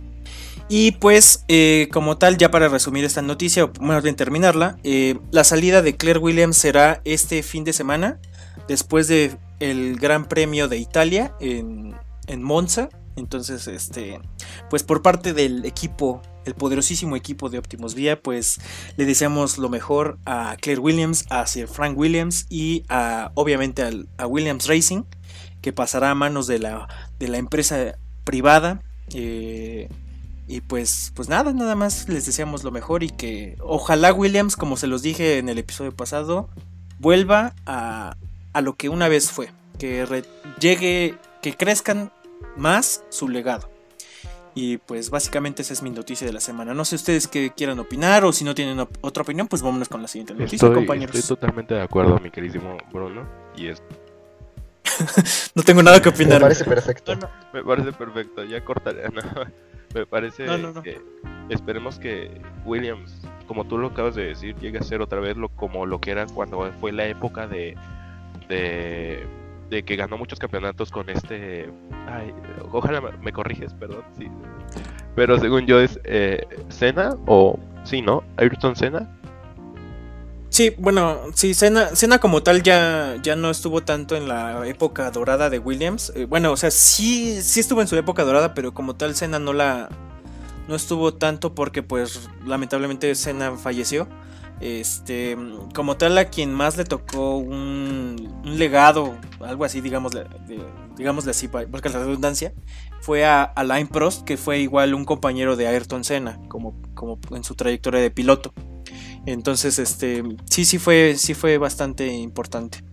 Y 0.70 0.92
pues, 0.92 1.46
eh, 1.48 1.88
como 1.94 2.18
tal, 2.18 2.38
ya 2.38 2.52
para 2.52 2.68
resumir 2.68 3.06
esta 3.06 3.22
noticia, 3.22 3.64
o 3.64 3.72
más 3.80 4.04
bien 4.04 4.18
terminarla, 4.18 4.78
eh, 4.84 5.18
la 5.32 5.46
salida 5.46 5.82
de 5.82 5.96
Claire 5.96 6.20
Williams 6.20 6.58
será 6.58 7.02
este 7.06 7.42
fin 7.42 7.64
de 7.64 7.72
semana, 7.72 8.20
después 8.68 9.08
del 9.08 9.38
el 9.60 9.98
Gran 9.98 10.28
Premio 10.28 10.68
de 10.68 10.78
Italia 10.78 11.34
en, 11.40 11.96
en 12.28 12.44
Monza. 12.44 12.90
Entonces, 13.16 13.68
este, 13.68 14.20
pues 14.70 14.84
por 14.84 15.02
parte 15.02 15.34
del 15.34 15.66
equipo 15.66 16.22
el 16.48 16.56
poderosísimo 16.56 17.16
equipo 17.16 17.50
de 17.50 17.60
Optimus 17.60 17.94
Vía, 17.94 18.22
pues 18.22 18.60
le 18.96 19.06
deseamos 19.06 19.58
lo 19.58 19.70
mejor 19.70 20.18
a 20.26 20.58
Claire 20.60 20.82
Williams, 20.82 21.26
a 21.30 21.46
Sir 21.46 21.68
Frank 21.68 21.98
Williams 21.98 22.46
y 22.50 22.84
a, 22.90 23.32
obviamente 23.36 23.84
a 24.18 24.28
Williams 24.28 24.68
Racing, 24.68 25.04
que 25.62 25.74
pasará 25.74 26.12
a 26.12 26.16
manos 26.16 26.48
de 26.48 26.60
la, 26.60 26.88
de 27.20 27.28
la 27.28 27.38
empresa 27.38 27.98
privada. 28.24 28.82
Eh, 29.14 29.90
y 30.48 30.62
pues, 30.62 31.12
pues 31.14 31.28
nada, 31.28 31.52
nada 31.52 31.76
más 31.76 32.08
les 32.08 32.26
deseamos 32.26 32.64
lo 32.64 32.72
mejor 32.72 33.04
y 33.04 33.10
que 33.10 33.58
ojalá 33.62 34.14
Williams, 34.14 34.56
como 34.56 34.78
se 34.78 34.88
los 34.88 35.02
dije 35.02 35.38
en 35.40 35.50
el 35.50 35.58
episodio 35.58 35.94
pasado, 35.94 36.50
vuelva 37.00 37.54
a, 37.66 38.16
a 38.54 38.62
lo 38.62 38.76
que 38.76 38.90
una 38.90 39.10
vez 39.10 39.30
fue, 39.30 39.52
que 39.78 40.24
llegue, 40.60 41.18
que 41.42 41.56
crezcan 41.56 42.12
más 42.56 43.04
su 43.10 43.28
legado. 43.28 43.77
Y 44.60 44.80
pues 44.80 45.12
básicamente 45.12 45.62
esa 45.62 45.74
es 45.74 45.84
mi 45.84 45.91
noticia 45.91 46.26
de 46.26 46.34
la 46.34 46.39
semana. 46.39 46.74
No 46.74 46.84
sé 46.84 46.96
ustedes 46.96 47.28
qué 47.28 47.52
quieran 47.52 47.78
opinar 47.78 48.26
o 48.26 48.34
si 48.34 48.43
no 48.43 48.56
tienen 48.56 48.80
otra 49.02 49.22
opinión, 49.22 49.48
pues 49.48 49.62
vámonos 49.62 49.88
con 49.88 50.02
la 50.02 50.08
siguiente 50.08 50.34
noticia, 50.34 50.74
compañeros. 50.74 51.15
Estoy 51.15 51.38
totalmente 51.38 51.76
de 51.76 51.82
acuerdo, 51.84 52.20
mi 52.20 52.32
queridísimo 52.32 52.76
Bruno. 52.91 53.24
Y 53.56 53.67
es... 53.67 53.84
no 55.54 55.62
tengo 55.62 55.84
nada 55.84 56.02
que 56.02 56.10
opinar. 56.10 56.39
Me 56.39 56.46
parece 56.46 56.65
perfecto. 56.65 57.13
me 57.54 57.63
parece 57.63 57.93
perfecto, 57.93 58.43
ya 58.46 58.65
cortaré. 58.65 59.04
me 59.93 60.08
parece 60.08 60.48
que 60.84 61.02
esperemos 61.50 62.00
que 62.00 62.41
Williams, 62.65 63.13
como 63.46 63.63
tú 63.63 63.78
lo 63.78 63.89
acabas 63.89 64.15
de 64.15 64.26
decir, 64.26 64.56
llegue 64.56 64.80
a 64.80 64.84
ser 64.84 65.02
otra 65.02 65.20
vez 65.20 65.38
lo, 65.38 65.50
como 65.50 65.86
lo 65.86 66.02
que 66.02 66.10
era 66.10 66.26
cuando 66.26 66.72
fue 66.80 66.91
la 66.91 67.06
época 67.06 67.46
de, 67.46 67.78
de 68.50 69.24
de 69.70 69.84
que 69.84 69.96
ganó 69.96 70.18
muchos 70.18 70.40
campeonatos 70.40 70.92
con 70.92 71.10
este. 71.10 71.70
Ay, 72.08 72.34
ojalá 72.72 73.02
me, 73.02 73.32
corriges, 73.32 73.74
perdón. 73.74 74.04
Sí. 74.18 74.28
Pero 75.16 75.40
según 75.40 75.66
yo 75.66 75.80
es 75.80 76.00
eh, 76.04 76.46
Senna 76.70 77.18
o. 77.26 77.60
Sí, 77.84 78.02
¿no? 78.02 78.24
Ayrton 78.38 78.76
Senna. 78.76 79.10
Sí, 80.50 80.74
bueno, 80.78 81.20
sí, 81.34 81.54
Senna 81.54 82.20
como 82.20 82.42
tal 82.42 82.64
ya, 82.64 83.18
ya 83.22 83.36
no 83.36 83.50
estuvo 83.50 83.84
tanto 83.84 84.16
en 84.16 84.28
la 84.28 84.66
época 84.68 85.12
dorada 85.12 85.50
de 85.50 85.60
Williams. 85.60 86.12
Eh, 86.16 86.26
bueno, 86.26 86.52
o 86.52 86.58
sea, 86.58 86.72
sí, 86.72 87.42
sí 87.42 87.60
estuvo 87.60 87.82
en 87.82 87.88
su 87.88 87.98
época 87.98 88.24
dorada, 88.24 88.54
pero 88.54 88.74
como 88.74 88.96
tal 88.96 89.16
Senna 89.16 89.40
no 89.40 89.54
la. 89.54 89.90
No 90.68 90.76
estuvo 90.76 91.14
tanto 91.14 91.54
porque, 91.56 91.84
pues, 91.84 92.30
lamentablemente 92.46 93.14
Senna 93.16 93.56
falleció. 93.56 94.08
Este, 94.60 95.38
como 95.76 95.98
tal, 95.98 96.17
a 96.17 96.26
quien 96.26 96.54
más 96.54 96.78
le 96.78 96.84
tocó 96.84 97.38
un, 97.38 98.41
legado, 98.43 99.15
algo 99.39 99.65
así, 99.65 99.82
digamos, 99.82 100.13
digámosle 100.98 101.32
así, 101.32 101.48
porque 101.48 101.89
la 101.89 102.00
redundancia, 102.00 102.54
fue 103.02 103.26
a 103.26 103.43
Alain 103.43 103.88
Prost, 103.88 104.24
que 104.26 104.38
fue 104.38 104.60
igual 104.60 104.93
un 104.93 105.06
compañero 105.06 105.56
de 105.56 105.67
Ayrton 105.67 106.04
Senna, 106.04 106.39
como, 106.48 106.82
como 106.96 107.20
en 107.32 107.43
su 107.43 107.56
trayectoria 107.56 108.02
de 108.02 108.12
piloto. 108.12 108.54
Entonces, 109.26 109.78
este, 109.78 110.24
sí, 110.50 110.65
sí 110.65 110.80
fue, 110.80 111.15
sí 111.17 111.34
fue 111.34 111.58
bastante 111.58 112.08
importante. 112.08 112.84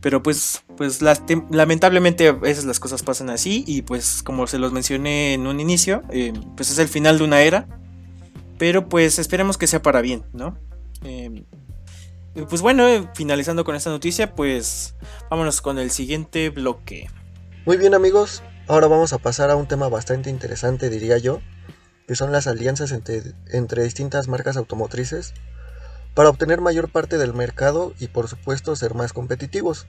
Pero 0.00 0.22
pues, 0.22 0.64
pues 0.76 1.00
lamentablemente 1.00 2.26
a 2.26 2.32
veces 2.32 2.64
las 2.64 2.80
cosas 2.80 3.02
pasan 3.04 3.30
así 3.30 3.62
y 3.68 3.82
pues 3.82 4.24
como 4.24 4.48
se 4.48 4.58
los 4.58 4.72
mencioné 4.72 5.32
en 5.32 5.46
un 5.46 5.60
inicio, 5.60 6.02
eh, 6.10 6.32
pues 6.56 6.70
es 6.70 6.78
el 6.78 6.88
final 6.88 7.18
de 7.18 7.24
una 7.24 7.42
era. 7.42 7.68
Pero 8.58 8.88
pues 8.88 9.18
esperemos 9.18 9.58
que 9.58 9.68
sea 9.68 9.80
para 9.80 10.00
bien, 10.00 10.24
¿no? 10.32 10.58
Em, 11.04 11.44
pues 12.48 12.62
bueno, 12.62 12.86
eh, 12.88 13.08
finalizando 13.14 13.64
con 13.64 13.74
esta 13.74 13.90
noticia, 13.90 14.34
pues 14.34 14.94
vámonos 15.30 15.60
con 15.60 15.78
el 15.78 15.90
siguiente 15.90 16.50
bloque. 16.50 17.08
Muy 17.66 17.76
bien 17.76 17.94
amigos, 17.94 18.42
ahora 18.68 18.86
vamos 18.86 19.12
a 19.12 19.18
pasar 19.18 19.50
a 19.50 19.56
un 19.56 19.68
tema 19.68 19.88
bastante 19.88 20.30
interesante, 20.30 20.90
diría 20.90 21.18
yo, 21.18 21.40
que 22.06 22.14
son 22.14 22.32
las 22.32 22.46
alianzas 22.46 22.92
entre, 22.92 23.22
entre 23.48 23.84
distintas 23.84 24.28
marcas 24.28 24.56
automotrices 24.56 25.34
para 26.14 26.28
obtener 26.28 26.60
mayor 26.60 26.90
parte 26.90 27.18
del 27.18 27.34
mercado 27.34 27.92
y 27.98 28.08
por 28.08 28.28
supuesto 28.28 28.76
ser 28.76 28.94
más 28.94 29.12
competitivos. 29.12 29.86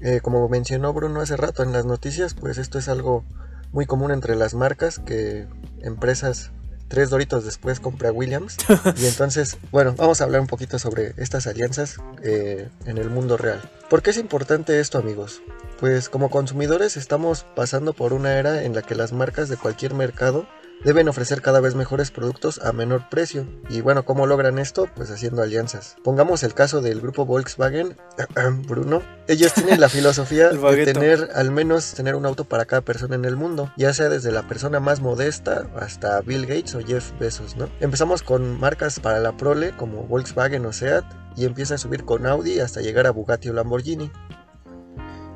Eh, 0.00 0.20
como 0.22 0.48
mencionó 0.48 0.92
Bruno 0.92 1.20
hace 1.20 1.36
rato 1.36 1.62
en 1.62 1.72
las 1.72 1.84
noticias, 1.84 2.34
pues 2.34 2.58
esto 2.58 2.78
es 2.78 2.88
algo 2.88 3.24
muy 3.70 3.86
común 3.86 4.10
entre 4.10 4.34
las 4.34 4.54
marcas 4.54 4.98
que 4.98 5.46
empresas 5.82 6.52
tres 6.90 7.08
doritos 7.08 7.44
después 7.44 7.80
compra 7.80 8.12
Williams. 8.12 8.56
y 8.96 9.06
entonces, 9.06 9.56
bueno, 9.70 9.94
vamos 9.96 10.20
a 10.20 10.24
hablar 10.24 10.42
un 10.42 10.48
poquito 10.48 10.78
sobre 10.78 11.14
estas 11.16 11.46
alianzas 11.46 11.96
eh, 12.22 12.68
en 12.84 12.98
el 12.98 13.08
mundo 13.08 13.38
real. 13.38 13.62
¿Por 13.88 14.02
qué 14.02 14.10
es 14.10 14.18
importante 14.18 14.78
esto, 14.80 14.98
amigos? 14.98 15.40
Pues 15.78 16.10
como 16.10 16.28
consumidores 16.28 16.98
estamos 16.98 17.46
pasando 17.56 17.94
por 17.94 18.12
una 18.12 18.36
era 18.36 18.64
en 18.64 18.74
la 18.74 18.82
que 18.82 18.94
las 18.94 19.12
marcas 19.12 19.48
de 19.48 19.56
cualquier 19.56 19.94
mercado 19.94 20.46
deben 20.84 21.08
ofrecer 21.08 21.42
cada 21.42 21.60
vez 21.60 21.74
mejores 21.74 22.10
productos 22.10 22.58
a 22.58 22.72
menor 22.72 23.08
precio. 23.08 23.46
Y 23.68 23.80
bueno, 23.80 24.04
¿cómo 24.04 24.26
logran 24.26 24.58
esto? 24.58 24.88
Pues 24.94 25.10
haciendo 25.10 25.42
alianzas. 25.42 25.96
Pongamos 26.02 26.42
el 26.42 26.54
caso 26.54 26.80
del 26.80 27.00
grupo 27.00 27.26
Volkswagen, 27.26 27.96
Bruno. 28.68 29.02
Ellos 29.28 29.52
tienen 29.54 29.80
la 29.80 29.88
filosofía 29.90 30.50
de 30.50 30.84
tener 30.84 31.30
al 31.34 31.50
menos 31.50 31.92
tener 31.94 32.14
un 32.14 32.26
auto 32.26 32.44
para 32.44 32.64
cada 32.64 32.82
persona 32.82 33.14
en 33.14 33.24
el 33.24 33.36
mundo, 33.36 33.72
ya 33.76 33.92
sea 33.92 34.08
desde 34.08 34.32
la 34.32 34.46
persona 34.48 34.80
más 34.80 35.00
modesta 35.00 35.66
hasta 35.76 36.20
Bill 36.22 36.46
Gates 36.46 36.74
o 36.74 36.80
Jeff 36.80 37.12
Bezos, 37.18 37.56
¿no? 37.56 37.68
Empezamos 37.80 38.22
con 38.22 38.58
marcas 38.58 39.00
para 39.00 39.20
la 39.20 39.36
prole 39.36 39.76
como 39.76 40.04
Volkswagen 40.04 40.66
o 40.66 40.72
Seat 40.72 41.04
y 41.36 41.44
empieza 41.44 41.74
a 41.74 41.78
subir 41.78 42.04
con 42.04 42.26
Audi 42.26 42.60
hasta 42.60 42.80
llegar 42.80 43.06
a 43.06 43.10
Bugatti 43.10 43.48
o 43.48 43.52
Lamborghini. 43.52 44.10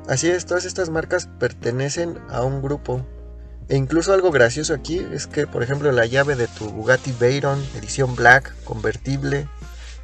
Así 0.07 0.29
es, 0.29 0.45
todas 0.45 0.65
estas 0.65 0.89
marcas 0.91 1.29
pertenecen 1.39 2.19
a 2.29 2.43
un 2.43 2.61
grupo 2.61 3.05
e 3.67 3.75
incluso 3.75 4.13
algo 4.13 4.31
gracioso 4.31 4.73
aquí 4.73 5.05
es 5.11 5.27
que, 5.27 5.47
por 5.47 5.63
ejemplo, 5.63 5.91
la 5.91 6.05
llave 6.05 6.35
de 6.35 6.47
tu 6.47 6.69
Bugatti 6.69 7.11
Veyron, 7.19 7.63
edición 7.75 8.15
black, 8.15 8.53
convertible, 8.63 9.47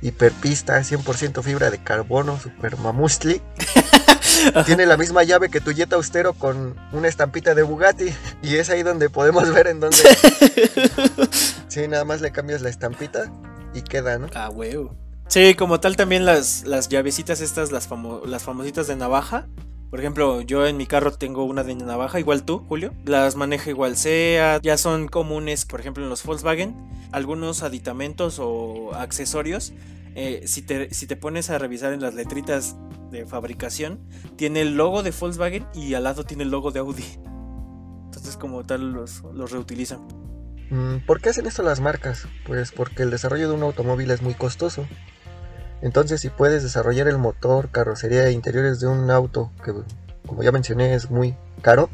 hiperpista, 0.01 0.80
100% 0.80 1.43
fibra 1.43 1.70
de 1.70 1.84
carbono, 1.84 2.39
super 2.39 2.78
mamustli, 2.78 3.41
tiene 4.66 4.86
la 4.86 4.97
misma 4.97 5.24
llave 5.24 5.49
que 5.49 5.62
tu 5.62 5.74
Jetta 5.74 5.95
Austero 5.95 6.34
con 6.34 6.76
una 6.91 7.07
estampita 7.07 7.53
de 7.53 7.64
Bugatti. 7.64 8.14
Y 8.41 8.55
es 8.55 8.70
ahí 8.70 8.84
donde 8.84 9.09
podemos 9.09 9.51
ver 9.53 9.68
en 9.68 9.80
donde... 9.80 9.97
sí, 11.68 11.88
nada 11.88 12.05
más 12.05 12.22
le 12.22 12.32
cambias 12.32 12.62
la 12.62 12.70
estampita 12.70 13.32
y 13.74 13.82
queda, 13.82 14.18
¿no? 14.18 14.28
Ah, 14.34 14.49
huevo. 14.49 14.95
Sí, 15.28 15.55
como 15.55 15.80
tal 15.80 15.95
también 15.95 16.26
las, 16.26 16.64
las 16.66 16.89
llavecitas 16.89 17.39
estas, 17.39 17.72
las, 17.72 17.88
las 18.26 18.43
famositas 18.43 18.88
de 18.88 18.95
navaja, 18.97 19.47
por 19.92 20.00
ejemplo, 20.00 20.39
yo 20.39 20.66
en 20.66 20.78
mi 20.78 20.86
carro 20.86 21.12
tengo 21.12 21.44
una 21.44 21.66
de 21.66 21.76
navaja, 21.76 22.18
igual 22.18 22.44
tú, 22.44 22.60
Julio. 22.60 22.94
Las 23.04 23.36
maneja 23.36 23.70
igual 23.70 23.98
sea, 23.98 24.62
ya 24.62 24.78
son 24.78 25.10
comunes, 25.10 25.66
por 25.66 25.82
ejemplo, 25.82 26.02
en 26.02 26.10
los 26.10 26.24
Volkswagen, 26.24 26.74
algunos 27.12 27.62
aditamentos 27.62 28.39
o 28.39 28.96
accesorios. 28.96 29.74
Eh, 30.16 30.44
si, 30.46 30.62
te, 30.62 30.94
si 30.94 31.08
te 31.08 31.18
pones 31.18 31.50
a 31.50 31.58
revisar 31.58 31.92
en 31.92 32.00
las 32.00 32.14
letritas 32.14 32.78
de 33.12 33.26
fabricación, 33.26 34.00
tiene 34.38 34.62
el 34.62 34.78
logo 34.78 35.04
de 35.04 35.12
Volkswagen 35.12 35.68
y 35.74 35.94
al 35.94 36.06
lado 36.06 36.24
tiene 36.24 36.44
el 36.44 36.52
logo 36.52 36.72
de 36.72 36.80
Audi. 36.80 37.04
Entonces, 38.06 38.38
como 38.38 38.64
tal, 38.64 38.94
los, 38.94 39.24
los 39.34 39.52
reutilizan. 39.52 40.08
Mm, 40.70 41.06
¿Por 41.06 41.20
qué 41.20 41.32
hacen 41.32 41.48
esto 41.48 41.64
las 41.64 41.82
marcas? 41.82 42.30
Pues 42.48 42.72
porque 42.72 43.04
el 43.04 43.12
desarrollo 43.12 43.50
de 43.50 43.56
un 43.56 43.64
automóvil 43.64 44.10
es 44.12 44.22
muy 44.22 44.36
costoso. 44.36 44.88
Entonces, 45.82 46.21
si 46.21 46.29
puedes 46.29 46.63
desarrollar 46.63 47.07
el 47.07 47.17
motor, 47.17 47.69
carrocería 47.69 48.25
e 48.25 48.32
interiores 48.32 48.79
de 48.79 48.88
un 48.88 49.09
auto, 49.09 49.51
que 49.63 49.73
como 50.27 50.43
ya 50.43 50.51
mencioné 50.51 50.93
es 50.93 51.09
muy 51.09 51.36
caro, 51.61 51.89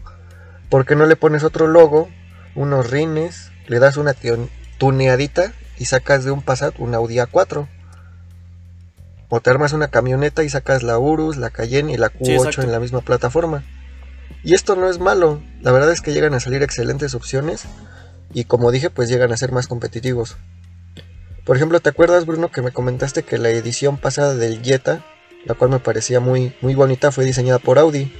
¿por 0.69 0.85
qué 0.85 0.95
no 0.95 1.05
le 1.05 1.15
pones 1.15 1.43
otro 1.43 1.67
logo, 1.67 2.09
unos 2.55 2.91
rines, 2.91 3.51
le 3.67 3.79
das 3.79 3.97
una 3.97 4.13
tuneadita 4.77 5.53
y 5.77 5.85
sacas 5.85 6.25
de 6.25 6.31
un 6.31 6.41
Passat 6.41 6.79
un 6.79 6.95
Audi 6.95 7.17
A4? 7.17 7.67
O 9.29 9.41
te 9.41 9.49
armas 9.49 9.73
una 9.73 9.89
camioneta 9.89 10.43
y 10.43 10.49
sacas 10.49 10.83
la 10.83 10.99
Urus, 10.99 11.37
la 11.37 11.49
Cayenne 11.49 11.93
y 11.93 11.97
la 11.97 12.11
Q8 12.11 12.63
en 12.63 12.71
la 12.71 12.79
misma 12.79 13.01
plataforma. 13.01 13.63
Y 14.43 14.53
esto 14.53 14.75
no 14.75 14.89
es 14.89 14.99
malo, 14.99 15.41
la 15.61 15.71
verdad 15.71 15.91
es 15.91 16.01
que 16.01 16.13
llegan 16.13 16.33
a 16.33 16.39
salir 16.39 16.61
excelentes 16.63 17.15
opciones 17.15 17.63
y 18.33 18.43
como 18.43 18.71
dije 18.71 18.89
pues 18.89 19.09
llegan 19.09 19.31
a 19.31 19.37
ser 19.37 19.51
más 19.51 19.67
competitivos. 19.67 20.37
Por 21.47 21.55
ejemplo, 21.55 21.79
¿te 21.79 21.87
acuerdas, 21.87 22.25
Bruno, 22.25 22.51
que 22.51 22.61
me 22.61 22.73
comentaste 22.73 23.23
que 23.23 23.37
la 23.37 23.49
edición 23.49 23.97
pasada 23.97 24.35
del 24.35 24.61
Jetta, 24.61 25.05
la 25.45 25.53
cual 25.53 25.71
me 25.71 25.79
parecía 25.79 26.19
muy, 26.19 26.53
muy 26.59 26.75
bonita, 26.75 27.09
fue 27.13 27.23
diseñada 27.23 27.57
por 27.57 27.79
Audi? 27.79 28.13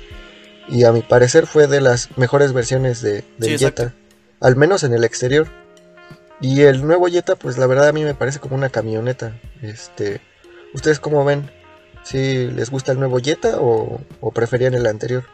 Y 0.70 0.86
a 0.86 0.94
mi 0.94 1.02
parecer 1.02 1.46
fue 1.46 1.68
de 1.68 1.82
las 1.82 2.18
mejores 2.18 2.54
versiones 2.54 3.02
de, 3.02 3.26
del 3.38 3.60
Jetta, 3.60 3.94
al 4.40 4.56
menos 4.56 4.84
en 4.84 4.94
el 4.94 5.04
exterior. 5.04 5.50
Y 6.40 6.62
el 6.62 6.88
nuevo 6.88 7.08
Jetta, 7.08 7.36
pues 7.36 7.58
la 7.58 7.68
verdad 7.68 7.90
a 7.90 7.92
mí 7.92 8.06
me 8.06 8.14
parece 8.16 8.40
como 8.40 8.56
una 8.56 8.70
camioneta. 8.70 9.38
Este, 9.62 10.22
¿Ustedes 10.74 11.02
cómo 11.02 11.26
ven? 11.26 11.52
¿Si 12.04 12.48
les 12.48 12.70
gusta 12.70 12.94
el 12.94 13.00
nuevo 13.00 13.20
Jetta 13.20 13.60
o, 13.60 14.00
o 14.22 14.32
preferían 14.32 14.74
el 14.74 14.88
anterior? 14.88 15.26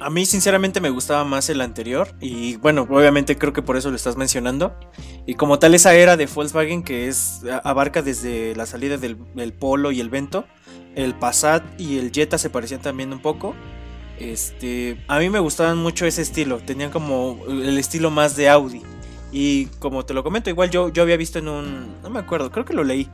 A 0.00 0.10
mí 0.10 0.26
sinceramente 0.26 0.80
me 0.80 0.90
gustaba 0.90 1.24
más 1.24 1.50
el 1.50 1.60
anterior 1.60 2.14
y 2.20 2.54
bueno, 2.56 2.86
obviamente 2.88 3.36
creo 3.36 3.52
que 3.52 3.62
por 3.62 3.76
eso 3.76 3.90
lo 3.90 3.96
estás 3.96 4.16
mencionando. 4.16 4.78
Y 5.26 5.34
como 5.34 5.58
tal 5.58 5.74
esa 5.74 5.92
era 5.94 6.16
de 6.16 6.26
Volkswagen 6.26 6.84
que 6.84 7.08
es 7.08 7.40
abarca 7.64 8.00
desde 8.00 8.54
la 8.54 8.66
salida 8.66 8.96
del, 8.96 9.16
Polo 9.54 9.90
y 9.90 10.00
el 10.00 10.08
Vento, 10.08 10.44
el 10.94 11.14
Passat 11.14 11.64
y 11.80 11.98
el 11.98 12.12
Jetta 12.12 12.38
se 12.38 12.48
parecían 12.48 12.80
también 12.80 13.12
un 13.12 13.20
poco. 13.20 13.56
Este, 14.20 15.04
a 15.08 15.18
mí 15.18 15.30
me 15.30 15.40
gustaban 15.40 15.78
mucho 15.78 16.06
ese 16.06 16.22
estilo, 16.22 16.58
tenían 16.58 16.90
como 16.90 17.40
el 17.48 17.76
estilo 17.76 18.10
más 18.10 18.36
de 18.36 18.48
Audi. 18.48 18.82
Y 19.32 19.66
como 19.80 20.04
te 20.04 20.14
lo 20.14 20.22
comento, 20.22 20.48
igual 20.48 20.70
yo, 20.70 20.90
yo 20.90 21.02
había 21.02 21.16
visto 21.16 21.40
en 21.40 21.48
un, 21.48 22.00
no 22.02 22.10
me 22.10 22.20
acuerdo, 22.20 22.52
creo 22.52 22.64
que 22.64 22.72
lo 22.72 22.84
leí, 22.84 23.08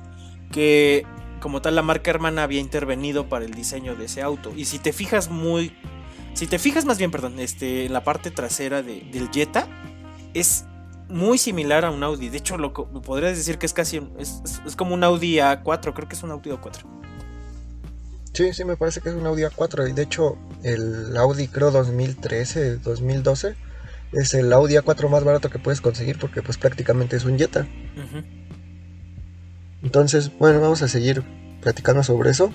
que 0.52 1.06
como 1.40 1.60
tal 1.60 1.74
la 1.74 1.82
marca 1.82 2.10
hermana 2.10 2.42
había 2.42 2.60
intervenido 2.60 3.28
para 3.28 3.44
el 3.44 3.52
diseño 3.52 3.96
de 3.96 4.04
ese 4.04 4.22
auto. 4.22 4.52
Y 4.54 4.66
si 4.66 4.78
te 4.78 4.92
fijas 4.92 5.28
muy 5.28 5.74
si 6.34 6.46
te 6.46 6.58
fijas 6.58 6.84
más 6.84 6.98
bien, 6.98 7.10
perdón, 7.10 7.38
este, 7.38 7.86
en 7.86 7.92
la 7.92 8.04
parte 8.04 8.30
trasera 8.30 8.82
del 8.82 9.30
Jetta, 9.32 9.66
es 10.34 10.64
muy 11.08 11.38
similar 11.38 11.84
a 11.84 11.90
un 11.90 12.02
Audi. 12.02 12.28
De 12.28 12.38
hecho, 12.38 12.56
lo 12.58 12.72
podrías 12.72 13.36
decir 13.36 13.58
que 13.58 13.66
es 13.66 13.72
casi 13.72 14.02
es, 14.18 14.42
como 14.76 14.94
un 14.94 15.04
Audi 15.04 15.36
A4, 15.36 15.94
creo 15.94 16.08
que 16.08 16.14
es 16.14 16.22
un 16.22 16.32
Audi 16.32 16.50
A4. 16.50 16.84
Sí, 18.32 18.52
sí, 18.52 18.64
me 18.64 18.76
parece 18.76 19.00
que 19.00 19.10
es 19.10 19.14
un 19.14 19.26
Audi 19.26 19.42
A4. 19.42 19.88
Y 19.88 19.92
de 19.92 20.02
hecho, 20.02 20.36
el 20.64 21.16
Audi 21.16 21.46
creo 21.46 21.70
2013, 21.70 22.78
2012 22.78 23.54
es 24.12 24.34
el 24.34 24.52
Audi 24.52 24.74
A4 24.74 25.08
más 25.08 25.24
barato 25.24 25.50
que 25.50 25.58
puedes 25.58 25.80
conseguir 25.80 26.18
porque 26.18 26.42
pues 26.42 26.58
prácticamente 26.58 27.16
es 27.16 27.24
un 27.24 27.38
Jetta. 27.38 27.66
Entonces, 29.82 30.36
bueno, 30.38 30.60
vamos 30.60 30.82
a 30.82 30.88
seguir 30.88 31.22
platicando 31.60 32.02
sobre 32.02 32.30
eso. 32.30 32.52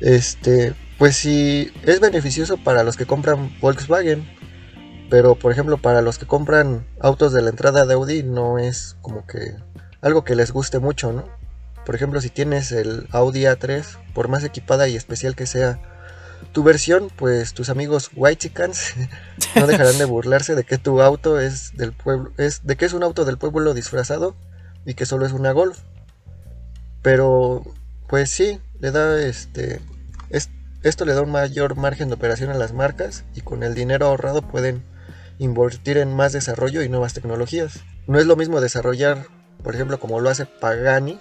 Este, 0.00 0.74
pues 1.02 1.16
sí, 1.16 1.72
es 1.82 1.98
beneficioso 1.98 2.58
para 2.58 2.84
los 2.84 2.96
que 2.96 3.06
compran 3.06 3.52
Volkswagen, 3.60 4.24
pero 5.10 5.34
por 5.34 5.50
ejemplo 5.50 5.76
para 5.76 6.00
los 6.00 6.16
que 6.16 6.28
compran 6.28 6.86
autos 7.00 7.32
de 7.32 7.42
la 7.42 7.50
entrada 7.50 7.84
de 7.84 7.94
Audi 7.94 8.22
no 8.22 8.60
es 8.60 8.94
como 9.02 9.26
que 9.26 9.56
algo 10.00 10.22
que 10.22 10.36
les 10.36 10.52
guste 10.52 10.78
mucho, 10.78 11.12
¿no? 11.12 11.24
Por 11.84 11.96
ejemplo, 11.96 12.20
si 12.20 12.30
tienes 12.30 12.70
el 12.70 13.08
Audi 13.10 13.46
A3, 13.46 13.84
por 14.14 14.28
más 14.28 14.44
equipada 14.44 14.86
y 14.86 14.94
especial 14.94 15.34
que 15.34 15.46
sea 15.46 15.80
tu 16.52 16.62
versión, 16.62 17.08
pues 17.16 17.52
tus 17.52 17.68
amigos 17.68 18.12
Whitechicans 18.14 18.94
no 19.56 19.66
dejarán 19.66 19.98
de 19.98 20.04
burlarse 20.04 20.54
de 20.54 20.62
que 20.62 20.78
tu 20.78 21.02
auto 21.02 21.40
es 21.40 21.76
del 21.76 21.92
pueblo, 21.92 22.30
es 22.38 22.64
de 22.64 22.76
que 22.76 22.84
es 22.84 22.92
un 22.92 23.02
auto 23.02 23.24
del 23.24 23.38
pueblo 23.38 23.74
disfrazado 23.74 24.36
y 24.86 24.94
que 24.94 25.04
solo 25.04 25.26
es 25.26 25.32
una 25.32 25.50
Golf. 25.50 25.80
Pero 27.02 27.64
pues 28.06 28.30
sí, 28.30 28.60
le 28.78 28.92
da 28.92 29.20
este 29.20 29.80
esto 30.82 31.04
le 31.04 31.14
da 31.14 31.22
un 31.22 31.30
mayor 31.30 31.76
margen 31.76 32.08
de 32.08 32.14
operación 32.14 32.50
a 32.50 32.54
las 32.54 32.72
marcas 32.72 33.24
y 33.34 33.40
con 33.40 33.62
el 33.62 33.74
dinero 33.74 34.06
ahorrado 34.06 34.42
pueden 34.42 34.82
invertir 35.38 35.98
en 35.98 36.14
más 36.14 36.32
desarrollo 36.32 36.82
y 36.82 36.88
nuevas 36.88 37.14
tecnologías. 37.14 37.84
No 38.06 38.18
es 38.18 38.26
lo 38.26 38.36
mismo 38.36 38.60
desarrollar, 38.60 39.26
por 39.62 39.74
ejemplo, 39.74 40.00
como 40.00 40.20
lo 40.20 40.28
hace 40.28 40.46
Pagani, 40.46 41.20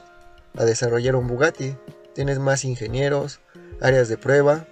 a 0.57 0.66
desarrollar 0.66 1.16
un 1.16 1.28
Bugatti. 1.28 1.76
Tienes 2.16 2.39
más 2.39 2.66
ingenieros, 2.66 3.39
áreas 3.82 4.09
de 4.09 4.18
prueba 4.18 4.66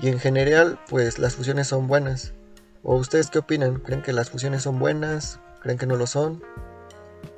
y 0.00 0.08
en 0.08 0.18
general, 0.18 0.78
pues 0.88 1.18
las 1.18 1.34
fusiones 1.34 1.66
son 1.66 1.88
buenas. 1.88 2.32
¿O 2.82 2.96
ustedes 2.96 3.30
qué 3.30 3.40
opinan? 3.40 3.80
¿Creen 3.80 4.02
que 4.02 4.12
las 4.12 4.30
fusiones 4.30 4.62
son 4.62 4.78
buenas? 4.78 5.40
¿Creen 5.60 5.76
que 5.76 5.86
no 5.86 5.96
lo 5.96 6.06
son? 6.06 6.42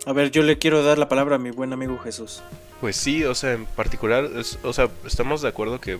A 0.06 0.12
ver, 0.12 0.30
yo 0.30 0.42
le 0.42 0.58
quiero 0.58 0.82
dar 0.82 0.98
la 0.98 1.08
palabra 1.08 1.36
a 1.36 1.38
mi 1.38 1.50
buen 1.50 1.72
amigo 1.72 1.98
Jesús. 1.98 2.42
Pues 2.80 2.96
sí, 2.96 3.24
o 3.24 3.34
sea, 3.34 3.52
en 3.52 3.66
particular, 3.66 4.28
o 4.62 4.72
sea, 4.72 4.88
estamos 5.06 5.42
de 5.42 5.48
acuerdo 5.48 5.80
que 5.80 5.98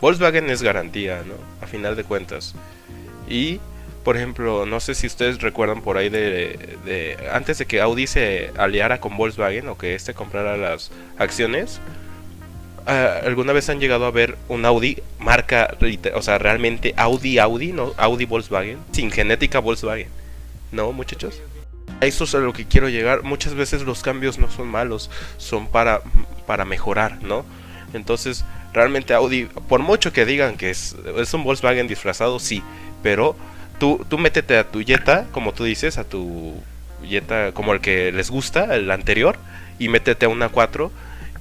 Volkswagen 0.00 0.50
es 0.50 0.62
garantía, 0.62 1.22
¿no? 1.26 1.34
A 1.64 1.66
final 1.66 1.96
de 1.96 2.04
cuentas. 2.04 2.54
Y, 3.28 3.60
por 4.04 4.16
ejemplo, 4.16 4.66
no 4.66 4.80
sé 4.80 4.94
si 4.94 5.06
ustedes 5.06 5.40
recuerdan 5.40 5.82
por 5.82 5.96
ahí 5.96 6.08
de, 6.08 7.16
antes 7.32 7.58
de 7.58 7.66
que 7.66 7.80
Audi 7.80 8.06
se 8.06 8.52
aliara 8.56 9.00
con 9.00 9.16
Volkswagen 9.16 9.68
o 9.68 9.76
que 9.76 9.94
este 9.94 10.14
comprara 10.14 10.56
las 10.56 10.90
acciones, 11.18 11.80
ah, 12.86 13.20
¿alguna 13.24 13.52
vez 13.52 13.68
han 13.68 13.80
llegado 13.80 14.06
a 14.06 14.10
ver 14.10 14.36
un 14.48 14.64
Audi 14.64 15.02
marca, 15.18 15.76
o 16.14 16.22
sea, 16.22 16.38
realmente 16.38 16.94
Audi 16.96 17.38
Audi, 17.38 17.72
no 17.72 17.92
Audi 17.96 18.24
Volkswagen, 18.24 18.78
sin 18.92 19.10
genética 19.10 19.58
Volkswagen? 19.58 20.08
¿No, 20.72 20.92
muchachos? 20.92 21.40
Eso 22.00 22.24
es 22.24 22.34
a 22.34 22.38
lo 22.38 22.52
que 22.52 22.66
quiero 22.66 22.88
llegar. 22.88 23.22
Muchas 23.24 23.54
veces 23.54 23.82
los 23.82 24.02
cambios 24.02 24.38
no 24.38 24.50
son 24.50 24.68
malos, 24.68 25.10
son 25.36 25.66
para, 25.66 26.02
para 26.46 26.64
mejorar, 26.64 27.22
¿no? 27.22 27.44
Entonces, 27.92 28.44
realmente 28.78 29.12
Audi, 29.12 29.46
por 29.68 29.80
mucho 29.80 30.12
que 30.12 30.24
digan 30.24 30.56
que 30.56 30.70
es, 30.70 30.94
es 31.16 31.34
un 31.34 31.42
Volkswagen 31.42 31.88
disfrazado, 31.88 32.38
sí, 32.38 32.62
pero 33.02 33.34
tú, 33.80 34.06
tú 34.08 34.18
métete 34.18 34.56
a 34.56 34.62
tu 34.62 34.84
Jetta, 34.84 35.26
como 35.32 35.52
tú 35.52 35.64
dices, 35.64 35.98
a 35.98 36.04
tu 36.04 36.54
Jetta 37.04 37.50
como 37.52 37.72
el 37.72 37.80
que 37.80 38.12
les 38.12 38.30
gusta, 38.30 38.76
el 38.76 38.88
anterior, 38.92 39.36
y 39.80 39.88
métete 39.88 40.26
a 40.26 40.28
una 40.28 40.48
4 40.48 40.92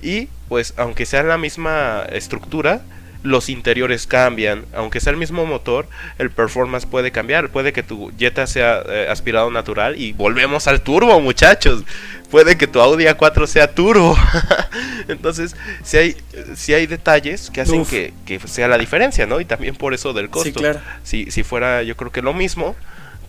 y 0.02 0.30
pues 0.50 0.74
aunque 0.78 1.06
sea 1.06 1.22
la 1.22 1.38
misma 1.38 2.06
estructura, 2.12 2.82
los 3.28 3.50
interiores 3.50 4.08
cambian, 4.08 4.66
aunque 4.74 5.00
sea 5.00 5.12
el 5.12 5.18
mismo 5.18 5.46
motor, 5.46 5.88
el 6.18 6.32
performance 6.32 6.86
puede 6.86 7.12
cambiar, 7.12 7.50
puede 7.50 7.74
que 7.74 7.84
tu 7.84 8.12
Jetta 8.18 8.48
sea 8.48 8.82
eh, 8.88 9.08
aspirado 9.10 9.52
natural 9.52 10.00
y 10.00 10.14
volvemos 10.14 10.68
al 10.68 10.82
turbo, 10.82 11.20
muchachos. 11.20 11.84
Puede 12.32 12.58
que 12.58 12.68
tu 12.68 12.82
Audi 12.82 13.06
A4 13.06 13.48
sea 13.48 13.74
turbo. 13.74 14.18
Entonces, 15.08 15.56
si 15.84 15.98
hay 15.98 16.18
si 16.56 16.74
hay 16.74 16.88
detalles 16.88 17.50
que 17.50 17.62
hacen 17.62 17.86
que, 17.86 18.14
sea 18.46 18.68
la 18.68 18.78
diferencia, 18.78 19.26
¿no? 19.26 19.40
Y 19.40 19.46
también 19.46 19.76
por 19.76 19.94
eso 19.94 20.14
del 20.14 20.30
costo. 20.30 20.62
si, 21.04 21.32
si 21.32 21.44
fuera 21.44 21.84
yo 21.84 21.96
creo 21.96 22.12
que 22.12 22.22
lo 22.22 22.34
mismo, 22.34 22.76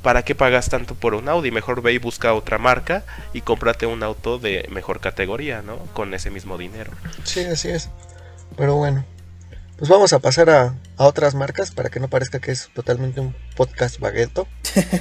¿para 0.03 0.23
qué 0.23 0.35
pagas 0.35 0.69
tanto 0.69 0.95
por 0.95 1.15
un 1.15 1.29
Audi? 1.29 1.51
Mejor 1.51 1.83
ve 1.83 1.93
y 1.93 1.99
busca 1.99 2.35
otra 2.35 2.59
marca 2.59 3.05
y 3.33 3.41
cómprate 3.41 3.87
un 3.87 4.03
auto 4.03 4.39
de 4.39 4.67
mejor 4.71 5.01
categoría, 5.01 5.63
¿no? 5.63 5.79
Con 5.93 6.15
ese 6.15 6.31
mismo 6.31 6.59
dinero. 6.59 6.93
Sí, 7.25 7.41
así 7.41 7.69
es. 7.69 7.91
Pero 8.57 8.75
bueno, 8.77 9.05
pues 9.79 9.89
vamos 9.89 10.13
a 10.13 10.19
pasar 10.19 10.51
a, 10.51 10.75
otras 10.97 11.37
marcas 11.37 11.71
para 11.71 11.89
que 11.89 12.01
no 12.01 12.09
parezca 12.09 12.41
que 12.41 12.51
es 12.51 12.69
totalmente 12.75 13.21
un 13.21 13.35
podcast 13.57 14.01
bagueto, 14.01 14.49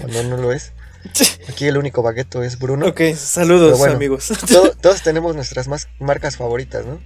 cuando 0.01 0.23
no 0.23 0.37
lo 0.37 0.53
es. 0.53 0.73
Aquí 1.49 1.65
el 1.65 1.77
único 1.77 2.03
bagueto 2.03 2.43
es 2.43 2.59
Bruno. 2.59 2.85
Ok, 2.87 3.01
saludos 3.15 3.81
amigos. 3.81 4.31
todos 4.79 5.01
tenemos 5.01 5.35
nuestras 5.35 5.67
más 5.67 5.87
marcas 5.99 6.37
favoritas, 6.37 6.85
¿no? 6.85 7.01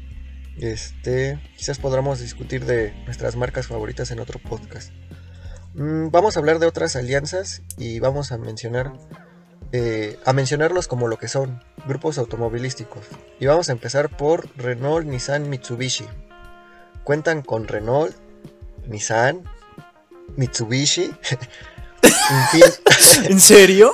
Este, 0.57 1.39
quizás 1.55 1.79
podamos 1.79 2.19
discutir 2.19 2.65
de 2.65 2.93
nuestras 3.05 3.37
marcas 3.37 3.67
favoritas 3.67 4.11
en 4.11 4.19
otro 4.19 4.37
podcast. 4.39 4.91
Mm, 5.73 6.09
vamos 6.09 6.35
a 6.35 6.41
hablar 6.41 6.59
de 6.59 6.67
otras 6.67 6.97
alianzas 6.97 7.61
y 7.77 8.01
vamos 8.01 8.33
a 8.33 8.37
mencionar 8.37 8.91
eh, 9.71 10.19
a 10.25 10.33
mencionarlos 10.33 10.89
como 10.89 11.07
lo 11.07 11.17
que 11.17 11.29
son, 11.29 11.63
grupos 11.87 12.17
automovilísticos. 12.17 13.05
Y 13.39 13.45
vamos 13.45 13.69
a 13.69 13.71
empezar 13.71 14.09
por 14.17 14.49
Renault, 14.57 15.07
Nissan, 15.07 15.49
Mitsubishi 15.49 16.05
cuentan 17.03 17.41
con 17.41 17.67
Renault, 17.67 18.15
Nissan, 18.87 19.43
Mitsubishi, 20.35 21.11
¿En 23.23 23.39
serio? 23.39 23.91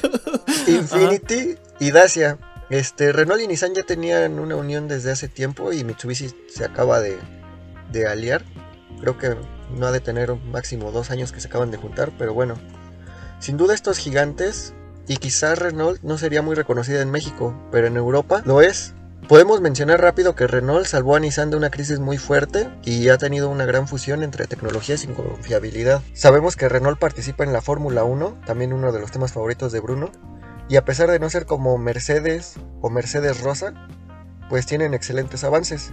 Infinity 0.66 1.56
y 1.78 1.90
Dacia. 1.90 2.38
Este, 2.70 3.12
Renault 3.12 3.40
y 3.40 3.46
Nissan 3.46 3.74
ya 3.74 3.84
tenían 3.84 4.38
una 4.38 4.56
unión 4.56 4.88
desde 4.88 5.12
hace 5.12 5.28
tiempo 5.28 5.72
y 5.72 5.84
Mitsubishi 5.84 6.34
se 6.48 6.64
acaba 6.64 7.00
de, 7.00 7.18
de 7.92 8.06
aliar. 8.06 8.44
Creo 9.00 9.18
que 9.18 9.36
no 9.76 9.86
ha 9.86 9.92
de 9.92 10.00
tener 10.00 10.30
un 10.30 10.50
máximo 10.50 10.90
dos 10.90 11.10
años 11.10 11.32
que 11.32 11.40
se 11.40 11.48
acaban 11.48 11.70
de 11.70 11.76
juntar, 11.76 12.12
pero 12.18 12.34
bueno. 12.34 12.56
Sin 13.38 13.56
duda 13.56 13.74
estos 13.74 13.98
gigantes, 13.98 14.72
y 15.06 15.18
quizás 15.18 15.58
Renault 15.58 16.02
no 16.02 16.18
sería 16.18 16.42
muy 16.42 16.54
reconocida 16.54 17.02
en 17.02 17.10
México, 17.10 17.54
pero 17.70 17.86
en 17.86 17.96
Europa 17.96 18.42
lo 18.44 18.62
es. 18.62 18.94
Podemos 19.28 19.60
mencionar 19.60 20.00
rápido 20.00 20.36
que 20.36 20.46
Renault 20.46 20.86
salvó 20.86 21.16
a 21.16 21.20
Nissan 21.20 21.50
de 21.50 21.56
una 21.56 21.70
crisis 21.70 21.98
muy 21.98 22.16
fuerte 22.16 22.70
y 22.84 23.08
ha 23.08 23.18
tenido 23.18 23.50
una 23.50 23.64
gran 23.64 23.88
fusión 23.88 24.22
entre 24.22 24.46
tecnologías 24.46 25.02
y 25.02 25.08
confiabilidad. 25.08 26.00
Sabemos 26.14 26.54
que 26.54 26.68
Renault 26.68 27.00
participa 27.00 27.42
en 27.42 27.52
la 27.52 27.60
Fórmula 27.60 28.04
1, 28.04 28.42
también 28.46 28.72
uno 28.72 28.92
de 28.92 29.00
los 29.00 29.10
temas 29.10 29.32
favoritos 29.32 29.72
de 29.72 29.80
Bruno, 29.80 30.12
y 30.68 30.76
a 30.76 30.84
pesar 30.84 31.10
de 31.10 31.18
no 31.18 31.28
ser 31.28 31.44
como 31.44 31.76
Mercedes 31.76 32.54
o 32.80 32.88
Mercedes 32.88 33.40
Rosa, 33.40 33.74
pues 34.48 34.64
tienen 34.64 34.94
excelentes 34.94 35.42
avances. 35.42 35.90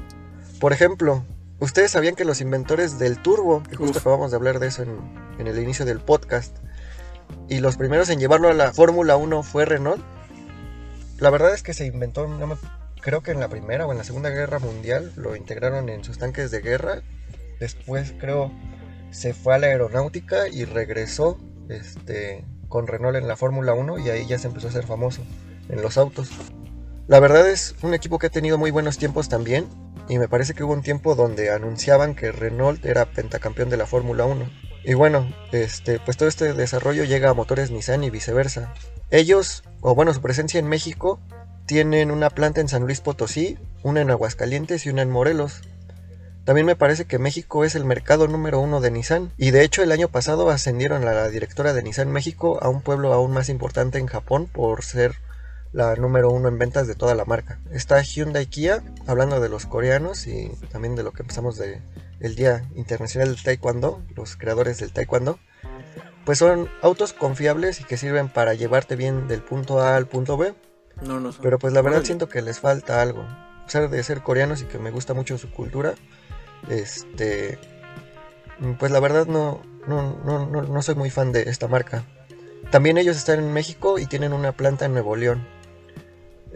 Por 0.59 0.71
ejemplo, 0.71 1.25
¿ustedes 1.59 1.89
sabían 1.89 2.13
que 2.13 2.25
los 2.25 2.39
inventores 2.39 2.99
del 2.99 3.19
turbo, 3.19 3.63
que 3.63 3.77
justo 3.77 3.97
acabamos 3.97 4.29
de 4.29 4.37
hablar 4.37 4.59
de 4.59 4.67
eso 4.67 4.83
en, 4.83 4.95
en 5.39 5.47
el 5.47 5.57
inicio 5.57 5.85
del 5.85 5.99
podcast, 5.99 6.55
y 7.49 7.61
los 7.61 7.77
primeros 7.77 8.11
en 8.11 8.19
llevarlo 8.19 8.49
a 8.49 8.53
la 8.53 8.73
Fórmula 8.73 9.15
1 9.15 9.41
fue 9.41 9.65
Renault? 9.65 10.03
La 11.17 11.31
verdad 11.31 11.55
es 11.55 11.63
que 11.63 11.73
se 11.73 11.87
inventó, 11.87 12.27
no 12.27 12.45
me 12.45 12.57
creo 13.03 13.21
que 13.21 13.31
en 13.31 13.39
la 13.39 13.49
Primera 13.49 13.85
o 13.85 13.91
en 13.91 13.97
la 13.97 14.03
Segunda 14.03 14.29
Guerra 14.29 14.59
Mundial 14.59 15.11
lo 15.17 15.35
integraron 15.35 15.89
en 15.89 16.03
sus 16.03 16.17
tanques 16.17 16.51
de 16.51 16.61
guerra. 16.61 17.03
Después 17.59 18.13
creo 18.17 18.51
se 19.11 19.33
fue 19.33 19.53
a 19.53 19.59
la 19.59 19.67
aeronáutica 19.67 20.47
y 20.47 20.65
regresó 20.65 21.37
este, 21.69 22.43
con 22.69 22.87
Renault 22.87 23.17
en 23.17 23.27
la 23.27 23.35
Fórmula 23.35 23.73
1 23.73 23.99
y 23.99 24.09
ahí 24.09 24.25
ya 24.25 24.39
se 24.39 24.47
empezó 24.47 24.67
a 24.67 24.69
hacer 24.71 24.87
famoso 24.87 25.21
en 25.69 25.81
los 25.81 25.97
autos. 25.97 26.29
La 27.07 27.19
verdad 27.19 27.47
es 27.49 27.75
un 27.83 27.93
equipo 27.93 28.17
que 28.17 28.27
ha 28.27 28.31
tenido 28.31 28.57
muy 28.57 28.71
buenos 28.71 28.97
tiempos 28.97 29.27
también 29.29 29.67
y 30.07 30.17
me 30.17 30.29
parece 30.29 30.53
que 30.53 30.63
hubo 30.63 30.73
un 30.73 30.81
tiempo 30.81 31.15
donde 31.15 31.51
anunciaban 31.51 32.15
que 32.15 32.31
Renault 32.31 32.83
era 32.85 33.05
pentacampeón 33.05 33.69
de 33.69 33.77
la 33.77 33.85
Fórmula 33.85 34.25
1. 34.25 34.49
Y 34.85 34.93
bueno, 34.95 35.31
este, 35.51 35.99
pues 35.99 36.17
todo 36.17 36.27
este 36.27 36.53
desarrollo 36.53 37.03
llega 37.03 37.29
a 37.29 37.33
motores 37.33 37.69
Nissan 37.69 38.03
y 38.03 38.09
viceversa. 38.09 38.73
Ellos, 39.11 39.63
o 39.81 39.93
bueno, 39.93 40.13
su 40.13 40.21
presencia 40.21 40.59
en 40.59 40.67
México 40.67 41.19
tienen 41.65 42.11
una 42.11 42.29
planta 42.29 42.61
en 42.61 42.67
San 42.67 42.83
Luis 42.83 43.01
Potosí, 43.01 43.57
una 43.83 44.01
en 44.01 44.11
Aguascalientes 44.11 44.85
y 44.85 44.89
una 44.89 45.01
en 45.01 45.09
Morelos. 45.09 45.61
También 46.43 46.67
me 46.67 46.75
parece 46.75 47.05
que 47.05 47.19
México 47.19 47.63
es 47.63 47.73
el 47.75 47.85
mercado 47.85 48.27
número 48.27 48.59
uno 48.59 48.81
de 48.81 48.91
Nissan 48.91 49.31
y 49.37 49.51
de 49.51 49.63
hecho 49.63 49.81
el 49.81 49.93
año 49.93 50.09
pasado 50.09 50.49
ascendieron 50.49 51.07
a 51.07 51.13
la 51.13 51.29
directora 51.29 51.71
de 51.71 51.81
Nissan 51.81 52.11
México 52.11 52.59
a 52.61 52.67
un 52.67 52.81
pueblo 52.81 53.13
aún 53.13 53.31
más 53.31 53.47
importante 53.47 53.97
en 53.97 54.07
Japón 54.07 54.47
por 54.51 54.83
ser 54.83 55.15
la 55.71 55.95
número 55.95 56.29
uno 56.29 56.49
en 56.49 56.59
ventas 56.59 56.85
de 56.85 56.95
toda 56.95 57.15
la 57.15 57.23
marca. 57.23 57.59
Está 57.71 58.01
Hyundai 58.01 58.45
Kia, 58.45 58.83
hablando 59.07 59.39
de 59.39 59.47
los 59.47 59.65
coreanos 59.65 60.27
y 60.27 60.51
también 60.69 60.95
de 60.95 61.03
lo 61.03 61.13
que 61.13 61.21
empezamos 61.21 61.57
de 61.57 61.81
el 62.19 62.35
Día 62.35 62.69
Internacional 62.75 63.29
del 63.29 63.43
Taekwondo, 63.43 64.01
los 64.15 64.35
creadores 64.35 64.79
del 64.79 64.91
Taekwondo. 64.91 65.39
Pues 66.25 66.39
son 66.39 66.69
autos 66.81 67.13
confiables 67.13 67.79
y 67.79 67.85
que 67.85 67.97
sirven 67.97 68.27
para 68.27 68.53
llevarte 68.53 68.97
bien 68.97 69.29
del 69.29 69.41
punto 69.41 69.81
A 69.81 69.95
al 69.95 70.07
punto 70.07 70.35
B 70.35 70.53
no, 71.03 71.19
no 71.19 71.31
Pero 71.41 71.59
pues 71.59 71.73
la 71.73 71.81
verdad 71.81 72.03
siento 72.03 72.27
que 72.29 72.41
les 72.41 72.59
falta 72.59 73.01
algo. 73.01 73.21
A 73.21 73.65
pesar 73.65 73.89
de 73.89 74.03
ser 74.03 74.21
coreanos 74.21 74.61
y 74.61 74.65
que 74.65 74.77
me 74.77 74.91
gusta 74.91 75.13
mucho 75.13 75.37
su 75.37 75.49
cultura, 75.51 75.95
este, 76.69 77.57
pues 78.79 78.91
la 78.91 78.99
verdad 78.99 79.25
no, 79.25 79.61
no, 79.87 80.17
no, 80.23 80.61
no, 80.61 80.81
soy 80.81 80.95
muy 80.95 81.09
fan 81.09 81.31
de 81.31 81.43
esta 81.43 81.67
marca. 81.67 82.03
También 82.71 82.97
ellos 82.97 83.17
están 83.17 83.39
en 83.39 83.53
México 83.53 83.99
y 83.99 84.05
tienen 84.05 84.33
una 84.33 84.51
planta 84.53 84.85
en 84.85 84.93
Nuevo 84.93 85.15
León. 85.15 85.45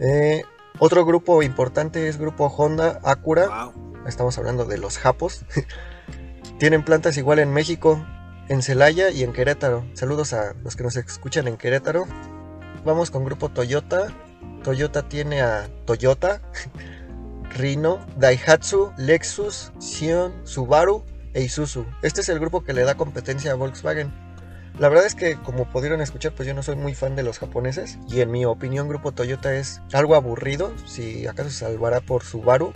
Eh, 0.00 0.42
otro 0.78 1.04
grupo 1.04 1.42
importante 1.42 2.08
es 2.08 2.18
Grupo 2.18 2.46
Honda 2.46 3.00
Acura. 3.04 3.72
Estamos 4.06 4.38
hablando 4.38 4.64
de 4.64 4.78
los 4.78 4.98
japos. 4.98 5.44
tienen 6.58 6.84
plantas 6.84 7.16
igual 7.16 7.38
en 7.38 7.52
México, 7.52 8.04
en 8.48 8.62
Celaya 8.62 9.10
y 9.10 9.22
en 9.22 9.32
Querétaro. 9.32 9.84
Saludos 9.94 10.32
a 10.32 10.54
los 10.62 10.76
que 10.76 10.82
nos 10.82 10.96
escuchan 10.96 11.48
en 11.48 11.56
Querétaro. 11.56 12.06
Vamos 12.84 13.10
con 13.10 13.24
Grupo 13.24 13.48
Toyota. 13.48 14.08
Toyota 14.62 15.08
tiene 15.08 15.42
a 15.42 15.68
Toyota, 15.84 16.40
Rino, 17.56 18.04
Daihatsu, 18.16 18.92
Lexus, 18.96 19.72
Sion, 19.78 20.32
Subaru 20.44 21.04
e 21.34 21.42
Isuzu. 21.42 21.84
Este 22.02 22.20
es 22.20 22.28
el 22.28 22.38
grupo 22.38 22.64
que 22.64 22.72
le 22.72 22.84
da 22.84 22.96
competencia 22.96 23.52
a 23.52 23.54
Volkswagen. 23.54 24.12
La 24.78 24.88
verdad 24.88 25.06
es 25.06 25.14
que 25.14 25.36
como 25.36 25.68
pudieron 25.70 26.00
escuchar 26.00 26.32
pues 26.32 26.46
yo 26.46 26.54
no 26.54 26.62
soy 26.62 26.76
muy 26.76 26.94
fan 26.94 27.16
de 27.16 27.24
los 27.24 27.38
japoneses 27.40 27.98
y 28.08 28.20
en 28.20 28.30
mi 28.30 28.44
opinión 28.44 28.88
grupo 28.88 29.10
Toyota 29.10 29.54
es 29.54 29.82
algo 29.92 30.14
aburrido, 30.14 30.72
si 30.86 31.26
acaso 31.26 31.50
se 31.50 31.64
salvará 31.64 32.00
por 32.00 32.22
Subaru 32.22 32.72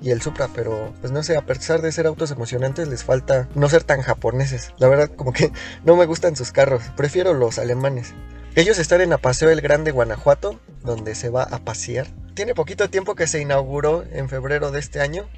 y 0.00 0.10
el 0.10 0.20
Supra, 0.20 0.48
pero 0.52 0.92
pues 1.00 1.12
no 1.12 1.22
sé, 1.22 1.36
a 1.36 1.46
pesar 1.46 1.80
de 1.80 1.92
ser 1.92 2.06
autos 2.06 2.30
emocionantes 2.32 2.88
les 2.88 3.04
falta 3.04 3.48
no 3.54 3.68
ser 3.68 3.84
tan 3.84 4.02
japoneses. 4.02 4.74
La 4.78 4.88
verdad 4.88 5.10
como 5.14 5.32
que 5.32 5.52
no 5.84 5.96
me 5.96 6.06
gustan 6.06 6.34
sus 6.34 6.50
carros, 6.50 6.82
prefiero 6.96 7.34
los 7.34 7.58
alemanes. 7.58 8.14
Ellos 8.56 8.78
están 8.78 9.00
en 9.00 9.12
Apaseo 9.12 9.50
el 9.50 9.60
Grande, 9.60 9.90
Guanajuato, 9.90 10.60
donde 10.82 11.14
se 11.14 11.28
va 11.28 11.42
a 11.42 11.58
pasear. 11.58 12.06
Tiene 12.34 12.54
poquito 12.54 12.88
tiempo 12.88 13.14
que 13.14 13.26
se 13.26 13.40
inauguró 13.40 14.04
en 14.12 14.28
febrero 14.28 14.70
de 14.70 14.80
este 14.80 15.00
año. 15.00 15.28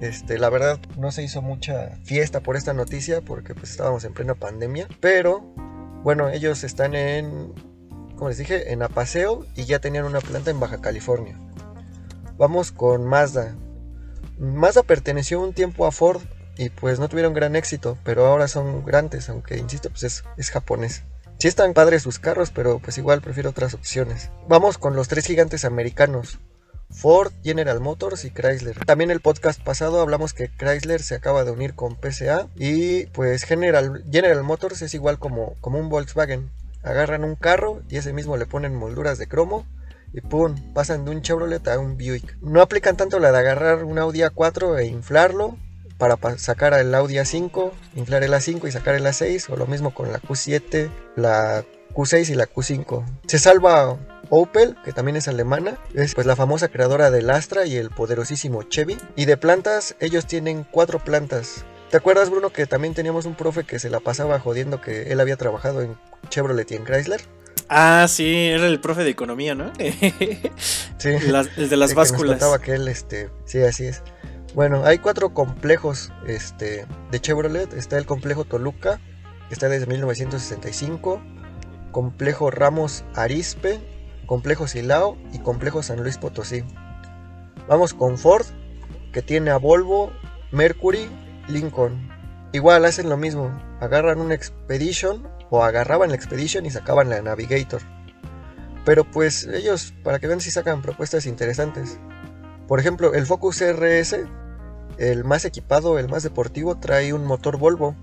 Este, 0.00 0.38
la 0.38 0.50
verdad 0.50 0.78
no 0.98 1.10
se 1.10 1.22
hizo 1.22 1.42
mucha 1.42 1.96
fiesta 2.04 2.40
por 2.40 2.56
esta 2.56 2.72
noticia 2.72 3.20
porque 3.20 3.54
pues 3.54 3.70
estábamos 3.70 4.04
en 4.04 4.14
plena 4.14 4.34
pandemia, 4.34 4.88
pero 5.00 5.40
bueno, 6.02 6.30
ellos 6.30 6.64
están 6.64 6.94
en 6.94 7.52
como 8.20 8.28
les 8.28 8.36
dije, 8.36 8.70
en 8.70 8.82
Apaseo 8.82 9.46
y 9.56 9.64
ya 9.64 9.78
tenían 9.78 10.04
una 10.04 10.20
planta 10.20 10.50
en 10.50 10.60
Baja 10.60 10.82
California. 10.82 11.40
Vamos 12.36 12.70
con 12.70 13.06
Mazda. 13.06 13.56
Mazda 14.38 14.82
perteneció 14.82 15.40
un 15.40 15.54
tiempo 15.54 15.86
a 15.86 15.90
Ford 15.90 16.20
y 16.58 16.68
pues 16.68 17.00
no 17.00 17.08
tuvieron 17.08 17.32
gran 17.32 17.56
éxito, 17.56 17.96
pero 18.04 18.26
ahora 18.26 18.46
son 18.46 18.84
grandes, 18.84 19.30
aunque 19.30 19.56
insisto, 19.56 19.88
pues 19.88 20.02
es, 20.02 20.24
es 20.36 20.50
japonés. 20.50 21.04
Sí 21.40 21.48
están 21.48 21.72
padres 21.72 22.02
sus 22.02 22.18
carros, 22.18 22.50
pero 22.50 22.80
pues 22.80 22.98
igual 22.98 23.22
prefiero 23.22 23.48
otras 23.48 23.72
opciones. 23.72 24.30
Vamos 24.46 24.76
con 24.76 24.94
los 24.94 25.08
tres 25.08 25.24
gigantes 25.24 25.64
americanos. 25.64 26.38
Ford, 26.90 27.32
General 27.42 27.80
Motors 27.80 28.26
y 28.26 28.30
Chrysler. 28.30 28.76
También 28.84 29.10
el 29.10 29.20
podcast 29.20 29.58
pasado 29.58 30.02
hablamos 30.02 30.34
que 30.34 30.50
Chrysler 30.50 31.00
se 31.00 31.14
acaba 31.14 31.44
de 31.44 31.50
unir 31.50 31.74
con 31.74 31.96
PSA 31.98 32.48
y 32.56 33.06
pues 33.06 33.44
General, 33.44 34.04
General 34.12 34.42
Motors 34.42 34.82
es 34.82 34.92
igual 34.92 35.18
como, 35.18 35.54
como 35.62 35.78
un 35.78 35.88
Volkswagen. 35.88 36.50
Agarran 36.82 37.24
un 37.24 37.36
carro 37.36 37.80
y 37.88 37.96
ese 37.96 38.12
mismo 38.12 38.36
le 38.36 38.44
ponen 38.44 38.74
molduras 38.74 39.16
de 39.16 39.26
cromo 39.26 39.64
y 40.12 40.20
pum, 40.20 40.56
pasan 40.74 41.06
de 41.06 41.12
un 41.12 41.22
Chevrolet 41.22 41.66
a 41.68 41.78
un 41.78 41.96
Buick. 41.96 42.36
No 42.42 42.60
aplican 42.60 42.98
tanto 42.98 43.18
la 43.18 43.32
de 43.32 43.38
agarrar 43.38 43.84
un 43.84 43.98
Audi 43.98 44.18
A4 44.18 44.78
e 44.78 44.88
inflarlo 44.88 45.56
para 46.00 46.18
sacar 46.38 46.74
el 46.74 46.92
Audi 46.96 47.14
A5, 47.14 47.70
inflar 47.94 48.24
el 48.24 48.32
A5 48.32 48.66
y 48.66 48.72
sacar 48.72 48.96
el 48.96 49.04
A6, 49.06 49.48
o 49.50 49.56
lo 49.56 49.68
mismo 49.68 49.94
con 49.94 50.10
la 50.10 50.20
Q7, 50.20 50.90
la 51.14 51.64
Q6 51.94 52.30
y 52.30 52.34
la 52.34 52.48
Q5. 52.48 53.04
Se 53.28 53.38
salva 53.38 53.96
Opel, 54.30 54.76
que 54.84 54.92
también 54.92 55.16
es 55.16 55.28
alemana, 55.28 55.78
es 55.94 56.14
pues 56.16 56.26
la 56.26 56.34
famosa 56.34 56.66
creadora 56.68 57.12
del 57.12 57.30
Astra 57.30 57.66
y 57.66 57.76
el 57.76 57.90
poderosísimo 57.90 58.64
Chevy. 58.64 58.98
Y 59.14 59.26
de 59.26 59.36
plantas, 59.36 59.94
ellos 60.00 60.26
tienen 60.26 60.66
cuatro 60.68 60.98
plantas. 61.04 61.64
¿Te 61.90 61.96
acuerdas, 61.96 62.30
Bruno, 62.30 62.50
que 62.50 62.66
también 62.66 62.94
teníamos 62.94 63.24
un 63.26 63.34
profe 63.36 63.64
que 63.64 63.78
se 63.78 63.90
la 63.90 64.00
pasaba 64.00 64.38
jodiendo 64.40 64.80
que 64.80 65.12
él 65.12 65.20
había 65.20 65.36
trabajado 65.36 65.82
en 65.82 65.96
Chevrolet 66.28 66.70
y 66.70 66.76
en 66.76 66.84
Chrysler? 66.84 67.20
Ah, 67.68 68.06
sí, 68.08 68.48
era 68.48 68.66
el 68.66 68.80
profe 68.80 69.04
de 69.04 69.10
economía, 69.10 69.54
¿no? 69.54 69.72
Sí. 70.98 71.10
Las- 71.28 71.48
el 71.56 71.68
de 71.68 71.76
las 71.76 71.90
Sí, 71.90 71.94
que 71.96 72.00
nos 72.00 72.10
básculas. 72.10 72.32
contaba 72.38 72.60
que 72.60 72.72
él, 72.74 72.86
este, 72.88 73.30
sí, 73.46 73.62
así 73.62 73.86
es. 73.86 74.02
Bueno, 74.52 74.84
hay 74.84 74.98
cuatro 74.98 75.32
complejos 75.32 76.12
este, 76.26 76.84
de 77.12 77.20
Chevrolet. 77.20 77.72
Está 77.72 77.98
el 77.98 78.06
complejo 78.06 78.44
Toluca, 78.44 79.00
que 79.48 79.54
está 79.54 79.68
desde 79.68 79.86
1965. 79.86 81.20
Complejo 81.92 82.50
Ramos 82.50 83.04
Arispe, 83.14 83.78
complejo 84.26 84.66
Silao 84.66 85.16
y 85.32 85.38
complejo 85.38 85.84
San 85.84 86.02
Luis 86.02 86.18
Potosí. 86.18 86.64
Vamos 87.68 87.94
con 87.94 88.18
Ford, 88.18 88.44
que 89.12 89.22
tiene 89.22 89.52
a 89.52 89.56
Volvo, 89.56 90.12
Mercury, 90.50 91.08
Lincoln. 91.46 92.10
Igual 92.52 92.84
hacen 92.84 93.08
lo 93.08 93.16
mismo, 93.16 93.56
agarran 93.80 94.20
una 94.20 94.34
Expedition 94.34 95.28
o 95.50 95.62
agarraban 95.62 96.10
la 96.10 96.16
Expedition 96.16 96.66
y 96.66 96.70
sacaban 96.70 97.08
la 97.08 97.22
Navigator. 97.22 97.82
Pero 98.84 99.04
pues 99.04 99.46
ellos, 99.46 99.94
para 100.02 100.18
que 100.18 100.26
vean 100.26 100.40
si 100.40 100.50
sacan 100.50 100.82
propuestas 100.82 101.26
interesantes. 101.26 102.00
Por 102.66 102.80
ejemplo, 102.80 103.14
el 103.14 103.26
Focus 103.26 103.62
RS, 103.62 104.26
el 105.00 105.24
más 105.24 105.46
equipado, 105.46 105.98
el 105.98 106.08
más 106.08 106.22
deportivo, 106.22 106.76
trae 106.76 107.14
un 107.14 107.24
motor 107.24 107.56
Volvo. 107.56 107.96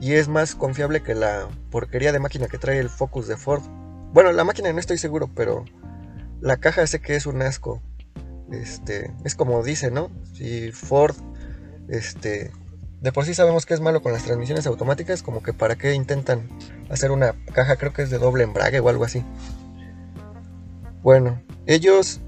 Y 0.00 0.14
es 0.14 0.28
más 0.28 0.54
confiable 0.54 1.02
que 1.02 1.14
la 1.14 1.48
porquería 1.70 2.12
de 2.12 2.18
máquina 2.18 2.48
que 2.48 2.58
trae 2.58 2.78
el 2.78 2.90
Focus 2.90 3.28
de 3.28 3.36
Ford. 3.36 3.62
Bueno, 4.12 4.32
la 4.32 4.44
máquina 4.44 4.72
no 4.72 4.80
estoy 4.80 4.98
seguro, 4.98 5.30
pero 5.34 5.64
la 6.40 6.58
caja 6.58 6.86
sé 6.86 7.00
que 7.00 7.14
es 7.14 7.26
un 7.26 7.40
asco. 7.40 7.80
Este, 8.50 9.14
es 9.24 9.34
como 9.34 9.62
dice, 9.62 9.90
¿no? 9.90 10.10
Si 10.34 10.72
Ford, 10.72 11.14
este, 11.88 12.50
de 13.00 13.12
por 13.12 13.24
sí 13.24 13.32
sabemos 13.32 13.64
que 13.64 13.74
es 13.74 13.80
malo 13.80 14.02
con 14.02 14.12
las 14.12 14.24
transmisiones 14.24 14.66
automáticas, 14.66 15.22
como 15.22 15.42
que 15.42 15.52
para 15.52 15.76
qué 15.76 15.94
intentan 15.94 16.48
hacer 16.90 17.10
una 17.12 17.34
caja, 17.54 17.76
creo 17.76 17.92
que 17.92 18.02
es 18.02 18.10
de 18.10 18.18
doble 18.18 18.44
embrague 18.44 18.80
o 18.80 18.88
algo 18.88 19.04
así. 19.04 19.24
Bueno, 21.02 21.40
ellos 21.66 22.20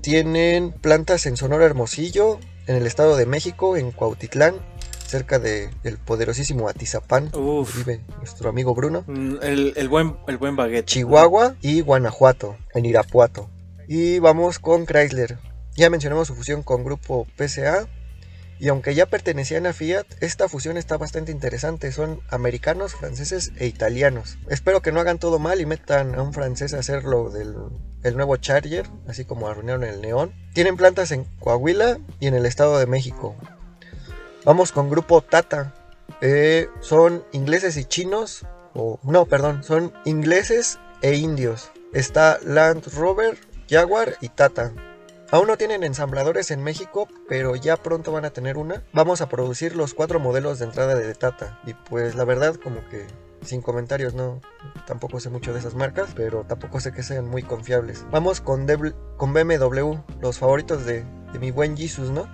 tienen 0.00 0.72
plantas 0.72 1.26
en 1.26 1.36
Sonora 1.36 1.66
Hermosillo, 1.66 2.40
en 2.66 2.76
el 2.76 2.86
Estado 2.86 3.16
de 3.16 3.26
México, 3.26 3.76
en 3.76 3.90
Cuautitlán, 3.92 4.54
cerca 5.06 5.38
del 5.38 5.70
poderosísimo 6.04 6.68
Atizapán, 6.68 7.30
Uf. 7.34 7.76
vive 7.76 8.00
nuestro 8.18 8.48
amigo 8.48 8.74
Bruno. 8.74 9.04
Mm, 9.06 9.36
El, 9.42 9.72
el 9.76 9.88
buen, 9.88 10.16
el 10.26 10.38
buen 10.38 10.56
baguette. 10.56 10.86
Chihuahua 10.86 11.54
y 11.60 11.80
Guanajuato, 11.82 12.56
en 12.74 12.86
Irapuato. 12.86 13.50
Y 13.88 14.20
vamos 14.20 14.58
con 14.58 14.86
Chrysler. 14.86 15.38
Ya 15.76 15.90
mencionamos 15.90 16.28
su 16.28 16.34
fusión 16.34 16.62
con 16.62 16.84
Grupo 16.84 17.26
PSA. 17.36 17.86
Y 18.62 18.68
aunque 18.68 18.94
ya 18.94 19.06
pertenecían 19.06 19.66
a 19.66 19.72
Fiat, 19.72 20.06
esta 20.20 20.48
fusión 20.48 20.76
está 20.76 20.96
bastante 20.96 21.32
interesante. 21.32 21.90
Son 21.90 22.20
americanos, 22.28 22.94
franceses 22.94 23.50
e 23.56 23.66
italianos. 23.66 24.38
Espero 24.48 24.82
que 24.82 24.92
no 24.92 25.00
hagan 25.00 25.18
todo 25.18 25.40
mal 25.40 25.60
y 25.60 25.66
metan 25.66 26.14
a 26.14 26.22
un 26.22 26.32
francés 26.32 26.72
a 26.72 26.78
hacer 26.78 27.02
lo 27.02 27.28
del 27.30 27.56
el 28.04 28.16
nuevo 28.16 28.36
Charger, 28.36 28.86
así 29.08 29.24
como 29.24 29.48
arruinaron 29.48 29.82
el 29.82 30.00
Neón. 30.00 30.32
Tienen 30.54 30.76
plantas 30.76 31.10
en 31.10 31.24
Coahuila 31.40 31.98
y 32.20 32.28
en 32.28 32.34
el 32.34 32.46
Estado 32.46 32.78
de 32.78 32.86
México. 32.86 33.34
Vamos 34.44 34.70
con 34.70 34.88
Grupo 34.88 35.22
Tata. 35.22 35.74
Eh, 36.20 36.68
son 36.78 37.24
ingleses 37.32 37.76
y 37.76 37.84
chinos. 37.84 38.46
O, 38.74 39.00
no, 39.02 39.26
perdón, 39.26 39.64
son 39.64 39.92
ingleses 40.04 40.78
e 41.00 41.16
indios. 41.16 41.72
Está 41.92 42.38
Land 42.44 42.94
Rover, 42.94 43.36
Jaguar 43.68 44.18
y 44.20 44.28
Tata. 44.28 44.72
Aún 45.32 45.48
no 45.48 45.56
tienen 45.56 45.82
ensambladores 45.82 46.50
en 46.52 46.62
México, 46.62 47.08
pero 47.28 47.56
ya 47.56 47.76
pronto 47.78 48.12
van 48.12 48.24
a 48.26 48.30
tener 48.30 48.56
una. 48.58 48.84
Vamos 48.92 49.20
a 49.22 49.28
producir 49.28 49.74
los 49.74 49.94
cuatro 49.94 50.20
modelos 50.20 50.58
de 50.60 50.66
entrada 50.66 50.94
de 50.94 51.14
Tata. 51.14 51.58
Y 51.66 51.72
pues 51.74 52.14
la 52.14 52.24
verdad, 52.24 52.54
como 52.56 52.86
que 52.90 53.06
sin 53.42 53.62
comentarios, 53.62 54.12
no. 54.14 54.40
Tampoco 54.86 55.18
sé 55.20 55.30
mucho 55.30 55.52
de 55.52 55.58
esas 55.58 55.74
marcas, 55.74 56.10
pero 56.14 56.44
tampoco 56.44 56.78
sé 56.80 56.92
que 56.92 57.02
sean 57.02 57.28
muy 57.28 57.42
confiables. 57.42 58.04
Vamos 58.10 58.40
con, 58.42 58.66
BMW, 58.66 59.94
los 60.20 60.38
favoritos 60.38 60.84
de, 60.84 61.04
de 61.32 61.38
mi 61.40 61.50
buen 61.50 61.76
Jesus, 61.76 62.10
¿no? 62.10 62.28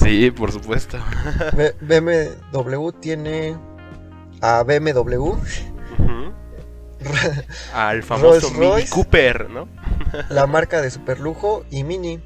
Sí, 0.00 0.30
por 0.30 0.50
supuesto. 0.50 0.98
B- 1.56 1.74
BMW 1.82 2.90
tiene 2.98 3.56
a 4.40 4.62
BMW. 4.64 5.34
Al 7.74 8.02
famoso 8.02 8.30
Rolls 8.30 8.52
Mini 8.52 8.66
Royce. 8.72 8.90
Cooper, 8.94 9.50
¿no? 9.50 9.68
la 10.30 10.46
marca 10.46 10.80
de 10.80 10.90
superlujo 10.90 11.64
y 11.70 11.84
Mini. 11.84 12.22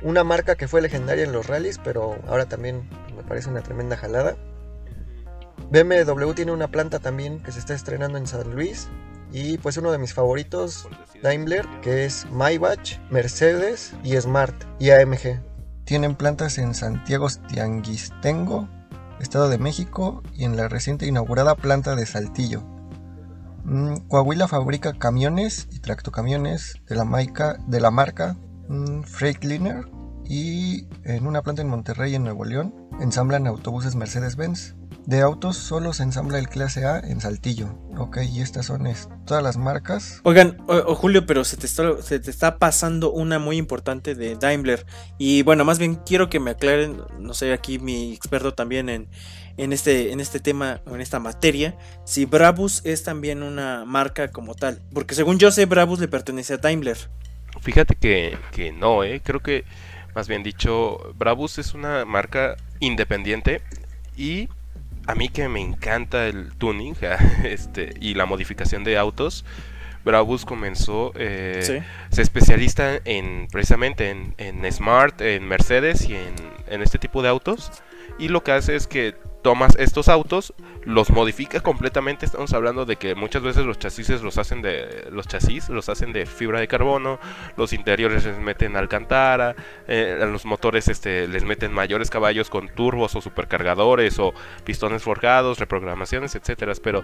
Una 0.00 0.22
marca 0.22 0.54
que 0.54 0.68
fue 0.68 0.80
legendaria 0.80 1.24
en 1.24 1.32
los 1.32 1.46
rallies, 1.46 1.78
pero 1.78 2.18
ahora 2.28 2.46
también 2.46 2.88
me 3.16 3.24
parece 3.24 3.50
una 3.50 3.62
tremenda 3.62 3.96
jalada. 3.96 4.36
BMW 5.70 6.32
tiene 6.32 6.52
una 6.52 6.68
planta 6.68 7.00
también 7.00 7.42
que 7.42 7.50
se 7.50 7.58
está 7.58 7.74
estrenando 7.74 8.16
en 8.16 8.26
San 8.26 8.54
Luis. 8.54 8.88
Y 9.32 9.58
pues 9.58 9.76
uno 9.76 9.92
de 9.92 9.98
mis 9.98 10.14
favoritos, 10.14 10.88
Daimler, 11.22 11.66
que 11.82 12.04
es 12.04 12.26
Maybach, 12.30 12.98
Mercedes 13.10 13.92
y 14.02 14.16
Smart 14.16 14.54
y 14.78 14.90
AMG. 14.90 15.42
Tienen 15.84 16.14
plantas 16.14 16.58
en 16.58 16.74
Santiago 16.74 17.26
Tianguistengo, 17.48 18.68
Estado 19.20 19.48
de 19.48 19.58
México 19.58 20.22
y 20.32 20.44
en 20.44 20.56
la 20.56 20.68
reciente 20.68 21.06
inaugurada 21.06 21.56
planta 21.56 21.96
de 21.96 22.06
Saltillo. 22.06 22.62
Mm, 23.64 23.96
Coahuila 24.08 24.48
fabrica 24.48 24.94
camiones 24.94 25.68
y 25.72 25.80
tractocamiones 25.80 26.76
de 26.86 26.94
la, 26.94 27.56
de 27.66 27.80
la 27.80 27.90
marca 27.90 28.36
mm, 28.68 29.02
Freightliner 29.02 29.86
y 30.28 30.86
en 31.04 31.26
una 31.26 31.42
planta 31.42 31.62
en 31.62 31.68
Monterrey, 31.68 32.14
en 32.14 32.22
Nuevo 32.24 32.44
León, 32.44 32.74
ensamblan 33.00 33.46
autobuses 33.46 33.94
Mercedes-Benz. 33.94 34.74
De 35.06 35.22
autos 35.22 35.56
solo 35.56 35.94
se 35.94 36.02
ensambla 36.02 36.38
el 36.38 36.50
clase 36.50 36.84
A 36.84 36.98
en 36.98 37.22
Saltillo. 37.22 37.78
Ok, 37.96 38.18
y 38.30 38.42
estas 38.42 38.66
son 38.66 38.86
todas 39.24 39.42
las 39.42 39.56
marcas. 39.56 40.20
Oigan, 40.24 40.58
o- 40.66 40.94
Julio, 40.94 41.24
pero 41.24 41.44
se 41.44 41.56
te, 41.56 41.66
está, 42.30 42.58
pasando 42.58 43.10
una 43.10 43.38
muy 43.38 43.56
importante 43.56 44.14
de 44.14 44.36
Daimler. 44.36 44.84
Y 45.16 45.42
bueno, 45.44 45.64
más 45.64 45.78
bien 45.78 45.94
quiero 45.94 46.28
que 46.28 46.40
me 46.40 46.50
aclaren, 46.50 47.00
no 47.18 47.32
sé, 47.32 47.54
aquí 47.54 47.78
mi 47.78 48.12
experto 48.12 48.52
también 48.52 48.90
en, 48.90 49.72
este, 49.72 50.12
en 50.12 50.20
este 50.20 50.40
tema, 50.40 50.82
en 50.86 51.00
esta 51.00 51.20
materia, 51.20 51.74
si 52.04 52.26
Brabus 52.26 52.82
es 52.84 53.02
también 53.02 53.42
una 53.42 53.86
marca 53.86 54.28
como 54.30 54.54
tal. 54.54 54.82
Porque 54.92 55.14
según 55.14 55.38
yo 55.38 55.50
sé, 55.50 55.64
Brabus 55.64 56.00
le 56.00 56.08
pertenece 56.08 56.52
a 56.52 56.58
Daimler. 56.58 56.98
Fíjate 57.62 57.94
que, 57.96 58.36
que 58.52 58.72
no, 58.72 59.04
¿eh? 59.04 59.20
Creo 59.24 59.40
que, 59.40 59.64
más 60.14 60.28
bien 60.28 60.42
dicho, 60.42 61.12
Brabus 61.16 61.58
es 61.58 61.74
una 61.74 62.04
marca 62.04 62.56
independiente 62.80 63.60
y 64.16 64.48
a 65.06 65.14
mí 65.14 65.28
que 65.28 65.48
me 65.48 65.60
encanta 65.60 66.26
el 66.26 66.52
tuning 66.54 66.94
este, 67.44 67.94
y 68.00 68.14
la 68.14 68.26
modificación 68.26 68.84
de 68.84 68.98
autos, 68.98 69.44
Brabus 70.04 70.44
comenzó, 70.44 71.12
eh, 71.16 71.60
Sí. 71.62 72.14
se 72.14 72.22
especializa 72.22 72.96
en 73.04 73.48
precisamente 73.50 74.10
en, 74.10 74.34
en 74.38 74.70
Smart, 74.72 75.20
en 75.20 75.46
Mercedes 75.46 76.08
y 76.08 76.14
en, 76.14 76.34
en 76.68 76.82
este 76.82 76.98
tipo 76.98 77.22
de 77.22 77.28
autos. 77.28 77.70
Y 78.18 78.28
lo 78.28 78.42
que 78.42 78.52
hace 78.52 78.74
es 78.74 78.86
que 78.86 79.14
tomas 79.48 79.76
estos 79.78 80.10
autos, 80.10 80.52
los 80.84 81.08
modifica 81.08 81.60
completamente. 81.60 82.26
Estamos 82.26 82.52
hablando 82.52 82.84
de 82.84 82.96
que 82.96 83.14
muchas 83.14 83.40
veces 83.40 83.64
los 83.64 83.78
chasis 83.78 84.20
los 84.20 84.36
hacen 84.36 84.60
de 84.60 85.08
los 85.10 85.26
chasis 85.26 85.70
los 85.70 85.88
hacen 85.88 86.12
de 86.12 86.26
fibra 86.26 86.60
de 86.60 86.68
carbono, 86.68 87.18
los 87.56 87.72
interiores 87.72 88.26
les 88.26 88.38
meten 88.38 88.76
alcantara, 88.76 89.56
eh, 89.86 90.18
los 90.30 90.44
motores 90.44 90.88
este 90.88 91.26
les 91.28 91.44
meten 91.44 91.72
mayores 91.72 92.10
caballos 92.10 92.50
con 92.50 92.68
turbos 92.68 93.16
o 93.16 93.22
supercargadores 93.22 94.18
o 94.18 94.34
pistones 94.64 95.02
forjados, 95.02 95.58
reprogramaciones, 95.58 96.34
etcétera, 96.34 96.74
pero 96.82 97.02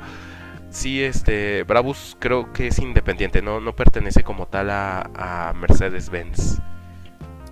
sí 0.68 1.02
este 1.02 1.62
Brabus 1.62 2.14
creo 2.20 2.52
que 2.52 2.66
es 2.66 2.78
independiente, 2.78 3.40
no 3.40 3.58
no 3.58 3.74
pertenece 3.74 4.22
como 4.22 4.48
tal 4.48 4.68
a, 4.68 5.00
a 5.14 5.54
Mercedes-Benz. 5.54 6.58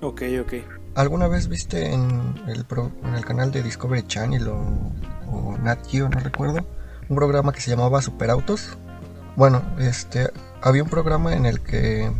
Ok, 0.02 0.22
ok. 0.42 0.81
¿Alguna 0.94 1.26
vez 1.26 1.48
viste 1.48 1.92
en 1.92 2.34
el, 2.46 2.66
canal 3.24 3.50
de 3.50 3.62
Discovery 3.62 4.06
Channel 4.06 4.46
o, 4.48 4.92
o 5.26 5.56
Nat 5.58 5.78
Geo, 5.88 6.10
no 6.10 6.20
recuerdo, 6.20 6.66
un 7.08 7.16
programa 7.16 7.52
que 7.52 7.62
se 7.62 7.70
llamaba 7.70 8.02
Superautos? 8.02 8.76
Bueno, 9.34 9.62
este, 9.78 10.30
había 10.60 10.82
un 10.82 10.90
programa 10.90 11.34
en 11.34 11.46
el 11.46 11.60
que 11.60 12.12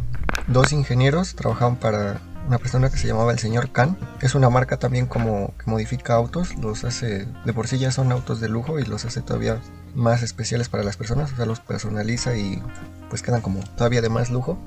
dos 0.46 0.72
ingenieros 0.72 1.34
trabajaban 1.34 1.76
para 1.76 2.22
una 2.46 2.56
persona 2.56 2.88
que 2.88 2.96
se 2.96 3.06
llamaba 3.06 3.32
el 3.32 3.38
señor 3.38 3.70
Khan. 3.72 3.98
Es 4.22 4.34
una 4.34 4.48
marca 4.48 4.78
también 4.78 5.06
como 5.06 5.54
que 5.58 5.70
modifica 5.70 6.14
autos, 6.14 6.56
los 6.56 6.84
hace, 6.84 7.26
de 7.44 7.52
por 7.52 7.68
sí 7.68 7.78
ya 7.78 7.92
son 7.92 8.10
autos 8.10 8.40
de 8.40 8.48
lujo 8.48 8.78
y 8.78 8.84
los 8.84 9.04
hace 9.04 9.20
todavía 9.20 9.60
más 9.94 10.22
especiales 10.22 10.70
para 10.70 10.82
las 10.82 10.96
personas, 10.96 11.32
o 11.32 11.36
sea, 11.36 11.44
los 11.44 11.60
personaliza 11.60 12.36
y 12.36 12.62
pues 13.10 13.20
quedan 13.20 13.42
como 13.42 13.60
todavía 13.76 14.00
de 14.00 14.08
más 14.08 14.30
lujo. 14.30 14.58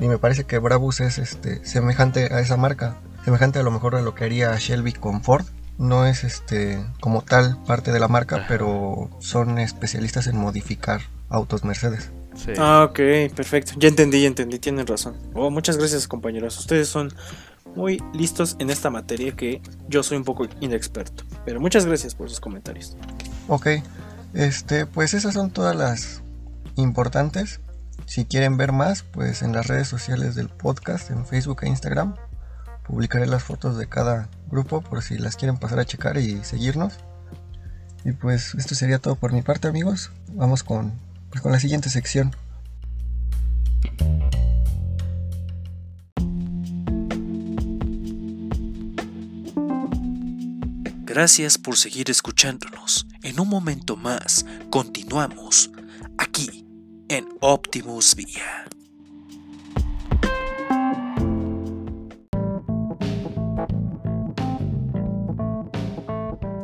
Y 0.00 0.08
me 0.08 0.18
parece 0.18 0.42
que 0.42 0.58
Brabus 0.58 1.00
es 1.00 1.18
este 1.18 1.64
semejante 1.64 2.34
a 2.34 2.40
esa 2.40 2.56
marca, 2.56 2.96
semejante 3.24 3.58
a 3.58 3.62
lo 3.62 3.70
mejor 3.70 3.94
a 3.94 4.02
lo 4.02 4.14
que 4.14 4.24
haría 4.24 4.56
Shelby 4.58 4.92
con 4.92 5.22
Ford, 5.22 5.44
no 5.78 6.06
es 6.06 6.24
este 6.24 6.84
como 7.00 7.22
tal 7.22 7.62
parte 7.64 7.92
de 7.92 8.00
la 8.00 8.08
marca, 8.08 8.36
Ajá. 8.36 8.46
pero 8.48 9.10
son 9.20 9.58
especialistas 9.58 10.26
en 10.26 10.36
modificar 10.36 11.00
autos 11.28 11.64
Mercedes. 11.64 12.10
Sí. 12.34 12.52
Ah, 12.58 12.86
ok, 12.88 13.34
perfecto. 13.34 13.72
Ya 13.76 13.88
entendí, 13.88 14.22
ya 14.22 14.28
entendí, 14.28 14.58
tienen 14.58 14.86
razón. 14.86 15.16
Oh, 15.34 15.50
muchas 15.50 15.76
gracias, 15.76 16.08
compañeros. 16.08 16.58
Ustedes 16.58 16.88
son 16.88 17.12
muy 17.74 18.02
listos 18.12 18.56
en 18.58 18.70
esta 18.70 18.90
materia 18.90 19.32
que 19.32 19.60
yo 19.88 20.02
soy 20.02 20.16
un 20.16 20.24
poco 20.24 20.46
inexperto. 20.60 21.24
Pero 21.44 21.60
muchas 21.60 21.86
gracias 21.86 22.14
por 22.14 22.28
sus 22.28 22.40
comentarios. 22.40 22.96
Ok, 23.48 23.68
este, 24.34 24.86
pues 24.86 25.14
esas 25.14 25.34
son 25.34 25.50
todas 25.50 25.76
las 25.76 26.22
importantes. 26.76 27.60
Si 28.06 28.24
quieren 28.24 28.56
ver 28.56 28.72
más, 28.72 29.02
pues 29.02 29.42
en 29.42 29.52
las 29.52 29.66
redes 29.66 29.88
sociales 29.88 30.34
del 30.34 30.48
podcast, 30.48 31.10
en 31.10 31.26
Facebook 31.26 31.60
e 31.62 31.68
Instagram, 31.68 32.14
publicaré 32.86 33.26
las 33.26 33.42
fotos 33.42 33.76
de 33.76 33.88
cada 33.88 34.28
grupo 34.50 34.80
por 34.80 35.02
si 35.02 35.18
las 35.18 35.36
quieren 35.36 35.56
pasar 35.56 35.78
a 35.80 35.84
checar 35.84 36.18
y 36.18 36.42
seguirnos. 36.44 36.94
Y 38.04 38.12
pues 38.12 38.54
esto 38.54 38.74
sería 38.74 38.98
todo 38.98 39.14
por 39.14 39.32
mi 39.32 39.42
parte, 39.42 39.68
amigos. 39.68 40.10
Vamos 40.32 40.62
con, 40.62 40.92
pues, 41.30 41.40
con 41.40 41.52
la 41.52 41.60
siguiente 41.60 41.88
sección. 41.88 42.34
Gracias 51.04 51.58
por 51.58 51.76
seguir 51.76 52.10
escuchándonos. 52.10 53.06
En 53.22 53.38
un 53.38 53.48
momento 53.48 53.96
más, 53.96 54.46
continuamos 54.70 55.70
aquí 56.16 56.66
en 57.08 57.28
Optimus 57.40 58.16
Vía. 58.16 58.64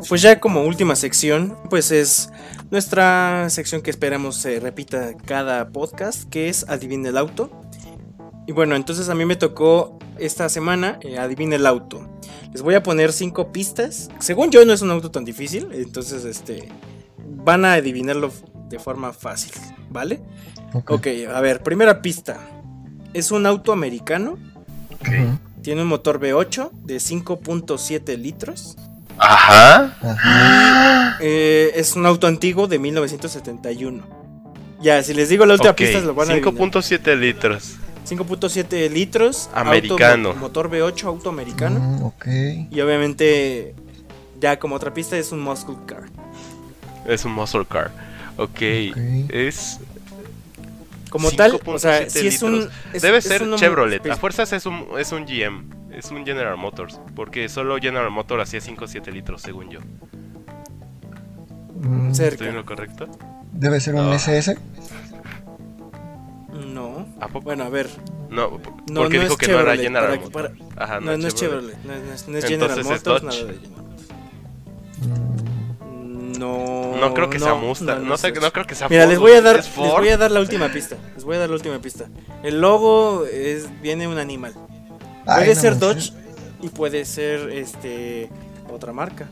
Pues 0.09 0.22
ya 0.22 0.40
como 0.40 0.62
última 0.62 0.96
sección, 0.96 1.56
pues 1.68 1.90
es 1.90 2.30
nuestra 2.70 3.48
sección 3.50 3.82
que 3.82 3.90
esperamos 3.90 4.36
se 4.36 4.59
repita 4.59 5.14
cada 5.26 5.68
podcast, 5.68 6.28
que 6.30 6.48
es 6.48 6.66
Adivina 6.68 7.11
el 7.11 7.18
auto. 7.18 7.50
Y 8.46 8.52
bueno, 8.52 8.74
entonces 8.74 9.11
a 9.11 9.14
mí 9.14 9.26
me 9.26 9.36
tocó 9.36 9.98
esta 10.18 10.48
semana 10.48 10.98
eh, 11.02 11.18
Adivina 11.18 11.56
el 11.56 11.66
auto. 11.66 12.09
Les 12.52 12.62
voy 12.62 12.74
a 12.74 12.82
poner 12.82 13.12
cinco 13.12 13.52
pistas. 13.52 14.09
Según 14.18 14.50
yo 14.50 14.64
no 14.64 14.72
es 14.72 14.80
un 14.80 14.90
auto 14.90 15.11
tan 15.11 15.24
difícil, 15.26 15.68
entonces 15.72 16.24
este 16.24 16.68
van 17.18 17.66
a 17.66 17.74
adivinarlo 17.74 18.32
de 18.70 18.78
forma 18.78 19.12
fácil, 19.12 19.52
¿vale? 19.90 20.20
Ok. 20.72 20.90
Ok, 20.92 21.06
a 21.34 21.40
ver, 21.42 21.62
primera 21.62 22.00
pista. 22.00 22.38
Es 23.12 23.30
un 23.30 23.44
auto 23.44 23.72
americano, 23.72 24.38
Ujú. 25.02 25.38
tiene 25.62 25.82
un 25.82 25.88
motor 25.88 26.18
V8 26.18 26.70
de 26.84 26.96
5.7 26.96 28.16
litros. 28.16 28.76
Ajá. 29.19 29.97
Ajá. 30.03 31.16
Eh, 31.21 31.73
es 31.75 31.95
un 31.97 32.07
auto 32.07 32.27
antiguo 32.27 32.66
de 32.69 32.79
1971. 32.79 34.03
Ya, 34.81 35.03
si 35.03 35.12
les 35.14 35.29
digo 35.29 35.45
la 35.45 35.55
última 35.55 35.71
Ok, 35.73 35.77
pista, 35.79 36.01
lo 36.01 36.14
van 36.14 36.29
a 36.31 36.33
adivinar. 36.35 36.55
5.7 36.55 37.16
litros. 37.16 37.75
5.7 38.09 38.89
litros. 38.91 39.51
Americano. 39.53 40.33
mo- 40.35 40.41
motor 40.41 40.71
V8, 40.71 41.05
auto 41.05 41.29
americano. 41.31 41.81
Mm, 41.81 42.03
ok. 42.05 42.27
Y 42.71 42.81
obviamente, 42.81 43.75
ya 44.41 44.59
como 44.59 44.77
otra 44.77 44.95
pista, 44.95 45.19
es 45.19 45.33
un 45.33 45.41
muscle 45.41 45.75
car. 45.87 46.05
Es 47.07 47.25
un 47.25 47.33
muscle 47.33 47.66
car. 47.66 47.91
Ok. 48.37 48.49
Ok. 48.51 48.97
Es. 49.31 49.79
Como 51.11 51.31
tal, 51.33 51.53
o 51.55 51.59
5.7 51.59 51.79
sea, 51.79 52.11
si 52.11 52.27
es 52.29 52.43
un. 52.43 52.69
es- 52.93 53.03
Debe 53.03 53.19
es 53.19 53.25
ser 53.25 53.43
un- 53.43 53.57
Chevrolet. 53.57 54.07
A 54.11 54.16
fuerzas 54.16 54.53
es 54.53 54.64
un, 54.66 54.87
es 54.99 55.11
un 55.11 55.25
GM. 55.27 55.64
Es 55.99 56.11
un 56.12 56.24
General 56.24 56.57
Motors. 56.57 57.01
Porque 57.16 57.49
solo 57.49 57.76
General 57.78 58.11
Motors 58.11 58.44
hacía 58.44 58.61
5.7 58.61 59.11
litros, 59.12 59.42
según 59.42 59.68
yo. 59.68 59.80
Mm, 61.80 62.14
Cerca. 62.14 62.34
¿Estoy 62.34 62.49
en 62.49 62.55
lo 62.57 62.64
correcto? 62.64 63.09
Debe 63.53 63.80
ser 63.80 63.96
un 63.96 64.12
Ah. 64.12 64.14
SS. 64.14 64.57
No. 66.72 67.07
¿A 67.20 67.26
poco? 67.28 67.46
Bueno, 67.46 67.64
a 67.64 67.68
ver. 67.68 67.88
No, 68.30 68.42
No, 68.51 68.51
porque 68.61 68.92
no 68.92 69.09
dijo 69.09 69.32
es 69.32 69.36
que 69.38 69.46
no 69.49 69.61
era 69.61 69.74
Chevrolet, 69.76 69.82
General 69.82 70.20
para- 70.30 70.49
Motors. 70.51 70.72
Ajá, 70.76 71.01
no, 71.01 71.16
no 71.16 71.26
es 71.26 71.34
Chevrolet. 71.34 71.76
No, 71.84 71.92
es- 71.94 72.03
no 72.05 72.12
es, 72.12 72.28
no 72.28 72.38
es 72.38 72.44
Entonces 72.44 72.51
General 72.51 72.78
es 72.78 72.84
Motors, 72.86 73.05
Dodge. 73.05 73.24
nada 73.24 73.36
de 73.53 73.59
General 73.59 73.82
Motors. 73.82 74.09
No. 76.38 76.96
No 77.01 77.14
creo 77.14 77.30
que 77.30 77.38
sea 77.40 77.55
Mustang. 77.55 78.05
No, 78.07 78.16
sé, 78.16 78.32
no 78.32 78.53
creo 78.53 78.66
que 78.66 78.74
sea 78.76 78.88
Mira, 78.88 79.03
Ford, 79.03 79.11
les 79.11 79.18
voy 79.18 79.32
a 79.32 79.40
dar, 79.42 79.57
¿Es 79.59 79.66
les 79.76 79.76
voy 79.76 80.09
a 80.11 80.16
dar 80.16 80.30
la 80.30 80.40
última 80.40 80.68
pista. 80.68 80.96
Les 81.16 81.24
voy 81.24 81.36
a 81.36 81.38
dar 81.40 81.49
la 81.49 81.57
última 81.57 81.78
pista. 81.80 82.07
El 82.44 82.61
logo 82.61 83.24
es 83.24 83.68
viene 83.82 84.07
un 84.07 84.18
animal. 84.18 84.55
Ay, 85.29 85.45
Puede 85.45 85.55
no 85.55 85.61
ser 85.61 85.79
Dodge 85.79 86.01
sé. 86.01 86.12
y 86.62 86.68
puede 86.70 87.05
ser 87.05 87.51
este 87.51 88.29
otra 88.72 88.93
marca. 88.93 89.29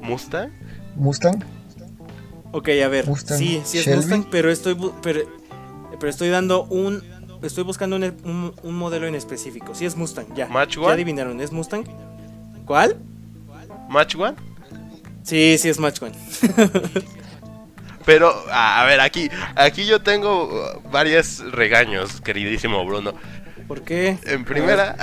¿Mustang? 0.00 0.50
Mustang. 0.94 1.42
Ok, 2.52 2.68
a 2.84 2.88
ver. 2.88 3.06
Mustang, 3.06 3.38
sí, 3.38 3.60
sí 3.64 3.78
es 3.78 3.84
Shelby. 3.84 3.96
Mustang, 4.00 4.26
pero 4.30 4.50
estoy 4.50 4.74
bu- 4.74 4.92
pero, 5.02 5.20
pero 6.00 6.08
estoy 6.08 6.28
dando 6.30 6.64
un 6.64 7.02
estoy 7.42 7.64
buscando 7.64 7.96
un, 7.96 8.04
un- 8.04 8.54
un 8.62 8.74
modelo 8.76 9.06
en 9.06 9.14
específico. 9.14 9.74
Sí 9.74 9.84
es 9.84 9.96
Mustang, 9.96 10.26
ya. 10.34 10.46
¿Match 10.48 10.76
Ya 10.76 10.82
One? 10.82 10.92
adivinaron, 10.94 11.40
¿es 11.40 11.52
Mustang? 11.52 11.84
¿Cuál? 12.64 12.96
¿Match 13.90 14.14
One? 14.16 14.36
Sí, 15.22 15.56
sí 15.58 15.68
es 15.68 15.78
Match 15.78 16.00
One. 16.02 16.14
Pero, 18.04 18.32
a, 18.52 18.84
ver, 18.84 19.00
aquí, 19.00 19.28
aquí 19.56 19.84
yo 19.84 20.00
tengo 20.00 20.80
varios 20.92 21.40
regaños, 21.52 22.20
queridísimo 22.20 22.84
Bruno. 22.86 23.14
¿Por 23.66 23.82
qué? 23.82 24.18
En 24.24 24.44
primera, 24.44 24.96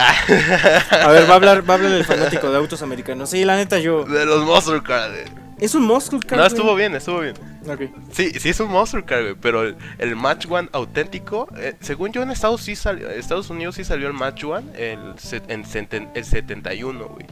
A 0.92 1.08
ver, 1.10 1.28
va 1.30 1.34
a 1.34 1.36
hablar 1.36 1.70
va 1.70 1.74
a 1.74 1.78
hablar 1.78 1.92
el 1.92 2.06
fanático 2.06 2.50
de 2.50 2.58
autos 2.58 2.82
americanos. 2.82 3.30
Sí, 3.30 3.44
la 3.44 3.56
neta 3.58 3.80
yo 3.80 4.04
de 4.06 4.26
los 4.26 4.46
Muscle 4.46 4.82
Car. 4.82 5.12
es 5.60 5.76
un 5.76 5.84
muscle 5.84 6.20
car. 6.20 6.38
No, 6.38 6.44
güey. 6.44 6.48
estuvo 6.48 6.76
bien, 6.76 6.96
estuvo 6.96 7.20
bien. 7.20 7.36
Ok. 7.68 7.82
Sí, 8.12 8.32
sí 8.40 8.50
es 8.50 8.60
un 8.60 8.70
Muscle 8.70 9.04
Car, 9.04 9.22
güey, 9.22 9.36
pero 9.36 9.64
el, 9.64 9.76
el 9.98 10.16
Match 10.16 10.46
One 10.50 10.70
auténtico, 10.72 11.48
eh, 11.58 11.76
según 11.80 12.12
yo 12.12 12.22
en 12.22 12.32
Estados, 12.32 12.62
sí 12.62 12.76
salió, 12.76 13.10
Estados 13.10 13.50
Unidos 13.50 13.76
sí 13.76 13.84
salió 13.84 14.08
el 14.08 14.14
Match 14.14 14.44
One 14.44 14.66
el, 14.78 15.00
en 15.48 16.10
el 16.14 16.26
71, 16.26 17.06
güey. 17.08 17.26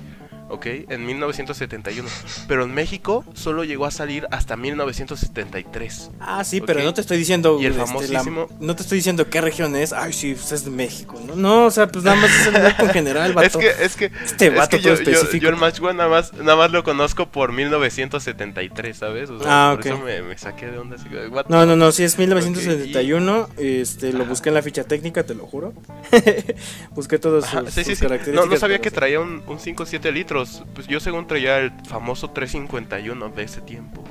¿Ok? 0.52 0.66
En 0.90 1.06
1971. 1.06 2.08
Pero 2.48 2.66
en 2.66 2.74
México 2.74 3.24
solo 3.34 3.64
llegó 3.64 3.86
a 3.86 3.92
salir 3.92 4.28
hasta 4.32 4.58
1973. 4.58 6.12
Ah, 6.20 6.44
sí, 6.44 6.62
pero 6.62 6.84
no 6.84 6.94
te 6.94 7.02
estoy 7.02 7.18
diciendo. 7.18 7.58
Y 7.60 7.66
el 7.66 7.72
este, 7.74 7.84
famosísimo- 7.86 8.48
la- 8.50 8.56
no 8.60 8.76
te 8.76 8.82
estoy 8.84 8.98
diciendo 8.98 9.30
qué 9.30 9.42
región 9.42 9.76
es. 9.76 9.94
Ay, 9.94 10.14
sí, 10.14 10.34
pues 10.34 10.52
es 10.52 10.66
de 10.66 10.72
México. 10.72 11.20
No, 11.26 11.36
no 11.36 11.66
o 11.66 11.72
sea, 11.72 11.88
pues 11.88 12.04
nada 12.04 12.18
más 12.18 12.30
es 12.32 12.48
el 12.48 12.62
grupo 12.62 12.84
en 12.84 12.90
general, 12.90 13.34
vato. 13.34 13.60
Es 13.62 13.76
que, 13.78 13.84
es 13.86 13.96
que, 13.96 14.06
Este 14.26 14.48
es 14.48 14.56
vato 14.56 14.70
que 14.78 14.78
todo 14.84 14.90
yo, 14.90 14.94
específico. 14.96 15.44
yo 15.44 15.50
el 15.50 15.56
Match 15.56 15.80
One 15.82 15.94
nada 15.94 16.10
más, 16.10 16.34
nada 16.34 16.56
más 16.56 16.72
lo 16.72 16.84
conozco 16.84 17.30
por 17.30 17.52
1973, 17.54 18.98
¿sabes? 18.98 19.30
O 19.30 19.40
sea, 19.40 19.48
Ah, 19.50 19.72
por 19.76 19.80
ok. 19.80 19.86
eso 19.86 19.98
me, 20.06 20.22
me 20.22 20.38
saqué 20.38 20.68
de 20.68 20.78
onda. 20.78 20.96
Así, 20.98 21.08
que, 21.10 21.28
what 21.28 21.46
No, 21.48 21.66
no, 21.66 21.76
no, 21.76 21.92
sí 21.92 22.04
es 22.04 22.18
1971. 22.18 23.50
Este, 23.58 24.14
lo 24.14 24.26
busqué 24.26 24.50
en 24.50 24.56
la 24.56 24.62
ficha 24.62 24.84
técnica, 24.84 25.24
te 25.24 25.34
lo 25.36 25.46
juro. 25.46 25.74
busqué 26.92 27.20
todos 27.20 27.46
sus, 27.46 27.54
Ajá, 27.56 27.66
sí, 27.72 27.84
sí, 27.84 27.92
sus 27.92 28.00
sí. 28.00 28.06
características. 28.06 28.46
No, 28.48 28.52
no 28.54 28.60
sabía 28.60 28.80
que 28.80 28.92
traía 28.92 29.20
un, 29.20 29.42
un 29.48 29.60
5.7 29.60 30.12
litros. 30.12 30.41
Pues 30.74 30.88
yo 30.88 31.00
según 31.00 31.28
traía 31.28 31.58
el 31.58 31.72
famoso 31.88 32.30
351 32.30 33.30
de 33.30 33.44
ese 33.44 33.62
tiempo. 33.62 34.04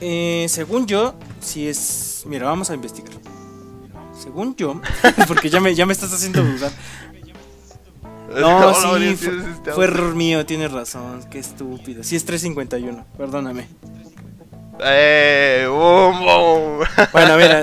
Eh, 0.00 0.46
según 0.48 0.86
yo, 0.86 1.14
sí 1.40 1.68
es. 1.68 2.24
Mira, 2.26 2.46
vamos 2.46 2.70
a 2.70 2.74
investigar. 2.74 3.12
Según 4.18 4.54
yo, 4.56 4.80
porque 5.28 5.50
ya 5.50 5.60
me, 5.60 5.74
ya 5.74 5.86
me 5.86 5.92
estás 5.92 6.12
haciendo 6.12 6.42
dudar. 6.42 6.70
No, 8.34 8.72
sí, 8.72 9.14
fue, 9.16 9.74
fue 9.74 9.84
error 9.84 10.14
mío, 10.14 10.46
tienes 10.46 10.72
razón. 10.72 11.22
Qué 11.30 11.38
estúpido. 11.38 12.02
Sí 12.02 12.16
es 12.16 12.24
351, 12.24 13.04
perdóname. 13.18 13.68
Eh, 14.80 15.66
boom, 15.68 16.18
boom. 16.20 16.86
Bueno, 17.12 17.36
mira, 17.36 17.62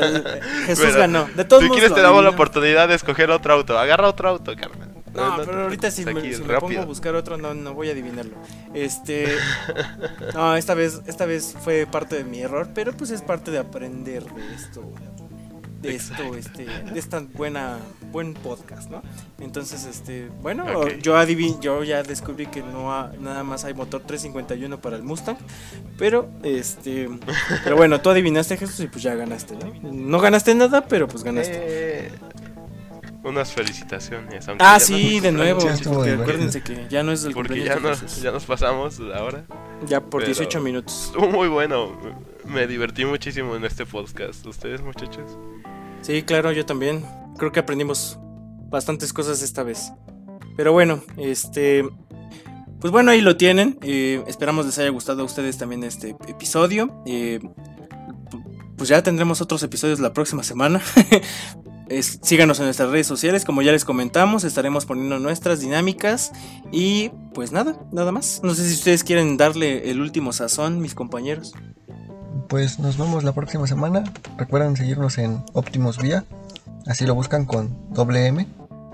Jesús 0.65 0.85
Bueno, 0.85 0.99
ganó. 0.99 1.29
De 1.35 1.43
todos 1.43 1.63
Si 1.63 1.69
modos 1.69 1.79
quieres 1.79 1.95
te 1.95 2.01
damos 2.01 2.23
la 2.23 2.29
oportunidad 2.29 2.87
de 2.87 2.95
escoger 2.95 3.31
otro 3.31 3.53
auto. 3.53 3.77
Agarra 3.77 4.07
otro 4.07 4.29
auto, 4.29 4.55
carnal. 4.55 4.88
No, 5.13 5.35
pero 5.45 5.63
ahorita 5.63 5.89
si, 5.91 6.05
me, 6.05 6.11
aquí, 6.11 6.33
si 6.33 6.43
me 6.43 6.59
pongo 6.59 6.79
a 6.81 6.85
buscar 6.85 7.15
otro, 7.15 7.37
no, 7.37 7.53
no 7.53 7.73
voy 7.73 7.89
a 7.89 7.91
adivinarlo. 7.93 8.35
Este. 8.73 9.27
No, 10.33 10.55
esta 10.55 10.73
vez, 10.73 11.01
esta 11.07 11.25
vez 11.25 11.55
fue 11.59 11.87
parte 11.89 12.15
de 12.15 12.23
mi 12.23 12.39
error, 12.41 12.69
pero 12.73 12.93
pues 12.93 13.09
es 13.11 13.21
parte 13.21 13.51
de 13.51 13.57
aprender 13.59 14.23
de 14.25 14.53
esto. 14.55 14.83
De 15.81 15.95
esto, 15.95 16.35
este, 16.35 16.65
de 16.65 16.99
esta 16.99 17.21
buena, 17.35 17.77
buen 18.11 18.33
podcast, 18.33 18.89
¿no? 18.89 19.01
Entonces, 19.39 19.85
este, 19.85 20.27
bueno, 20.41 20.85
yo 20.89 21.15
adivi 21.15 21.55
yo 21.61 21.85
ya 21.85 22.03
descubrí 22.03 22.47
que 22.47 22.61
no 22.61 22.91
ha- 22.93 23.13
nada 23.17 23.45
más 23.45 23.63
hay 23.63 23.73
motor 23.73 24.01
351 24.05 24.81
para 24.81 24.97
el 24.97 25.03
Mustang, 25.03 25.37
pero 25.97 26.29
este, 26.43 27.07
pero 27.63 27.77
bueno, 27.77 28.01
tú 28.01 28.09
adivinaste 28.09 28.57
Jesús 28.57 28.81
y 28.81 28.87
pues 28.87 29.03
ya 29.03 29.15
ganaste, 29.15 29.55
¿no? 29.55 29.91
No 29.93 30.19
ganaste 30.19 30.53
nada, 30.53 30.83
pero 30.85 31.07
pues 31.07 31.23
ganaste. 31.23 31.53
Eh, 31.55 32.11
unas 33.23 33.51
felicitaciones. 33.51 34.47
aunque 34.47 34.63
Ah, 34.63 34.79
sí, 34.79 35.17
no- 35.17 35.21
de 35.23 35.31
nuevo. 35.31 35.59
Porque 35.83 36.11
acuérdense 36.11 36.61
que 36.61 36.87
ya 36.89 37.03
no 37.03 37.11
es 37.11 37.23
el 37.25 37.33
Porque 37.33 37.63
ya 37.63 37.75
nos, 37.77 38.21
ya 38.21 38.31
nos 38.31 38.45
pasamos 38.45 38.99
ahora. 39.15 39.45
Ya 39.87 39.99
por 40.01 40.21
pero- 40.21 40.27
18 40.33 40.59
minutos. 40.61 41.05
Estuvo 41.07 41.29
muy 41.29 41.47
bueno. 41.47 41.97
Me 42.45 42.65
divertí 42.67 43.05
muchísimo 43.05 43.55
en 43.55 43.65
este 43.65 43.85
podcast. 43.85 44.45
¿Ustedes, 44.45 44.81
muchachos? 44.81 45.37
Sí, 46.01 46.23
claro, 46.23 46.51
yo 46.51 46.65
también. 46.65 47.05
Creo 47.37 47.51
que 47.51 47.59
aprendimos 47.59 48.17
bastantes 48.69 49.13
cosas 49.13 49.41
esta 49.41 49.63
vez. 49.63 49.91
Pero 50.57 50.71
bueno, 50.73 51.01
este. 51.17 51.83
Pues 52.81 52.91
bueno, 52.91 53.11
ahí 53.11 53.19
lo 53.21 53.35
tienen. 53.37 53.77
Eh, 53.81 54.23
esperamos 54.27 54.65
les 54.65 54.77
haya 54.79 54.89
gustado 54.89 55.21
a 55.21 55.25
ustedes 55.25 55.57
también 55.57 55.83
este 55.83 56.15
episodio. 56.27 57.03
Eh, 57.05 57.39
pues 58.77 58.87
ya 58.89 59.03
tendremos 59.03 59.41
otros 59.41 59.61
episodios 59.63 59.99
la 59.99 60.13
próxima 60.13 60.43
semana. 60.43 60.81
Es- 61.89 62.19
síganos 62.21 62.59
en 62.59 62.65
nuestras 62.65 62.89
redes 62.89 63.07
sociales, 63.07 63.45
como 63.45 63.61
ya 63.63 63.71
les 63.71 63.83
comentamos, 63.83 64.43
estaremos 64.43 64.85
poniendo 64.85 65.19
nuestras 65.19 65.59
dinámicas 65.59 66.31
y 66.71 67.09
pues 67.33 67.51
nada, 67.51 67.75
nada 67.91 68.11
más. 68.11 68.41
No 68.43 68.53
sé 68.53 68.67
si 68.67 68.73
ustedes 68.75 69.03
quieren 69.03 69.37
darle 69.37 69.89
el 69.89 69.99
último 69.99 70.31
sazón, 70.31 70.79
mis 70.81 70.93
compañeros. 70.93 71.53
Pues 72.47 72.79
nos 72.79 72.97
vemos 72.97 73.23
la 73.23 73.33
próxima 73.33 73.65
semana. 73.67 74.03
Recuerden 74.37 74.75
seguirnos 74.77 75.17
en 75.17 75.43
Optimus 75.53 75.97
Vía. 75.99 76.25
Así 76.87 77.05
lo 77.05 77.15
buscan 77.15 77.45
con 77.45 77.75
doble 77.93 78.25
M. 78.27 78.47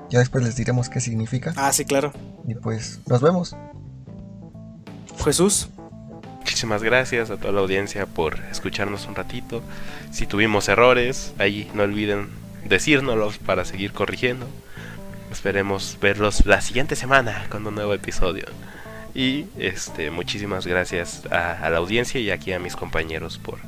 Ya 0.10 0.20
después 0.20 0.43
les 0.43 0.56
diremos 0.56 0.89
qué 0.89 1.00
significa. 1.02 1.54
Ah, 1.56 1.72
sí, 1.74 1.84
claro. 1.86 2.14
Y 2.48 2.56
pues 2.56 3.00
nos 3.08 3.22
vemos. 3.22 3.56
Jesús. 5.24 5.70
Muchísimas 6.39 6.84
gracias 6.84 7.32
a 7.32 7.38
toda 7.38 7.52
la 7.54 7.62
audiencia 7.62 8.06
por 8.06 8.39
escucharnos 8.52 9.08
un 9.08 9.16
ratito. 9.16 9.62
Si 10.12 10.28
tuvimos 10.28 10.70
errores, 10.70 11.34
ahí 11.39 11.70
no 11.74 11.84
olviden 11.84 12.28
decírnoslos 12.66 13.38
para 13.38 13.66
seguir 13.66 13.91
corrigiendo. 13.93 14.47
Esperemos 15.32 15.97
verlos 16.01 16.45
la 16.45 16.61
siguiente 16.61 16.95
semana 16.95 17.45
con 17.49 17.66
un 17.66 17.76
nuevo 17.76 17.93
episodio. 17.93 18.45
Y 19.13 19.45
este, 19.57 20.11
muchísimas 20.11 20.68
gracias 20.68 21.24
a, 21.32 21.53
a 21.53 21.70
la 21.70 21.78
audiencia 21.78 22.20
y 22.20 22.32
aquí 22.32 22.51
a 22.51 22.59
mis 22.59 22.76
compañeros 22.76 23.38
por, 23.38 23.59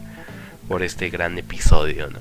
por 0.68 0.84
este 0.84 1.10
gran 1.10 1.38
episodio. 1.38 2.10
¿no? 2.10 2.20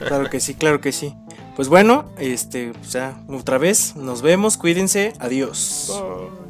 Claro 0.06 0.30
que 0.30 0.40
sí, 0.40 0.54
claro 0.54 0.80
que 0.80 0.92
sí. 0.92 1.14
Pues 1.56 1.68
bueno, 1.68 2.12
este, 2.18 2.70
o 2.70 2.84
sea, 2.84 3.20
otra 3.28 3.58
vez, 3.58 3.96
nos 3.96 4.22
vemos, 4.22 4.56
cuídense, 4.56 5.12
adiós. 5.18 5.92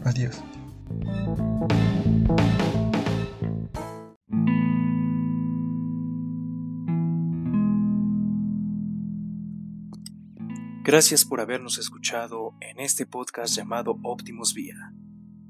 Adiós. 0.05 0.37
Gracias 10.89 11.27
por 11.27 11.43
habernos 11.43 11.77
escuchado 11.77 12.55
en 12.63 12.81
este 12.81 13.05
podcast 13.05 13.55
llamado 13.55 13.99
Optimus 14.05 14.55
Vía. 14.55 14.95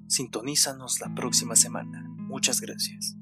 Sintonízanos 0.08 0.98
la 0.98 1.14
próxima 1.14 1.54
semana. 1.54 2.02
Muchas 2.16 2.60
gracias. 2.60 3.16